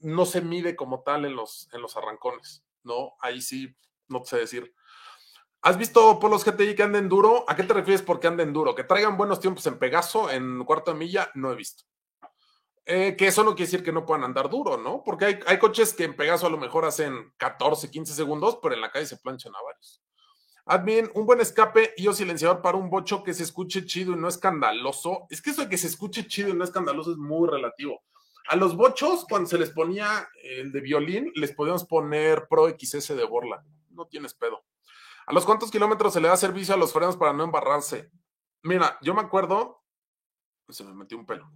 [0.00, 3.12] no se mide como tal en los, en los arrancones, ¿no?
[3.20, 3.76] Ahí sí,
[4.08, 4.74] no sé decir.
[5.64, 7.46] ¿Has visto polos GTI que anden duro?
[7.48, 8.74] ¿A qué te refieres por que anden duro?
[8.74, 11.30] ¿Que traigan buenos tiempos en Pegaso, en cuarto de milla?
[11.32, 11.84] No he visto.
[12.84, 15.02] Eh, que eso no quiere decir que no puedan andar duro, ¿no?
[15.02, 18.74] Porque hay, hay, coches que en Pegaso a lo mejor hacen 14, 15 segundos, pero
[18.74, 20.02] en la calle se planchan a varios.
[20.66, 24.16] Admin, un buen escape y o silenciador para un bocho que se escuche chido y
[24.16, 25.26] no escandaloso.
[25.30, 28.02] Es que eso de que se escuche chido y no escandaloso es muy relativo.
[28.48, 33.16] A los bochos, cuando se les ponía el de violín, les podíamos poner Pro XS
[33.16, 33.64] de Borla.
[33.88, 34.62] No tienes pedo.
[35.26, 38.10] ¿A los cuántos kilómetros se le da servicio a los frenos para no embarrarse?
[38.62, 39.84] Mira, yo me acuerdo,
[40.68, 41.50] se me metió un pelo.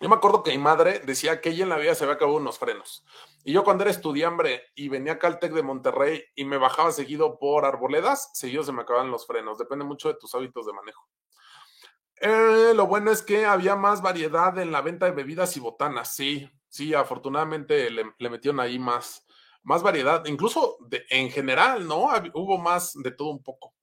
[0.00, 2.38] Yo me acuerdo que mi madre decía que ella en la vida se había acabado
[2.38, 3.04] unos frenos.
[3.44, 7.38] Y yo cuando era estudiambre y venía a Caltech de Monterrey y me bajaba seguido
[7.38, 9.58] por arboledas, seguido se me acababan los frenos.
[9.58, 11.06] Depende mucho de tus hábitos de manejo.
[12.16, 16.14] Eh, lo bueno es que había más variedad en la venta de bebidas y botanas.
[16.14, 19.26] Sí, sí, afortunadamente le, le metieron ahí más,
[19.62, 20.78] más variedad, incluso
[21.10, 22.08] en general, ¿no?
[22.34, 23.74] Hubo más de todo un poco.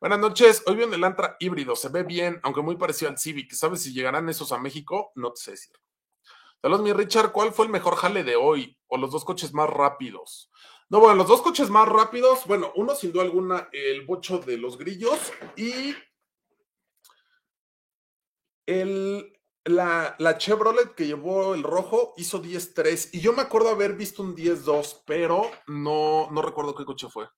[0.00, 3.52] Buenas noches, hoy viene el Antra híbrido, se ve bien, aunque muy parecido al Civic.
[3.52, 5.12] ¿Sabes si llegarán esos a México?
[5.14, 5.76] No te sé decir.
[6.62, 8.78] Saludos, mi Richard, ¿cuál fue el mejor jale de hoy?
[8.86, 10.50] ¿O los dos coches más rápidos?
[10.88, 14.58] No, bueno, los dos coches más rápidos, bueno, uno sin duda alguna, el bocho de
[14.58, 15.94] los grillos y
[18.66, 23.94] el, la, la Chevrolet que llevó el rojo hizo 10-3 y yo me acuerdo haber
[23.94, 27.28] visto un 10-2, pero no, no recuerdo qué coche fue.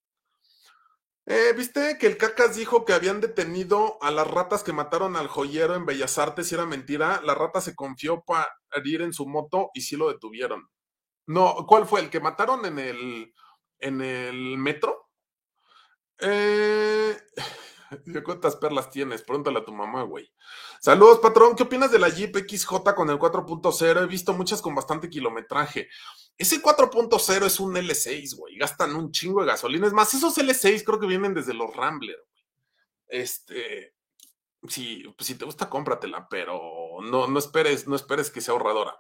[1.27, 5.28] Eh, ¿Viste que el Cacas dijo que habían detenido a las ratas que mataron al
[5.28, 7.20] joyero en Bellas Artes y era mentira?
[7.23, 8.49] La rata se confió para
[8.85, 10.69] ir en su moto y sí lo detuvieron.
[11.27, 12.01] No, ¿cuál fue?
[12.01, 13.32] ¿El que mataron en el,
[13.78, 15.11] en el metro?
[16.19, 17.16] Eh,
[18.24, 19.23] ¿Cuántas perlas tienes?
[19.23, 20.31] Pregúntale a tu mamá, güey.
[20.81, 21.55] Saludos, patrón.
[21.55, 24.02] ¿Qué opinas de la Jeep XJ con el 4.0?
[24.02, 25.89] He visto muchas con bastante kilometraje.
[26.36, 28.56] Ese 4.0 es un L6, güey.
[28.56, 29.86] Gastan un chingo de gasolina.
[29.86, 32.43] Es más, esos L6 creo que vienen desde los Rambler, güey.
[33.09, 33.94] Este,
[34.69, 36.60] si, pues, si te gusta, cómpratela, pero
[37.02, 38.97] no, no esperes, no esperes que sea ahorradora.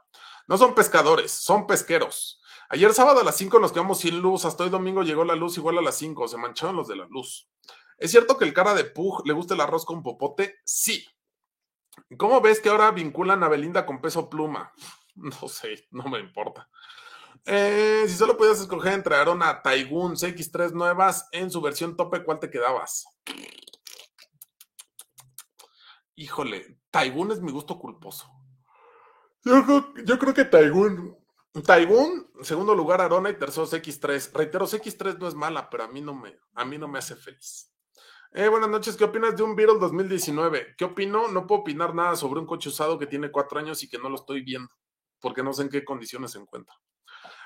[0.46, 2.40] No son pescadores, son pesqueros.
[2.68, 5.56] Ayer sábado a las 5 nos quedamos sin luz, hasta hoy domingo llegó la luz
[5.56, 7.48] igual a las 5, se mancharon los de la luz.
[8.02, 10.56] ¿Es cierto que el cara de Pug le gusta el arroz con popote?
[10.64, 11.06] Sí.
[12.18, 14.72] ¿Cómo ves que ahora vinculan a Belinda con peso pluma?
[15.14, 16.70] No sé, no me importa.
[17.44, 22.40] Eh, si solo podías escoger entre Arona, Taigun, CX3 nuevas en su versión tope, ¿cuál
[22.40, 23.04] te quedabas?
[26.14, 28.26] Híjole, Taigun es mi gusto culposo.
[29.44, 31.14] Yo, creo que Taigun.
[31.66, 34.32] Taigun, segundo lugar Arona y tercero CX3.
[34.32, 37.16] Reitero, CX3 no es mala, pero a mí no me, a mí no me hace
[37.16, 37.71] feliz.
[38.34, 40.74] Eh, buenas noches, ¿qué opinas de un Beetle 2019?
[40.78, 41.28] ¿Qué opino?
[41.28, 44.08] No puedo opinar nada sobre un coche usado que tiene cuatro años y que no
[44.08, 44.72] lo estoy viendo,
[45.20, 46.74] porque no sé en qué condiciones se encuentra.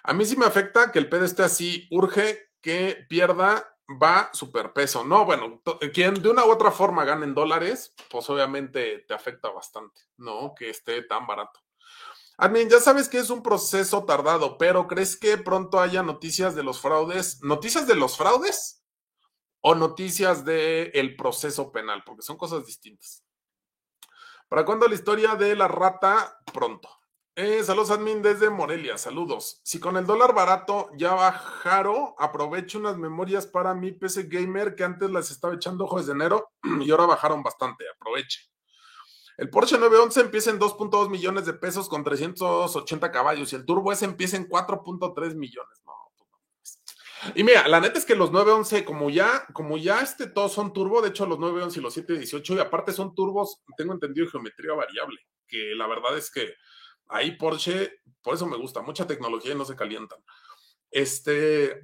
[0.04, 3.68] A mí sí me afecta que el PD esté así, urge que pierda,
[4.00, 5.02] va superpeso.
[5.02, 5.60] No, bueno,
[5.92, 10.54] quien de una u otra forma gane en dólares, pues obviamente te afecta bastante, ¿no?
[10.56, 11.58] Que esté tan barato.
[12.38, 16.62] Admin, ya sabes que es un proceso tardado, pero ¿crees que pronto haya noticias de
[16.62, 17.42] los fraudes?
[17.42, 18.85] ¿Noticias de los fraudes?
[19.68, 22.04] ¿O noticias del proceso penal?
[22.06, 23.24] Porque son cosas distintas.
[24.48, 26.38] ¿Para cuándo la historia de la rata?
[26.54, 26.88] Pronto.
[27.34, 28.96] Eh, saludos, admin, desde Morelia.
[28.96, 29.60] Saludos.
[29.64, 34.84] Si con el dólar barato ya bajaron, aprovecho unas memorias para mi PC Gamer que
[34.84, 37.86] antes las estaba echando ojos de enero y ahora bajaron bastante.
[37.92, 38.48] Aproveche.
[39.36, 43.90] El Porsche 911 empieza en 2.2 millones de pesos con 380 caballos y el Turbo
[43.90, 45.82] S empieza en 4.3 millones.
[45.84, 45.92] No,
[47.34, 50.72] y mira, la neta es que los 911, como ya, como ya este, todos son
[50.72, 54.74] turbo, de hecho los 911 y los 718, y aparte son turbos, tengo entendido, geometría
[54.74, 56.54] variable, que la verdad es que
[57.08, 60.18] Ahí Porsche, por eso me gusta, mucha tecnología y no se calientan.
[60.90, 61.82] Este,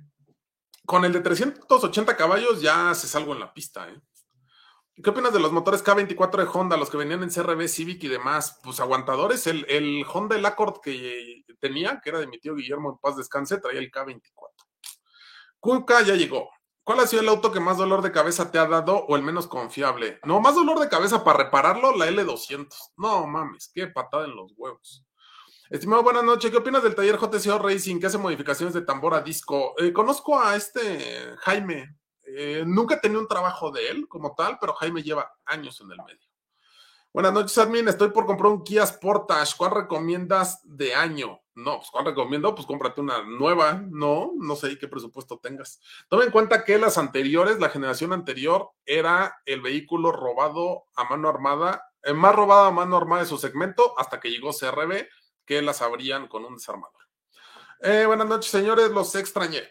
[0.84, 4.00] con el de 380 caballos ya se salgo en la pista, ¿eh?
[5.02, 8.08] ¿Qué opinas de los motores K24 de Honda, los que venían en CRB, Civic y
[8.08, 8.60] demás?
[8.62, 9.46] Pues aguantadores.
[9.46, 13.16] El, el Honda, el Accord que tenía, que era de mi tío Guillermo en paz
[13.16, 14.51] descanse, traía el K24.
[15.62, 16.50] Kuka ya llegó.
[16.82, 19.22] ¿Cuál ha sido el auto que más dolor de cabeza te ha dado o el
[19.22, 20.18] menos confiable?
[20.24, 22.66] No, más dolor de cabeza para repararlo, la L200.
[22.96, 25.04] No mames, qué patada en los huevos.
[25.70, 26.50] Estimado, buenas noches.
[26.50, 29.74] ¿Qué opinas del taller JCO Racing que hace modificaciones de tambor a disco?
[29.78, 31.96] Eh, conozco a este Jaime.
[32.24, 35.98] Eh, nunca tenido un trabajo de él como tal, pero Jaime lleva años en el
[36.04, 36.28] medio.
[37.12, 37.86] Buenas noches, admin.
[37.86, 39.54] Estoy por comprar un Kia Sportage.
[39.56, 41.40] ¿Cuál recomiendas de año?
[41.54, 42.54] No, pues ¿cuál recomiendo?
[42.54, 43.82] Pues cómprate una nueva.
[43.90, 45.80] No, no sé qué presupuesto tengas.
[46.08, 51.28] Toma en cuenta que las anteriores, la generación anterior, era el vehículo robado a mano
[51.28, 55.08] armada, eh, más robado a mano armada de su segmento hasta que llegó CRB
[55.44, 57.02] que las abrían con un desarmador.
[57.80, 59.62] Eh, buenas noches, señores, los extrañé.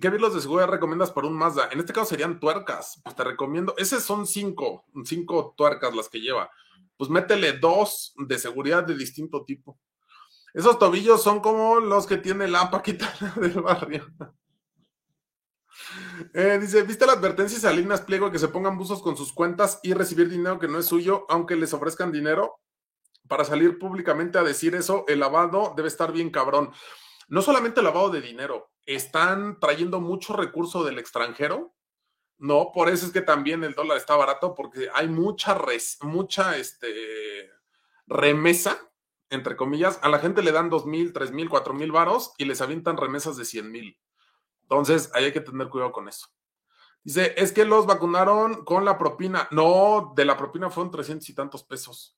[0.00, 1.68] ¿Qué virlos de seguridad recomiendas para un Mazda?
[1.70, 3.00] En este caso serían tuercas.
[3.04, 6.50] Pues te recomiendo, esas son cinco, cinco tuercas las que lleva.
[6.96, 9.78] Pues métele dos de seguridad de distinto tipo.
[10.54, 14.06] Esos tobillos son como los que tiene la Paquita del barrio.
[16.34, 19.80] Eh, dice, ¿viste la advertencia y Salinas Pliego que se pongan buzos con sus cuentas
[19.82, 22.60] y recibir dinero que no es suyo, aunque les ofrezcan dinero?
[23.30, 26.72] para salir públicamente a decir eso, el lavado debe estar bien cabrón.
[27.28, 31.72] No solamente el lavado de dinero, están trayendo mucho recurso del extranjero.
[32.38, 36.56] No, por eso es que también el dólar está barato, porque hay mucha, res, mucha
[36.56, 37.48] este,
[38.08, 38.89] remesa,
[39.30, 39.98] entre comillas.
[40.02, 42.96] A la gente le dan dos mil, tres mil, cuatro mil varos y les avientan
[42.96, 43.98] remesas de cien mil.
[44.62, 46.28] Entonces, ahí hay que tener cuidado con eso.
[47.02, 49.48] Dice, es que los vacunaron con la propina.
[49.50, 52.16] No, de la propina fueron trescientos y tantos pesos.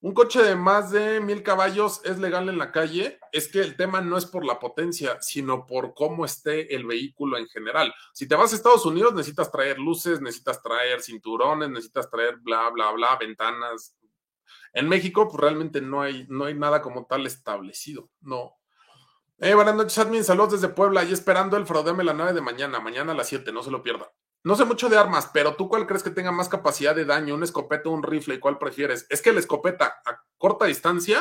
[0.00, 3.18] Un coche de más de mil caballos es legal en la calle.
[3.32, 7.38] Es que el tema no es por la potencia, sino por cómo esté el vehículo
[7.38, 7.94] en general.
[8.12, 12.68] Si te vas a Estados Unidos, necesitas traer luces, necesitas traer cinturones, necesitas traer bla,
[12.70, 13.96] bla, bla, ventanas.
[14.72, 18.10] En México, pues realmente no hay, no hay nada como tal establecido.
[18.20, 18.56] No.
[19.38, 20.24] Eh, buenas noches, admin.
[20.24, 21.04] Saludos desde Puebla.
[21.04, 22.80] Y esperando el Frodeme la 9 de mañana.
[22.80, 24.10] Mañana a las 7, no se lo pierda.
[24.46, 27.34] No sé mucho de armas, pero tú cuál crees que tenga más capacidad de daño,
[27.34, 29.04] un escopeta o un rifle, y cuál prefieres?
[29.10, 31.20] Es que la escopeta a corta distancia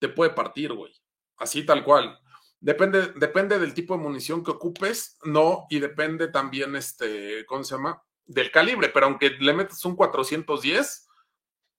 [0.00, 0.92] te puede partir, güey.
[1.36, 2.18] Así tal cual.
[2.58, 7.76] Depende, depende del tipo de munición que ocupes, no, y depende también, este, ¿cómo se
[7.76, 8.02] llama?
[8.24, 11.05] Del calibre, pero aunque le metas un 410,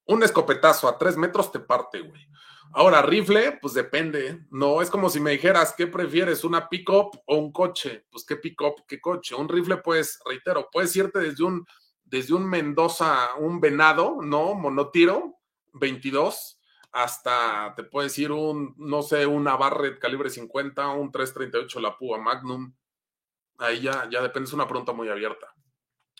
[0.07, 2.27] un escopetazo a 3 metros te parte, güey.
[2.73, 4.45] Ahora, rifle, pues depende.
[4.49, 6.43] No es como si me dijeras, ¿qué prefieres?
[6.43, 8.05] ¿Una pick-up o un coche?
[8.09, 8.85] Pues, ¿qué pick-up?
[8.87, 9.35] ¿Qué coche?
[9.35, 11.65] Un rifle, pues, reitero, puedes irte desde un,
[12.03, 14.53] desde un Mendoza, un venado, ¿no?
[14.53, 15.39] Monotiro,
[15.73, 16.59] 22,
[16.91, 22.17] hasta, te puedes ir un, no sé, una Barrett calibre 50, un 338 La Púa
[22.17, 22.73] Magnum.
[23.59, 25.53] Ahí ya, ya depende, es una pregunta muy abierta.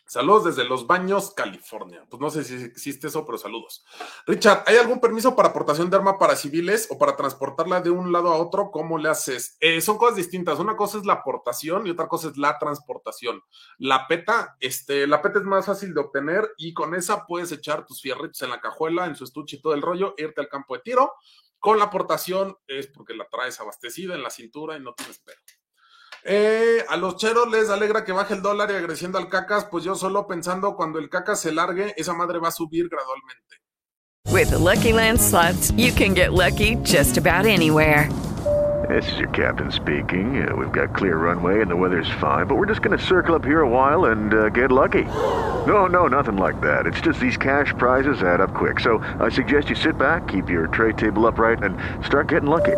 [0.08, 2.06] Saludos desde Los Baños, California.
[2.10, 3.84] Pues no sé si existe eso, pero saludos.
[4.26, 8.14] Richard, ¿hay algún permiso para aportación de arma para civiles o para transportarla de un
[8.14, 8.72] lado a otro?
[8.72, 9.58] ¿Cómo le haces?
[9.60, 10.60] Eh, son cosas distintas.
[10.60, 13.44] Una cosa es la aportación y otra cosa es la transportación.
[13.80, 17.86] La peta, este, la peta es más fácil de obtener y con esa puedes echar
[17.86, 20.76] tus fierritos en la cajuela, en su estuche y todo el rollo, irte al campo
[20.78, 21.16] de tiro.
[21.60, 25.36] Con la aportación es porque la traes abastecida en la cintura y no tienes pedo.
[26.24, 29.84] Eh, a los cheros les alegra que baje el dólar y agresiendo al cacas, pues
[29.84, 33.62] yo solo pensando cuando el cacas se largue, esa madre va a subir gradualmente.
[34.30, 38.10] With the Lucky Land slots, you can get lucky just about anywhere.
[38.88, 40.48] This is your captain speaking.
[40.48, 43.36] Uh, we've got clear runway and the weather's fine, but we're just going to circle
[43.36, 45.04] up here a while and uh, get lucky.
[45.04, 46.86] No, no, nothing like that.
[46.86, 48.80] It's just these cash prizes add up quick.
[48.80, 52.78] So I suggest you sit back, keep your tray table upright, and start getting lucky.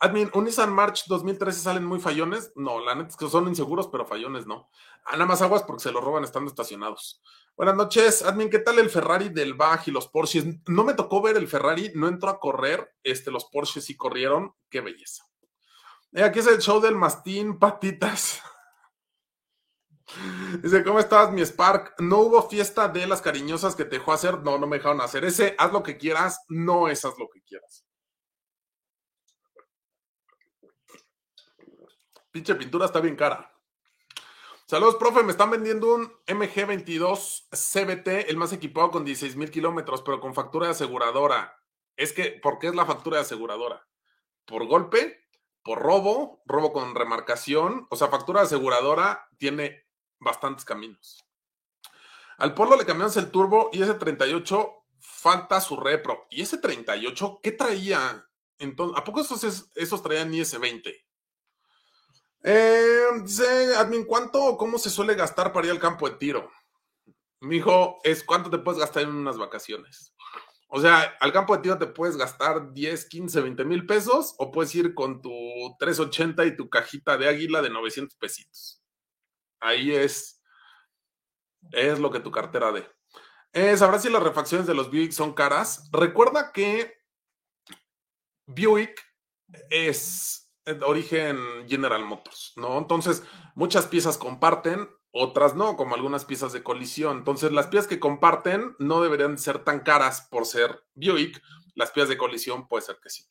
[0.00, 2.52] Admin, ¿un Nissan March 2013 salen muy fallones?
[2.54, 4.70] No, la neta es que son inseguros, pero fallones no.
[5.04, 7.20] Ah, nada más aguas porque se los roban estando estacionados.
[7.56, 10.44] Buenas noches, Admin, ¿qué tal el Ferrari del Baj y los Porsches?
[10.68, 14.54] No me tocó ver el Ferrari, no entró a correr, este, los Porsches sí corrieron,
[14.70, 15.24] qué belleza.
[16.12, 18.40] Eh, aquí es el show del Mastín Patitas.
[20.62, 21.96] Dice, ¿cómo estás, mi Spark?
[21.98, 24.38] No hubo fiesta de las cariñosas que te dejó hacer.
[24.44, 25.56] No, no me dejaron hacer ese.
[25.58, 27.87] Haz lo que quieras, no es haz lo que quieras.
[32.30, 33.52] Pinche pintura está bien cara.
[34.66, 35.22] Saludos, profe.
[35.22, 40.34] Me están vendiendo un MG22 CBT, el más equipado con 16 mil kilómetros, pero con
[40.34, 41.58] factura de aseguradora.
[41.96, 43.88] Es que, ¿por qué es la factura de aseguradora?
[44.44, 45.24] ¿Por golpe?
[45.62, 46.42] ¿Por robo?
[46.44, 47.86] ¿Robo con remarcación?
[47.88, 49.86] O sea, factura de aseguradora tiene
[50.18, 51.24] bastantes caminos.
[52.36, 56.26] Al Polo le cambiamos el turbo y ese 38 falta su repro.
[56.30, 58.28] ¿Y ese 38 qué traía?
[58.58, 61.07] Entonces, ¿A poco esos, esos traían IS-20?
[62.42, 66.50] Eh, dice, admin, ¿cuánto o cómo se suele gastar para ir al campo de tiro?
[67.40, 70.14] Mi hijo, es cuánto te puedes gastar en unas vacaciones.
[70.68, 74.50] O sea, al campo de tiro te puedes gastar 10, 15, 20 mil pesos o
[74.50, 75.30] puedes ir con tu
[75.78, 78.82] 380 y tu cajita de águila de 900 pesitos.
[79.60, 80.42] Ahí es,
[81.72, 82.86] es lo que tu cartera dé.
[83.52, 85.88] Eh, ¿Sabrás si las refacciones de los Buick son caras?
[85.90, 86.98] Recuerda que
[88.46, 89.02] Buick
[89.70, 90.47] es de
[90.86, 91.38] origen
[91.68, 92.78] General Motors, ¿no?
[92.78, 93.22] Entonces,
[93.54, 97.18] muchas piezas comparten, otras no, como algunas piezas de colisión.
[97.18, 101.42] Entonces, las piezas que comparten no deberían ser tan caras por ser Buick.
[101.74, 103.24] Las piezas de colisión puede ser que sí.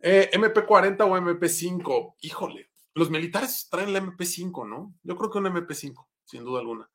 [0.00, 4.94] Eh, MP40 o MP5, híjole, los militares traen la MP5, ¿no?
[5.02, 6.90] Yo creo que un MP5, sin duda alguna.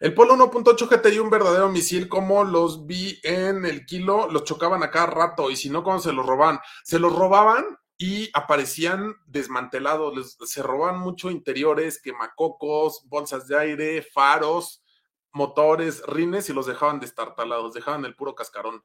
[0.00, 4.82] El Polo 1.8 GTI, un verdadero misil, como los vi en el kilo, los chocaban
[4.82, 6.58] a cada rato y si no, ¿cómo se los robaban?
[6.82, 7.64] Se los robaban
[7.96, 14.84] y aparecían desmantelados, se robaban mucho interiores, quemacocos, bolsas de aire, faros,
[15.32, 18.84] motores, rines y los dejaban destartalados, dejaban el puro cascarón.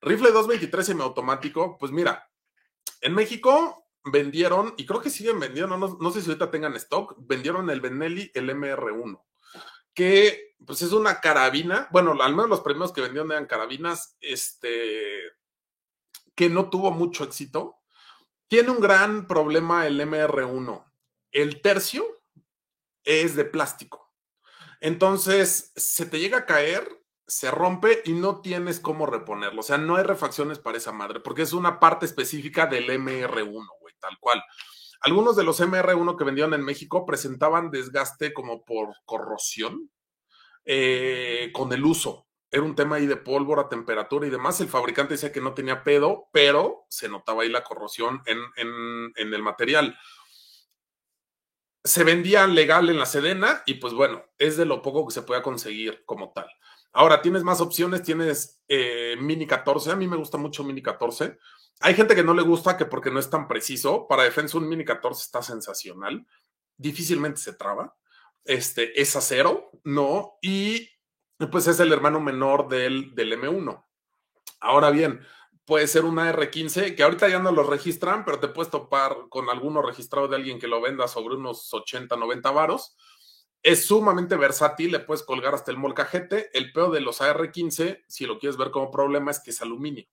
[0.00, 2.30] Rifle 223 semiautomático, pues mira,
[3.00, 7.14] En México vendieron, y creo que siguen vendiendo, no, no sé si ahorita tengan stock,
[7.18, 9.22] vendieron el Benelli, el MR1,
[9.94, 15.20] que pues es una carabina, bueno, al menos los primeros que vendieron eran carabinas, este,
[16.34, 17.77] que no tuvo mucho éxito.
[18.48, 20.84] Tiene un gran problema el MR1.
[21.32, 22.04] El tercio
[23.04, 24.10] es de plástico.
[24.80, 26.88] Entonces, se te llega a caer,
[27.26, 29.60] se rompe y no tienes cómo reponerlo.
[29.60, 33.66] O sea, no hay refacciones para esa madre, porque es una parte específica del MR1,
[33.80, 34.42] güey, tal cual.
[35.00, 39.90] Algunos de los MR1 que vendieron en México presentaban desgaste como por corrosión
[40.64, 42.27] eh, con el uso.
[42.50, 44.60] Era un tema ahí de pólvora, temperatura y demás.
[44.60, 48.38] El fabricante decía que no tenía pedo, pero se notaba ahí la corrosión en,
[49.16, 49.98] en el material
[51.88, 55.22] se vendía legal en la Sedena y pues bueno, es de lo poco que se
[55.22, 56.46] puede conseguir como tal.
[56.92, 61.38] Ahora tienes más opciones, tienes eh, Mini 14, a mí me gusta mucho Mini 14.
[61.80, 64.68] Hay gente que no le gusta que porque no es tan preciso, para defensa un
[64.68, 66.26] Mini 14 está sensacional,
[66.76, 67.96] difícilmente se traba,
[68.44, 70.38] este, es acero, ¿no?
[70.42, 70.90] Y
[71.46, 73.84] pues es el hermano menor del, del M1.
[74.60, 75.20] Ahora bien,
[75.64, 79.48] puede ser una R15, que ahorita ya no lo registran, pero te puedes topar con
[79.50, 82.96] alguno registrado de alguien que lo venda sobre unos 80, 90 varos.
[83.62, 86.50] Es sumamente versátil, le puedes colgar hasta el molcajete.
[86.54, 90.06] El peor de los AR15, si lo quieres ver como problema, es que es aluminio,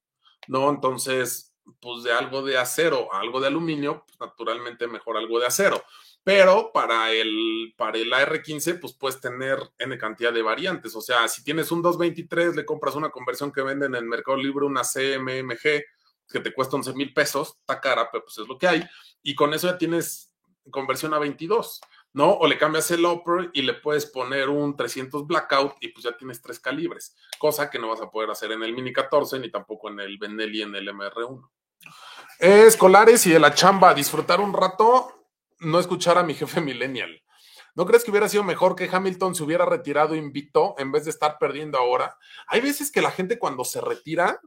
[0.48, 0.70] ¿no?
[0.70, 5.48] Entonces, pues de algo de acero a algo de aluminio, pues naturalmente mejor algo de
[5.48, 5.84] acero
[6.26, 10.96] pero para el, para el AR15, pues puedes tener N cantidad de variantes.
[10.96, 14.36] O sea, si tienes un 223, le compras una conversión que venden en el Mercado
[14.36, 15.84] Libre, una CMMG,
[16.28, 18.84] que te cuesta 11 mil pesos, está cara, pero pues es lo que hay.
[19.22, 20.34] Y con eso ya tienes
[20.72, 21.80] conversión a 22,
[22.14, 22.32] ¿no?
[22.32, 26.18] O le cambias el upper y le puedes poner un 300 blackout y pues ya
[26.18, 29.52] tienes tres calibres, cosa que no vas a poder hacer en el Mini 14 ni
[29.52, 31.48] tampoco en el Benelli en el MR1.
[32.40, 35.12] Escolares y de la chamba, disfrutar un rato
[35.66, 37.22] no escuchar a mi jefe millennial.
[37.76, 41.12] ¿No crees que hubiera sido mejor que Hamilton se hubiera retirado invicto en vez de
[41.12, 42.18] estar perdiendo ahora?
[42.48, 44.40] Hay veces que la gente cuando se retira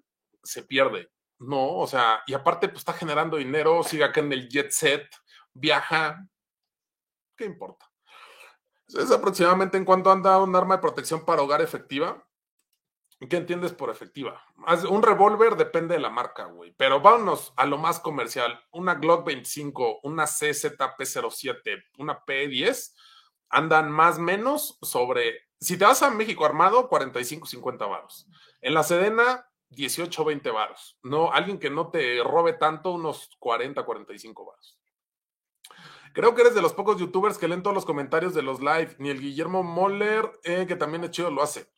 [0.42, 1.76] se pierde, ¿no?
[1.76, 5.06] O sea, y aparte pues está generando dinero, sigue acá en el jet set,
[5.52, 6.26] viaja,
[7.36, 7.84] ¿qué importa?
[8.88, 12.26] Es aproximadamente en cuanto anda un arma de protección para hogar efectiva.
[13.26, 14.40] ¿Qué entiendes por efectiva?
[14.88, 16.72] Un revólver depende de la marca, güey.
[16.76, 18.60] Pero vámonos a lo más comercial.
[18.70, 22.94] Una Glock 25, una CZP07, una P10
[23.50, 25.48] andan más menos sobre.
[25.60, 28.28] Si te vas a México armado, 45, 50 varos.
[28.60, 30.96] En la Sedena, 18, 20 varos.
[31.02, 34.78] No, alguien que no te robe tanto, unos 40, 45 varos.
[36.12, 38.94] Creo que eres de los pocos youtubers que leen todos los comentarios de los live.
[38.98, 41.68] Ni el Guillermo Moller, eh, que también es chido, lo hace.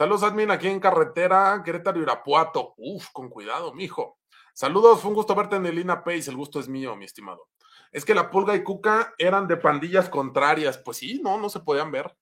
[0.00, 2.72] Saludos, admin, aquí en carretera Querétaro Irapuato.
[2.78, 4.18] Uf, con cuidado, mijo.
[4.54, 6.30] Saludos, fue un gusto verte en el Ina Pace.
[6.30, 7.48] El gusto es mío, mi estimado.
[7.92, 10.78] Es que la pulga y cuca eran de pandillas contrarias.
[10.78, 12.16] Pues sí, no, no se podían ver.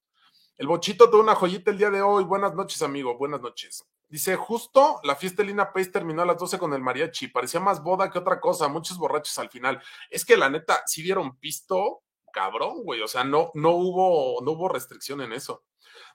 [0.56, 2.24] El bochito tuvo una joyita el día de hoy.
[2.24, 3.16] Buenas noches, amigo.
[3.16, 3.86] Buenas noches.
[4.08, 7.28] Dice, justo la fiesta de Lina Pace terminó a las 12 con el mariachi.
[7.28, 8.66] Parecía más boda que otra cosa.
[8.66, 9.80] Muchos borrachos al final.
[10.10, 12.02] Es que la neta, si vieron pisto,
[12.32, 13.02] cabrón, güey.
[13.02, 15.62] O sea, no, no, hubo, no hubo restricción en eso.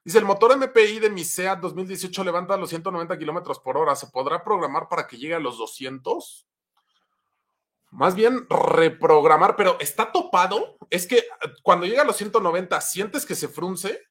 [0.04, 3.96] Dice, el motor MPI de mi SEAT 2018 levanta los 190 kilómetros por hora.
[3.96, 6.46] ¿Se podrá programar para que llegue a los 200?
[7.92, 10.78] Más bien reprogramar, pero está topado.
[10.90, 11.24] Es que
[11.62, 14.02] cuando llega a los 190, ¿sientes que se frunce?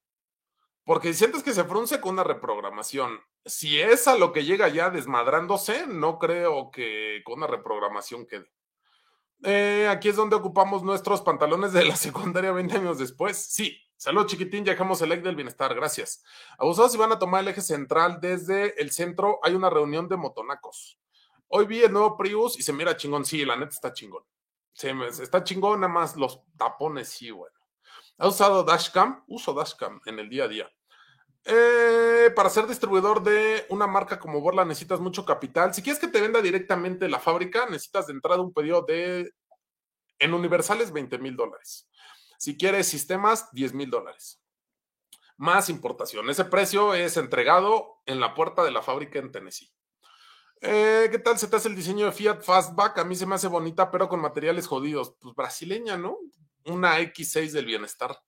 [0.84, 3.20] Porque sientes que se frunce con una reprogramación.
[3.44, 8.50] Si es a lo que llega ya desmadrándose, no creo que con una reprogramación quede.
[9.44, 13.36] Eh, aquí es donde ocupamos nuestros pantalones de la secundaria 20 años después.
[13.36, 16.24] Sí, Salud, chiquitín, ya dejamos el eje del bienestar, gracias.
[16.58, 20.16] Abusados si van a tomar el eje central desde el centro, hay una reunión de
[20.16, 20.98] motonacos.
[21.46, 24.24] Hoy vi el nuevo Prius y se mira chingón, sí, la neta está chingón.
[24.72, 24.90] Se
[25.22, 27.54] está chingón, nada más los tapones, sí, bueno.
[28.18, 29.22] ¿Ha usado Dashcam?
[29.28, 30.72] Uso Dashcam en el día a día.
[31.44, 35.74] Eh, para ser distribuidor de una marca como Borla necesitas mucho capital.
[35.74, 39.32] Si quieres que te venda directamente la fábrica, necesitas de entrada un pedido de,
[40.18, 41.88] en universales, 20 mil dólares.
[42.42, 44.42] Si quieres sistemas, 10 mil dólares.
[45.36, 46.28] Más importación.
[46.28, 49.70] Ese precio es entregado en la puerta de la fábrica en Tennessee.
[50.60, 52.98] Eh, ¿Qué tal se te hace el diseño de Fiat Fastback?
[52.98, 55.14] A mí se me hace bonita, pero con materiales jodidos.
[55.20, 56.18] Pues brasileña, ¿no?
[56.64, 58.20] Una X6 del bienestar.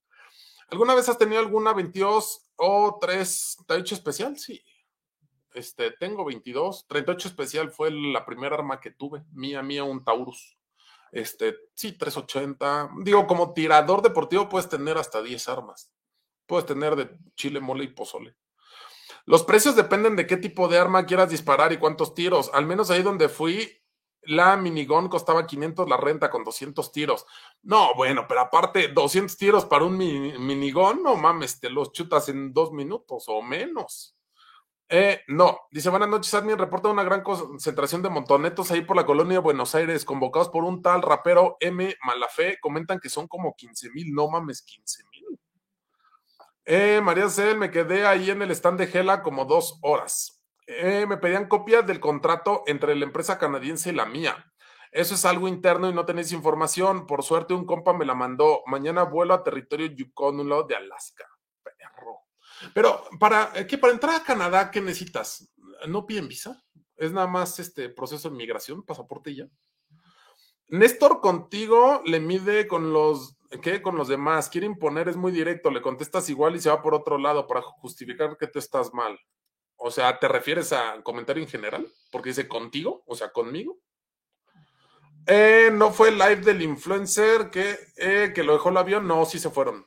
[0.69, 4.39] ¿Alguna vez has tenido alguna 22 o 3 38 especial?
[4.39, 4.65] Sí.
[5.55, 6.87] Este, tengo 22.
[6.87, 9.25] 38 especial fue la primera arma que tuve.
[9.33, 10.54] Mía, mía, un Taurus.
[11.15, 12.91] Este, sí, 380.
[13.05, 15.93] Digo, como tirador deportivo puedes tener hasta 10 armas.
[16.47, 18.37] Puedes tener de chile, mole y pozole.
[19.25, 22.51] Los precios dependen de qué tipo de arma quieras disparar y cuántos tiros.
[22.53, 23.81] Al menos ahí donde fui,
[24.23, 27.27] la minigón costaba 500 la renta con 200 tiros.
[27.63, 32.53] No, bueno, pero aparte, 200 tiros para un minigón, no mames, te los chutas en
[32.53, 34.17] dos minutos o menos.
[34.89, 36.59] Eh, no, dice buenas noches, admin.
[36.59, 40.65] Reporta una gran concentración de montonetos ahí por la colonia de Buenos Aires, convocados por
[40.65, 41.95] un tal rapero M.
[42.05, 42.59] Malafé.
[42.61, 45.41] Comentan que son como 15 mil, no mames, 15 mil.
[46.67, 50.43] Eh, María Cel, me quedé ahí en el stand de Gela como dos horas.
[50.67, 54.51] Eh, me pedían copias del contrato entre la empresa canadiense y la mía.
[54.91, 57.07] Eso es algo interno y no tenéis información.
[57.07, 58.63] Por suerte, un compa me la mandó.
[58.67, 61.34] Mañana vuelo a territorio Yukon, lado de Alaska.
[62.75, 63.79] Pero, ¿para eh, qué?
[63.79, 65.53] Para entrar a Canadá, ¿qué necesitas?
[65.87, 66.63] ¿No piden visa?
[66.97, 69.49] Es nada más este proceso de migración, pasaporte y ya.
[70.69, 73.83] Néstor contigo le mide con los ¿qué?
[73.83, 74.49] Con los demás.
[74.49, 77.63] Quiere imponer, es muy directo, le contestas igual y se va por otro lado para
[77.63, 79.19] justificar que tú estás mal.
[79.77, 81.87] O sea, ¿te refieres a comentario en general?
[82.11, 83.79] Porque dice contigo, o sea, conmigo.
[85.27, 89.39] Eh, no fue live del influencer que, eh, que lo dejó el avión, no, sí
[89.39, 89.87] se fueron.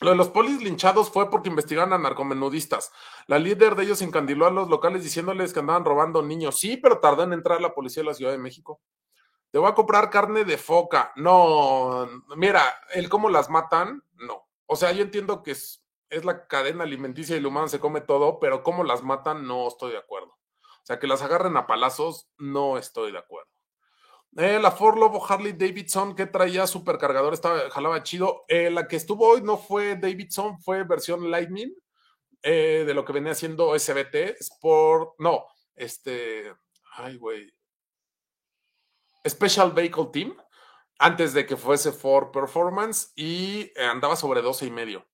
[0.00, 2.92] Lo de los polis linchados fue porque investigaron a narcomenudistas.
[3.26, 6.58] La líder de ellos encandiló a los locales diciéndoles que andaban robando niños.
[6.58, 8.80] Sí, pero tardó en entrar la policía de la Ciudad de México.
[9.50, 11.12] Te voy a comprar carne de foca.
[11.16, 12.06] No,
[12.36, 14.46] mira, el cómo las matan, no.
[14.66, 18.02] O sea, yo entiendo que es, es la cadena alimenticia y el humano se come
[18.02, 20.28] todo, pero cómo las matan, no estoy de acuerdo.
[20.28, 23.55] O sea, que las agarren a palazos, no estoy de acuerdo.
[24.38, 28.44] Eh, la Ford Lobo Harley Davidson que traía supercargador, estaba, jalaba chido.
[28.48, 31.74] Eh, la que estuvo hoy no fue Davidson, fue versión Lightning
[32.42, 35.14] eh, de lo que venía haciendo SBT Sport.
[35.20, 36.54] No, este.
[36.96, 37.50] Ay, güey.
[39.26, 40.36] Special Vehicle Team,
[40.98, 45.06] antes de que fuese Ford Performance y andaba sobre 12 y medio.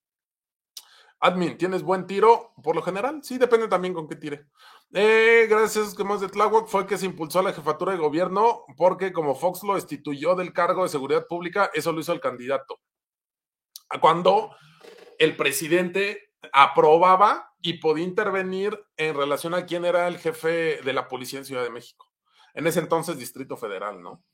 [1.21, 2.53] Admin, ¿tienes buen tiro?
[2.61, 4.49] Por lo general, sí, depende también con qué tire.
[4.95, 9.11] Eh, gracias, que más de Tláhuac fue que se impulsó la jefatura de gobierno porque
[9.11, 12.79] como Fox lo destituyó del cargo de seguridad pública, eso lo hizo el candidato.
[14.01, 14.55] Cuando
[15.19, 21.09] el presidente aprobaba y podía intervenir en relación a quién era el jefe de la
[21.09, 22.11] policía en Ciudad de México.
[22.55, 24.25] En ese entonces, Distrito Federal, ¿no?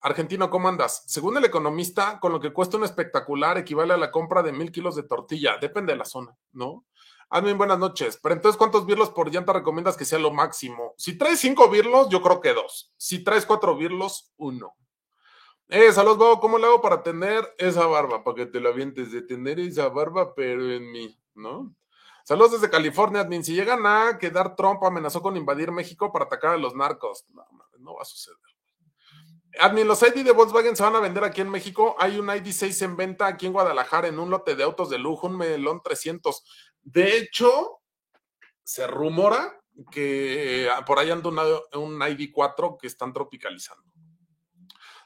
[0.00, 1.02] Argentino, ¿cómo andas?
[1.06, 4.70] Según el economista, con lo que cuesta un espectacular equivale a la compra de mil
[4.70, 5.58] kilos de tortilla.
[5.58, 6.84] Depende de la zona, ¿no?
[7.28, 8.18] Admin, buenas noches.
[8.22, 10.94] Pero entonces, ¿cuántos birlos por llanta recomiendas que sea lo máximo?
[10.96, 12.92] Si traes cinco birlos, yo creo que dos.
[12.96, 14.76] Si traes cuatro birlos, uno.
[15.68, 16.38] Eh, saludos.
[16.40, 18.22] ¿Cómo le hago para tener esa barba?
[18.22, 21.74] Para que te lo avientes de tener esa barba, pero en mí, ¿no?
[22.24, 23.44] Saludos desde California, admin.
[23.44, 27.24] Si llegan a quedar Trump, amenazó con invadir México para atacar a los narcos.
[27.32, 27.44] No,
[27.78, 28.38] no va a suceder.
[29.58, 31.96] Admin, los ID de Volkswagen se van a vender aquí en México.
[31.98, 35.28] Hay un ID6 en venta aquí en Guadalajara en un lote de autos de lujo,
[35.28, 36.44] un melón 300.
[36.86, 37.80] De hecho,
[38.62, 39.60] se rumora
[39.90, 43.82] que ah, por ahí anda un ID4 que están tropicalizando.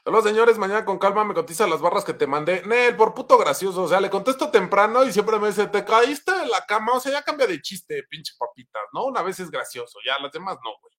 [0.03, 0.59] Saludos, señores.
[0.59, 2.61] Mañana con calma me cotiza las barras que te mandé.
[2.67, 3.81] Nel, por puto gracioso.
[3.83, 6.93] O sea, le contesto temprano y siempre me dice, te caíste en la cama.
[6.93, 9.05] O sea, ya cambia de chiste, pinche papita, ¿no?
[9.05, 10.93] Una vez es gracioso, ya las demás no, güey.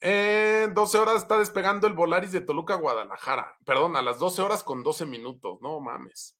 [0.00, 3.56] En 12 horas está despegando el Volaris de Toluca Guadalajara.
[3.64, 5.58] Perdón, a las 12 horas con 12 minutos.
[5.62, 6.36] No mames.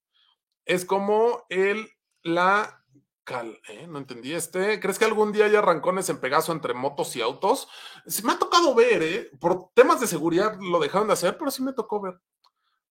[0.64, 1.88] Es como el,
[2.22, 2.83] la
[3.24, 3.86] Cal, ¿eh?
[3.86, 4.78] No entendí este.
[4.80, 7.68] ¿Crees que algún día haya arrancones en Pegaso entre motos y autos?
[8.22, 9.30] Me ha tocado ver, ¿eh?
[9.40, 12.20] Por temas de seguridad lo dejaron de hacer, pero sí me tocó ver.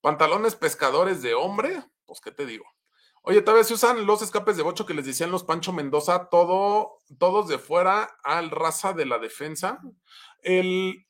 [0.02, 2.66] Pantalones pescadores de hombre, pues qué te digo.
[3.22, 6.98] Oye, todavía se usan los escapes de bocho que les decían los Pancho Mendoza, todo,
[7.20, 9.80] todos de fuera al raza de la defensa.
[10.42, 11.08] El,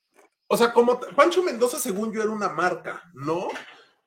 [0.47, 3.47] o sea, como Pancho Mendoza, según yo, era una marca, ¿no?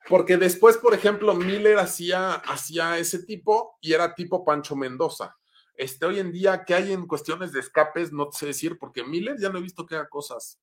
[0.09, 5.37] Porque después, por ejemplo, Miller hacía, hacía ese tipo y era tipo Pancho Mendoza.
[5.75, 8.13] Este, hoy en día, ¿qué hay en cuestiones de escapes?
[8.13, 10.61] No sé decir, porque Miller ya no he visto que haga cosas.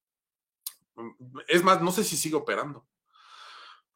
[1.47, 2.85] Es más, no sé si sigue operando.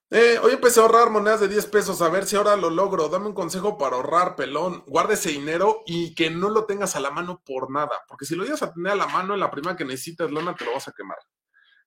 [0.10, 3.10] Eh, hoy empecé a ahorrar monedas de 10 pesos, a ver si ahora lo logro.
[3.10, 4.84] Dame un consejo para ahorrar, pelón.
[4.88, 8.36] Guarde ese dinero y que no lo tengas a la mano por nada, porque si
[8.36, 10.74] lo llevas a tener a la mano en la primera que necesitas lana, te lo
[10.74, 11.18] vas a quemar.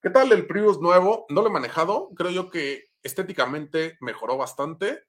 [0.03, 1.25] ¿Qué tal el Prius nuevo?
[1.31, 5.05] No lo he manejado, creo yo que estéticamente mejoró bastante.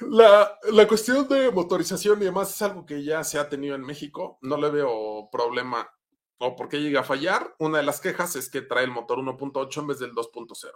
[0.00, 3.82] La, la, cuestión de motorización y demás es algo que ya se ha tenido en
[3.82, 4.38] México.
[4.42, 5.88] No le veo problema
[6.38, 7.54] o por qué llega a fallar.
[7.58, 10.70] Una de las quejas es que trae el motor 1.8 en vez del 2.0.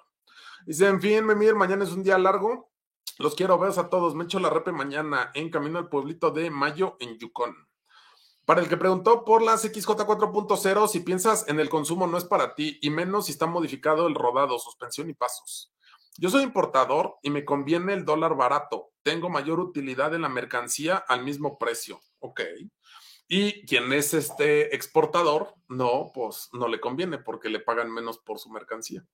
[0.67, 2.71] Dice, en fin, Memir, mañana es un día largo.
[3.19, 4.15] Los quiero ver a todos.
[4.15, 7.69] Me echo la repe mañana en camino al pueblito de Mayo en Yukon.
[8.45, 12.25] Para el que preguntó por las XJ 4.0, si piensas en el consumo no es
[12.25, 15.71] para ti, y menos si está modificado el rodado, suspensión y pasos.
[16.21, 18.91] Yo soy importador y me conviene el dólar barato.
[19.05, 22.01] Tengo mayor utilidad en la mercancía al mismo precio.
[22.19, 22.41] Ok.
[23.29, 28.41] Y quien es este exportador, no, pues no le conviene porque le pagan menos por
[28.41, 29.07] su mercancía.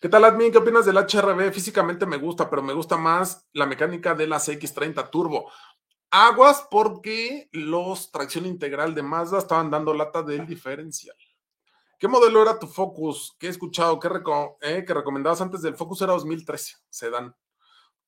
[0.00, 0.50] ¿Qué tal, Admin?
[0.50, 1.52] ¿Qué opinas del HRB?
[1.52, 5.52] Físicamente me gusta, pero me gusta más la mecánica de las X30 Turbo.
[6.10, 11.16] Aguas porque los tracción integral de Mazda estaban dando lata del diferencial.
[12.04, 13.34] ¿Qué modelo era tu Focus?
[13.38, 13.98] ¿Qué he escuchado?
[13.98, 14.10] ¿Qué
[14.60, 16.02] eh, recomendabas antes del Focus?
[16.02, 17.34] Era 2013, sedán.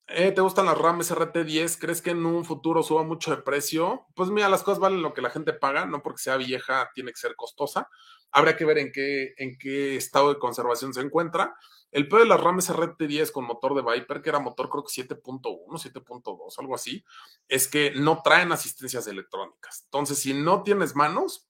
[0.05, 1.79] Eh, ¿Te gustan las RAM SRT10?
[1.79, 4.05] ¿Crees que en un futuro suba mucho de precio?
[4.13, 7.09] Pues mira, las cosas valen lo que la gente paga, no porque sea vieja tiene
[7.09, 7.89] que ser costosa.
[8.29, 11.55] Habría que ver en qué, en qué estado de conservación se encuentra.
[11.89, 14.93] El peor de las RAM SRT10 con motor de Viper, que era motor creo que
[14.93, 17.03] 7.1, 7.2, algo así,
[17.47, 19.85] es que no traen asistencias electrónicas.
[19.85, 21.49] Entonces, si no tienes manos...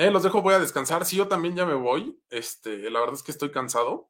[0.00, 1.04] Eh, los dejo, voy a descansar.
[1.04, 2.18] Sí, yo también ya me voy.
[2.30, 4.08] Este, la verdad es que estoy cansado.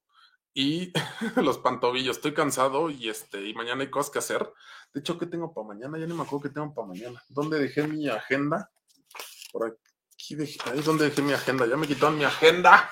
[0.54, 0.92] Y
[1.34, 4.52] los pantobillos, estoy cansado y este, y mañana hay cosas que hacer.
[4.94, 5.98] De hecho, ¿qué tengo para mañana?
[5.98, 7.20] Ya ni me acuerdo qué tengo para mañana.
[7.28, 8.70] ¿Dónde dejé mi agenda?
[9.50, 9.66] Por
[10.14, 11.66] aquí dejé, ahí es donde dejé mi agenda.
[11.66, 12.88] Ya me quitaron mi agenda.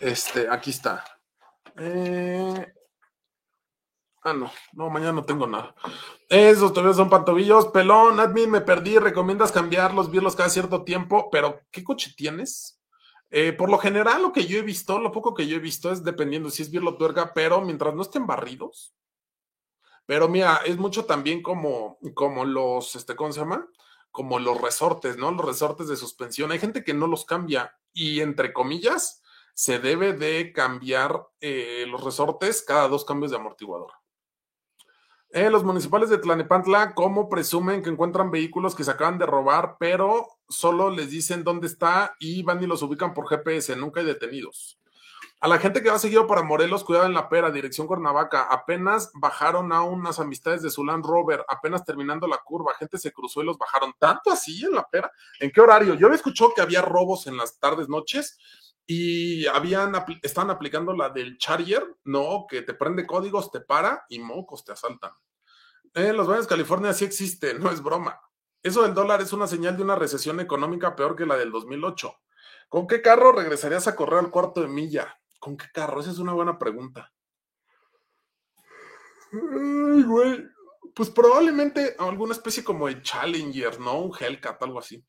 [0.00, 1.04] Este, aquí está.
[1.76, 2.74] Eh,
[4.22, 5.74] Ah, no, no, mañana no tengo nada.
[6.30, 7.66] Esos todavía son pantobillos.
[7.66, 8.98] Pelón, admin, me perdí.
[8.98, 11.28] ¿Recomiendas cambiarlos, verlos cada cierto tiempo?
[11.28, 12.80] Pero, ¿qué coche tienes?
[13.30, 15.90] Eh, por lo general, lo que yo he visto, lo poco que yo he visto
[15.90, 18.94] es dependiendo si es birlo tuerca, pero mientras no estén barridos.
[20.06, 23.68] Pero mira, es mucho también como, como los, este, ¿cómo se llama?
[24.12, 25.32] Como los resortes, ¿no?
[25.32, 26.52] Los resortes de suspensión.
[26.52, 29.20] Hay gente que no los cambia y, entre comillas,
[29.54, 33.99] se debe de cambiar eh, los resortes cada dos cambios de amortiguador.
[35.32, 39.76] Eh, los municipales de Tlanepantla, ¿cómo presumen que encuentran vehículos que se acaban de robar,
[39.78, 43.76] pero solo les dicen dónde está y van y los ubican por GPS?
[43.76, 44.80] Nunca hay detenidos.
[45.38, 48.42] A la gente que va seguido para Morelos, cuidado en la pera, dirección Cuernavaca.
[48.42, 52.74] Apenas bajaron a unas amistades de su Land Rover, apenas terminando la curva.
[52.74, 53.94] Gente se cruzó y los bajaron.
[53.98, 55.12] ¿Tanto así en la pera?
[55.38, 55.94] ¿En qué horario?
[55.94, 58.36] Yo había escuchado que había robos en las tardes, noches
[58.86, 59.92] y habían,
[60.22, 64.72] estaban aplicando la del Charger, no, que te prende códigos, te para y mocos te
[64.72, 65.12] asaltan.
[65.94, 68.20] En los baños de California sí existe, no es broma.
[68.62, 72.12] Eso del dólar es una señal de una recesión económica peor que la del 2008.
[72.68, 75.18] ¿Con qué carro regresarías a correr al cuarto de milla?
[75.38, 76.00] ¿Con qué carro?
[76.00, 77.12] Esa es una buena pregunta.
[79.32, 80.46] Ay, güey.
[80.94, 84.00] Pues probablemente alguna especie como de Challenger, ¿no?
[84.00, 85.04] Un Hellcat, algo así.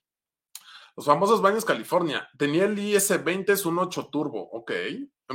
[0.95, 2.30] Los famosos baños California.
[2.38, 4.72] Tenía el IS-20, es un 8 turbo, ok.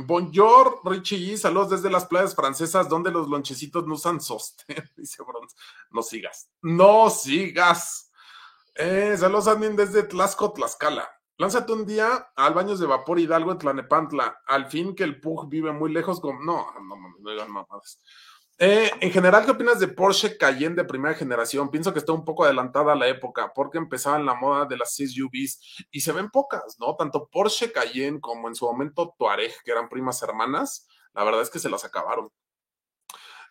[0.05, 5.55] Bonjour, Richie saludos desde las playas francesas donde los lonchecitos no usan sostén, dice Bronze.
[5.89, 8.11] No sigas, no sigas.
[8.75, 11.09] Eh, saludos, Admin, desde Tlaxco, Tlaxcala.
[11.39, 14.41] Lánzate un día al baños de vapor Hidalgo en Tlanepantla.
[14.45, 16.19] Al fin que el Pug vive muy lejos.
[16.19, 16.43] Con...
[16.43, 17.67] No, no, no, no, no, no.
[18.59, 21.69] Eh, en general, ¿qué opinas de Porsche Cayenne de primera generación?
[21.69, 24.77] Pienso que está un poco adelantada a la época porque empezaba en la moda de
[24.77, 26.95] las SUVs y se ven pocas, ¿no?
[26.95, 31.51] Tanto Porsche Cayenne como en su momento Tuareg, que eran primas hermanas, la verdad es
[31.51, 32.31] que se las acabaron.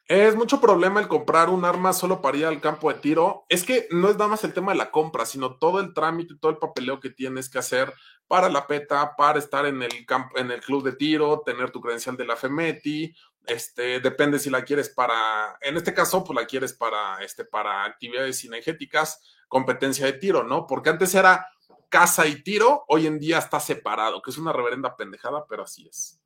[0.09, 3.45] Es mucho problema el comprar un arma solo para ir al campo de tiro.
[3.49, 6.37] Es que no es nada más el tema de la compra, sino todo el trámite,
[6.41, 7.93] todo el papeleo que tienes que hacer
[8.29, 9.91] para la PETA, para estar en el,
[10.37, 13.17] en el club de tiro, tener tu credencial de la FEMETI,
[13.47, 17.85] este, depende si la quieres para, en este caso, pues la quieres para, este, para
[17.85, 20.67] actividades cinegéticas, competencia de tiro, ¿no?
[20.67, 21.47] Porque antes era
[21.89, 25.87] casa y tiro, hoy en día está separado, que es una reverenda pendejada, pero así
[25.87, 26.21] es.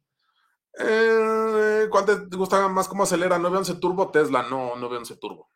[0.78, 3.38] Eh, ¿Cuál te gusta más cómo acelera?
[3.38, 5.50] 911 Turbo Tesla, no, 911 Turbo.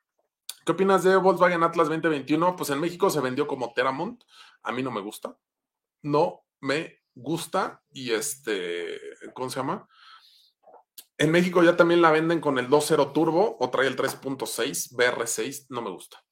[0.65, 2.57] ¿Qué opinas de Volkswagen Atlas 2021?
[2.57, 4.25] Pues en México se vendió como Teramont.
[4.63, 5.37] A mí no me gusta.
[6.03, 7.83] No me gusta.
[7.93, 8.99] Y este,
[9.35, 9.87] ¿cómo se llama?
[11.17, 15.67] En México ya también la venden con el 2.0 turbo o trae el 3.6 BR6,
[15.69, 16.25] no me gusta.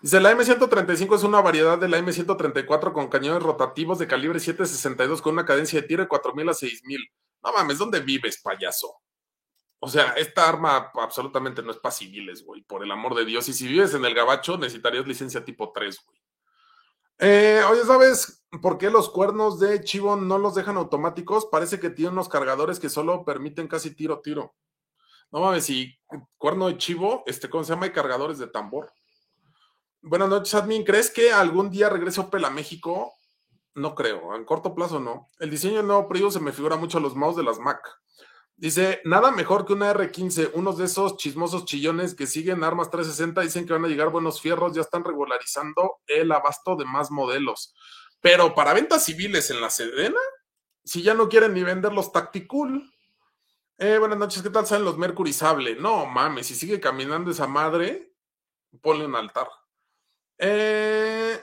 [0.00, 5.20] Dice, la M135 es una variedad de la M134 con cañones rotativos de calibre 7.62
[5.20, 7.10] con una cadencia de tiro de 4.000 a 6.000.
[7.42, 9.00] No mames, ¿dónde vives, payaso?
[9.80, 13.48] O sea, esta arma absolutamente no es para civiles, güey, por el amor de Dios.
[13.48, 16.18] Y si vives en el Gabacho, necesitarías licencia tipo 3, güey.
[17.20, 21.46] Eh, oye, ¿sabes por qué los cuernos de chivo no los dejan automáticos?
[21.46, 24.54] Parece que tienen unos cargadores que solo permiten casi tiro, tiro.
[25.30, 25.98] No mames, si
[26.38, 27.86] cuerno de chivo, este, ¿cómo se llama?
[27.86, 28.90] Hay cargadores de tambor.
[30.00, 30.84] Buenas noches, admin.
[30.84, 33.12] ¿Crees que algún día regrese Opel a México?
[33.74, 35.28] No creo, en corto plazo no.
[35.38, 37.80] El diseño del nuevo Prius se me figura mucho a los mouse de las Mac.
[38.56, 43.42] Dice, nada mejor que una R15, unos de esos chismosos chillones que siguen armas 360,
[43.42, 47.74] dicen que van a llegar buenos fierros, ya están regularizando el abasto de más modelos.
[48.20, 50.20] Pero para ventas civiles en la Sedena,
[50.84, 52.92] si ya no quieren ni vender los Tacticool.
[53.76, 55.76] Eh, buenas noches, ¿qué tal salen los Mercury Sable?
[55.76, 58.12] No mames, si sigue caminando esa madre,
[58.80, 59.48] ponle un altar.
[60.38, 61.38] Eh,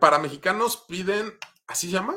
[0.00, 2.16] para mexicanos piden, ¿así se llama?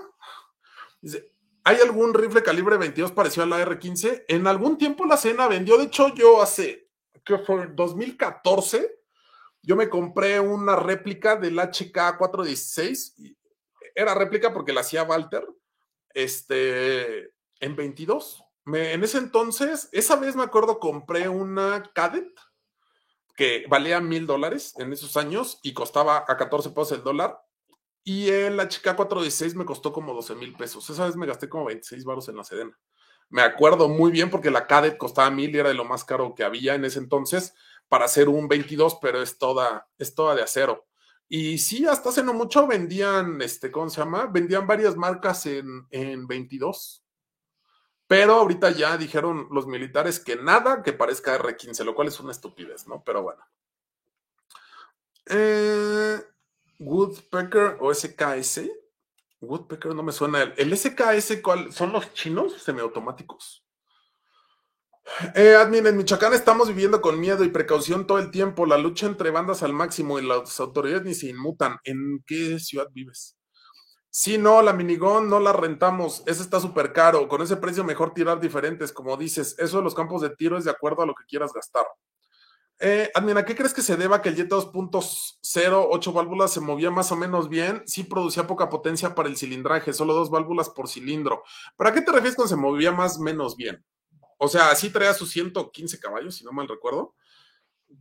[1.02, 1.34] Dice,
[1.64, 4.26] ¿hay algún rifle calibre 22 parecido a la R15?
[4.28, 6.90] En algún tiempo la cena vendió, de hecho yo hace,
[7.24, 7.68] ¿qué fue?
[7.68, 9.02] 2014,
[9.62, 13.16] yo me compré una réplica del HK 416,
[13.98, 15.44] era réplica porque la hacía Walter,
[16.14, 18.44] este, en 22.
[18.66, 22.32] Me, en ese entonces, esa vez me acuerdo, compré una Cadet
[23.36, 27.40] que valía mil dólares en esos años y costaba a 14 pesos el dólar.
[28.04, 30.88] Y el HK 416 me costó como 12 mil pesos.
[30.90, 32.78] Esa vez me gasté como 26 baros en la Sedena.
[33.30, 36.36] Me acuerdo muy bien porque la Cadet costaba mil y era de lo más caro
[36.36, 37.56] que había en ese entonces
[37.90, 40.87] para hacer un 22, pero es toda, es toda de acero.
[41.30, 44.28] Y sí, hasta hace no mucho vendían, este, ¿cómo se llama?
[44.28, 47.04] Vendían varias marcas en, en 22.
[48.08, 52.32] Pero ahorita ya dijeron los militares que nada que parezca R15, lo cual es una
[52.32, 53.04] estupidez, ¿no?
[53.04, 53.44] Pero bueno.
[55.26, 56.22] Eh,
[56.80, 58.62] Woodpecker o SKS.
[59.42, 60.54] Woodpecker no me suena.
[60.56, 61.74] ¿El SKS cuál?
[61.74, 63.67] ¿Son los chinos semiautomáticos?
[65.36, 68.66] Eh, admin, en Michoacán estamos viviendo con miedo y precaución todo el tiempo.
[68.66, 71.78] La lucha entre bandas al máximo y las autoridades ni se inmutan.
[71.84, 73.38] ¿En qué ciudad vives?
[74.10, 76.24] Sí, no, la minigón no la rentamos.
[76.28, 77.28] Ese está súper caro.
[77.28, 79.56] Con ese precio mejor tirar diferentes, como dices.
[79.60, 81.86] Eso de los campos de tiro es de acuerdo a lo que quieras gastar.
[82.80, 86.62] Eh, admin, ¿a qué crees que se deba que el Jet 2.0, 8 válvulas, se
[86.62, 87.84] movía más o menos bien?
[87.88, 91.44] Sí producía poca potencia para el cilindraje, solo dos válvulas por cilindro.
[91.76, 93.84] ¿Para qué te refieres con se movía más o menos bien?
[94.38, 97.16] O sea, sí traía sus 115 caballos, si no mal recuerdo.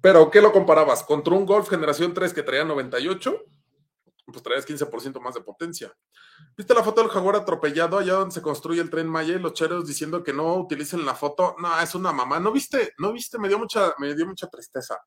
[0.01, 1.03] Pero, ¿qué lo comparabas?
[1.03, 3.45] ¿Contra un Golf generación 3 que traía 98?
[4.27, 5.97] Pues traías 15% más de potencia.
[6.57, 9.53] ¿Viste la foto del jaguar atropellado allá donde se construye el tren Maya y los
[9.53, 11.55] cheros diciendo que no utilicen la foto?
[11.59, 12.41] No, es una mamá.
[12.41, 12.93] ¿No viste?
[12.99, 13.39] ¿No viste?
[13.39, 14.99] Me dio mucha, me dio mucha tristeza.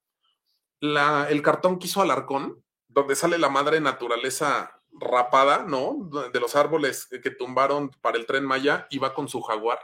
[0.79, 6.09] La, el cartón que hizo Alarcón, donde sale la madre naturaleza rapada, ¿no?
[6.31, 9.79] De los árboles que tumbaron para el tren Maya, y va con su jaguar.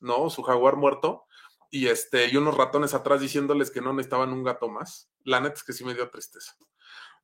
[0.00, 0.30] ¿No?
[0.30, 1.26] Su jaguar muerto,
[1.70, 5.08] y este, y unos ratones atrás diciéndoles que no necesitaban un gato más.
[5.24, 6.56] La neta es que sí me dio tristeza.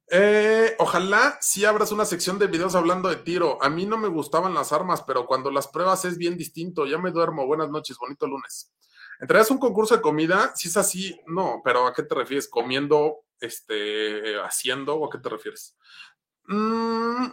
[0.09, 3.59] Eh, ojalá si abras una sección de videos hablando de tiro.
[3.61, 6.87] A mí no me gustaban las armas, pero cuando las pruebas es bien distinto.
[6.87, 7.47] Ya me duermo.
[7.47, 8.73] Buenas noches, bonito lunes.
[9.19, 10.53] ¿Entrarías un concurso de comida?
[10.55, 12.49] Si es así, no, pero ¿a qué te refieres?
[12.49, 15.77] ¿Comiendo, este, haciendo o a qué te refieres?
[16.45, 17.27] Mm,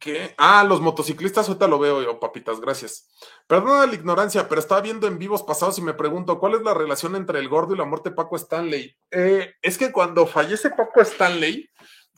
[0.00, 0.34] ¿Qué?
[0.38, 3.10] Ah, los motociclistas, ahorita lo veo yo, papitas, gracias.
[3.46, 6.72] Perdona la ignorancia, pero estaba viendo en vivos pasados y me pregunto, ¿cuál es la
[6.72, 8.96] relación entre el gordo y la muerte de Paco Stanley?
[9.10, 11.68] Eh, es que cuando fallece Paco Stanley,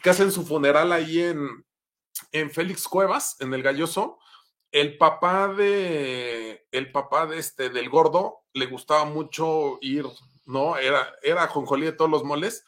[0.00, 1.66] que hacen su funeral ahí en,
[2.30, 4.20] en Félix Cuevas, en el Galloso,
[4.70, 10.06] el papá de, el papá de este, del gordo, le gustaba mucho ir,
[10.46, 10.76] ¿no?
[10.76, 12.64] Era, era jonjolí de todos los moles,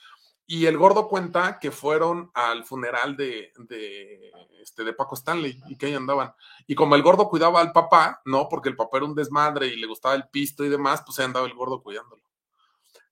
[0.47, 4.31] y el gordo cuenta que fueron al funeral de, de,
[4.61, 6.35] este, de Paco Stanley y que ahí andaban.
[6.67, 8.49] Y como el gordo cuidaba al papá, ¿no?
[8.49, 11.25] Porque el papá era un desmadre y le gustaba el pisto y demás, pues ahí
[11.25, 12.23] andaba el gordo cuidándolo.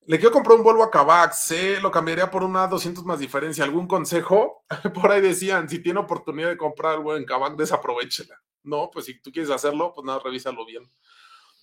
[0.04, 3.64] Le quiero comprar un Volvo a Kavak, se lo cambiaría por una 200 más diferencia.
[3.64, 4.64] ¿Algún consejo?
[4.94, 8.42] por ahí decían, si tiene oportunidad de comprar algo en Kavak, desaprovechela.
[8.64, 10.90] No, pues si tú quieres hacerlo, pues nada, revísalo bien.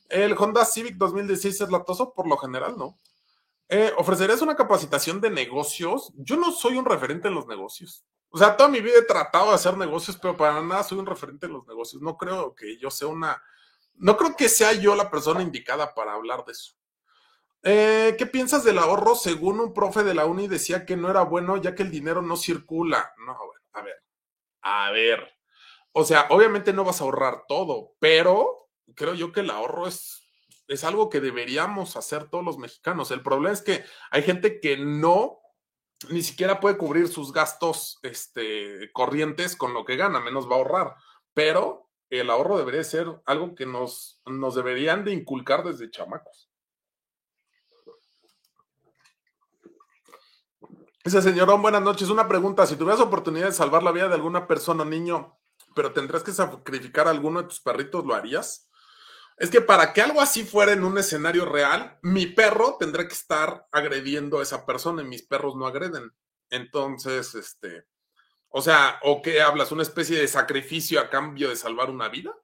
[0.07, 2.97] El Honda Civic 2016 es latoso por lo general, ¿no?
[3.71, 6.11] Eh, ¿Ofrecerías una capacitación de negocios?
[6.15, 8.03] Yo no soy un referente en los negocios.
[8.29, 11.05] O sea, toda mi vida he tratado de hacer negocios, pero para nada soy un
[11.05, 12.01] referente en los negocios.
[12.01, 13.41] No creo que yo sea una...
[13.95, 16.73] No creo que sea yo la persona indicada para hablar de eso.
[17.61, 19.13] Eh, ¿Qué piensas del ahorro?
[19.13, 22.21] Según un profe de la uni decía que no era bueno ya que el dinero
[22.21, 23.13] no circula.
[23.25, 23.37] No,
[23.73, 23.95] a ver,
[24.61, 25.39] a ver.
[25.91, 30.28] O sea, obviamente no vas a ahorrar todo, pero creo yo que el ahorro es
[30.69, 33.11] es algo que deberíamos hacer todos los mexicanos.
[33.11, 35.39] El problema es que hay gente que no
[36.09, 40.59] ni siquiera puede cubrir sus gastos este, corrientes con lo que gana, menos va a
[40.59, 40.95] ahorrar.
[41.33, 46.49] Pero el ahorro debería ser algo que nos, nos deberían de inculcar desde chamacos.
[51.03, 52.09] Dice señorón, buenas noches.
[52.09, 55.37] Una pregunta, si tuvieras oportunidad de salvar la vida de alguna persona o niño,
[55.75, 58.68] pero tendrás que sacrificar a alguno de tus perritos, ¿lo harías?
[59.39, 63.13] Es que para que algo así fuera en un escenario real, mi perro tendrá que
[63.13, 66.11] estar agrediendo a esa persona y mis perros no agreden.
[66.49, 67.85] Entonces, este,
[68.49, 69.71] o sea, ¿o qué hablas?
[69.71, 72.35] ¿Una especie de sacrificio a cambio de salvar una vida?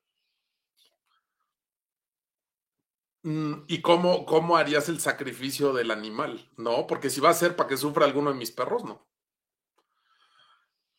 [3.23, 6.49] Mm, ¿Y cómo, cómo harías el sacrificio del animal?
[6.57, 9.05] No, porque si va a ser para que sufra alguno de mis perros, no.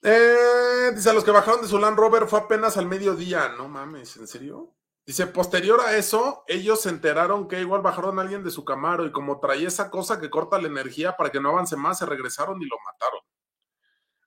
[0.02, 3.48] Eh, dice, a los que bajaron de su Land Rover fue apenas al mediodía.
[3.56, 4.76] No mames, ¿en serio?
[5.07, 9.07] Dice, posterior a eso, ellos se enteraron que igual bajaron a alguien de su Camaro
[9.07, 12.07] y como traía esa cosa que corta la energía para que no avance más, se
[12.07, 13.20] regresaron y lo mataron.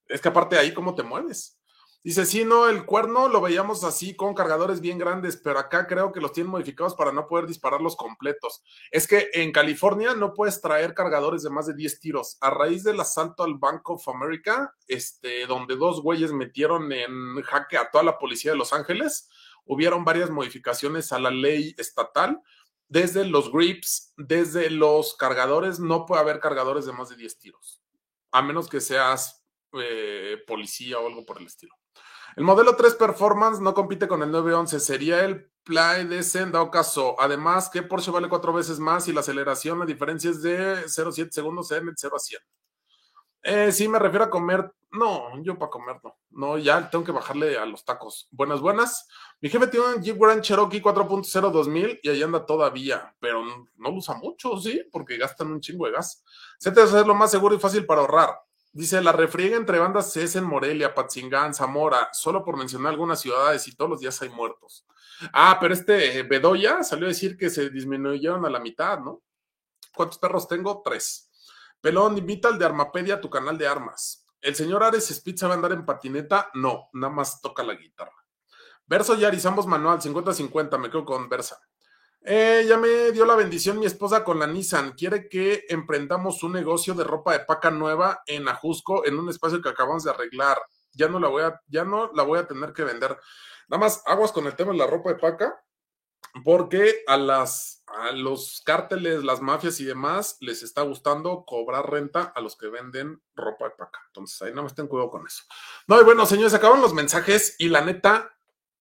[0.07, 1.59] Es que aparte de ahí, ¿cómo te mueves?
[2.01, 6.13] Dice, sí, no, el cuerno lo veíamos así con cargadores bien grandes, pero acá creo
[6.13, 8.63] que los tienen modificados para no poder dispararlos completos.
[8.89, 12.37] Es que en California no puedes traer cargadores de más de 10 tiros.
[12.39, 17.77] A raíz del asalto al Bank of America, este, donde dos güeyes metieron en jaque
[17.77, 19.27] a toda la policía de Los Ángeles,
[19.69, 22.41] hubieron varias modificaciones a la ley estatal.
[22.87, 27.79] Desde los grips, desde los cargadores, no puede haber cargadores de más de 10 tiros,
[28.31, 31.75] a menos que seas eh, policía o algo por el estilo.
[32.35, 36.71] El modelo 3 Performance no compite con el 911, sería el Play de en dado
[36.71, 37.15] caso.
[37.19, 41.29] Además, que Porsche vale cuatro veces más y la aceleración, la diferencia es de 0,7
[41.31, 42.41] segundos en el 0 a 100.
[43.43, 44.71] Eh, sí, me refiero a comer.
[44.91, 46.15] No, yo para comer no.
[46.31, 48.27] No, ya tengo que bajarle a los tacos.
[48.31, 49.07] Buenas, buenas.
[49.39, 53.65] Mi jefe tiene un Jeep Grand Cherokee 4.0 2000 y ahí anda todavía, pero no
[53.77, 54.83] lo usa mucho, ¿sí?
[54.91, 56.23] Porque gastan un chingo de gas.
[56.59, 58.35] Te hacer lo más seguro y fácil para ahorrar.
[58.71, 63.67] Dice, la refriega entre bandas es en Morelia, Patzingán, Zamora, solo por mencionar algunas ciudades
[63.67, 64.85] y todos los días hay muertos.
[65.33, 69.21] Ah, pero este Bedoya salió a decir que se disminuyeron a la mitad, ¿no?
[69.95, 70.81] ¿Cuántos perros tengo?
[70.83, 71.28] Tres.
[71.81, 74.25] Pelón, invita al de Armapedia a tu canal de armas.
[74.41, 76.49] ¿El señor Ares Speed sabe andar en patineta?
[76.53, 78.13] No, nada más toca la guitarra.
[78.85, 81.59] Verso y Arizambos manual, 50-50, me quedo con Versa.
[82.21, 84.91] Eh, ya me dio la bendición mi esposa con la Nissan.
[84.91, 89.61] Quiere que emprendamos un negocio de ropa de paca nueva en Ajusco, en un espacio
[89.61, 90.57] que acabamos de arreglar.
[90.91, 93.17] Ya no la voy a, ya no la voy a tener que vender.
[93.69, 95.63] Nada más aguas con el tema de la ropa de paca,
[96.43, 102.31] porque a las a los cárteles, las mafias y demás les está gustando cobrar renta
[102.35, 103.99] a los que venden ropa de paca.
[104.07, 105.43] Entonces ahí no me estén cuidado con eso.
[105.87, 108.31] No, y bueno, señores, acaban los mensajes y la neta,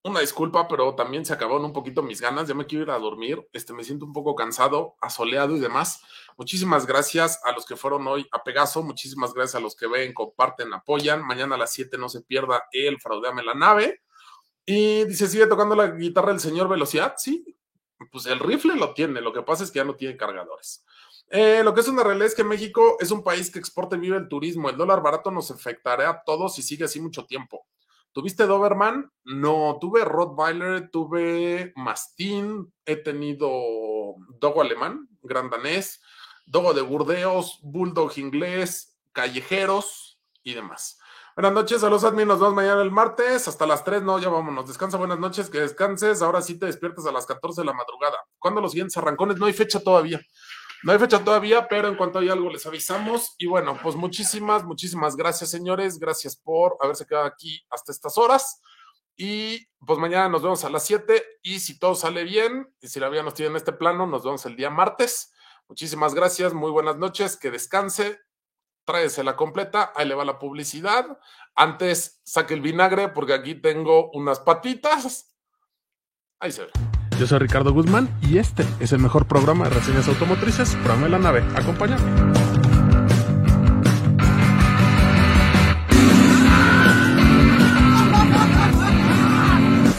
[0.04, 2.48] una disculpa, pero también se acabaron un poquito mis ganas.
[2.48, 3.46] Ya me quiero ir a dormir.
[3.52, 6.02] Este, me siento un poco cansado, asoleado y demás.
[6.36, 8.82] Muchísimas gracias a los que fueron hoy a Pegaso.
[8.82, 11.26] Muchísimas gracias a los que ven, comparten, apoyan.
[11.26, 14.02] Mañana a las 7 no se pierda el Fraudeame la nave.
[14.70, 17.14] Y dice, sigue tocando la guitarra el señor Velocidad.
[17.16, 17.56] Sí,
[18.12, 19.22] pues el rifle lo tiene.
[19.22, 20.84] Lo que pasa es que ya no tiene cargadores.
[21.30, 24.00] Eh, lo que es una realidad es que México es un país que exporta y
[24.00, 24.68] vive el turismo.
[24.68, 27.66] El dólar barato nos afectará a todos si sigue así mucho tiempo.
[28.12, 29.10] ¿Tuviste Doberman?
[29.24, 33.50] No, tuve Rottweiler, tuve Mastín, he tenido
[34.38, 36.02] Dogo alemán, gran danés,
[36.44, 40.97] Dogo de Burdeos, Bulldog inglés, callejeros y demás.
[41.38, 44.28] Buenas noches, a los admin, nos vemos mañana el martes, hasta las 3, no, ya
[44.28, 47.72] vámonos, descansa, buenas noches, que descanses, ahora sí te despiertas a las 14 de la
[47.72, 48.16] madrugada.
[48.40, 49.38] ¿Cuándo los siguientes arrancones?
[49.38, 50.20] No hay fecha todavía.
[50.82, 53.36] No hay fecha todavía, pero en cuanto hay algo les avisamos.
[53.38, 56.00] Y bueno, pues muchísimas, muchísimas gracias, señores.
[56.00, 58.60] Gracias por haberse quedado aquí hasta estas horas.
[59.16, 61.22] Y pues mañana nos vemos a las 7.
[61.44, 64.24] Y si todo sale bien, y si la vida nos tiene en este plano, nos
[64.24, 65.32] vemos el día martes.
[65.68, 68.18] Muchísimas gracias, muy buenas noches, que descanse,
[68.88, 71.18] tráese la completa, ahí le va la publicidad.
[71.54, 75.36] Antes saque el vinagre porque aquí tengo unas patitas.
[76.40, 76.70] Ahí se ve.
[77.18, 81.08] Yo soy Ricardo Guzmán y este es el mejor programa de reseñas automotrices, Programa de
[81.10, 81.44] la Nave.
[81.54, 82.02] Acompáñame.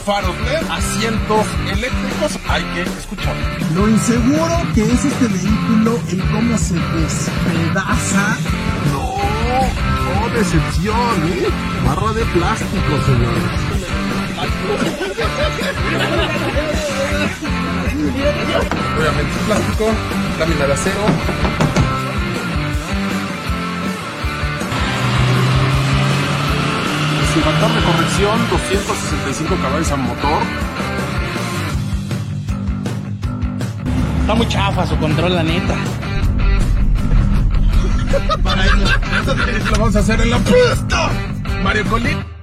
[0.03, 2.08] Faros LED, asientos eléctricos,
[2.49, 3.35] hay que escuchar.
[3.73, 8.37] Lo inseguro que es este vehículo, el cómo se despedaza.
[8.91, 11.47] No, oh, decepción, ¿eh?
[11.85, 13.43] Barra de plástico, señores.
[18.97, 19.85] Obviamente plástico,
[20.39, 21.05] lámina de acero.
[27.33, 30.68] Sin factor de corrección, 265 caballos al motor.
[34.29, 35.75] Está muy chafa su control, la neta.
[38.43, 41.09] Para eso, lo vamos a hacer en la pista.
[41.63, 42.38] Mario Colín.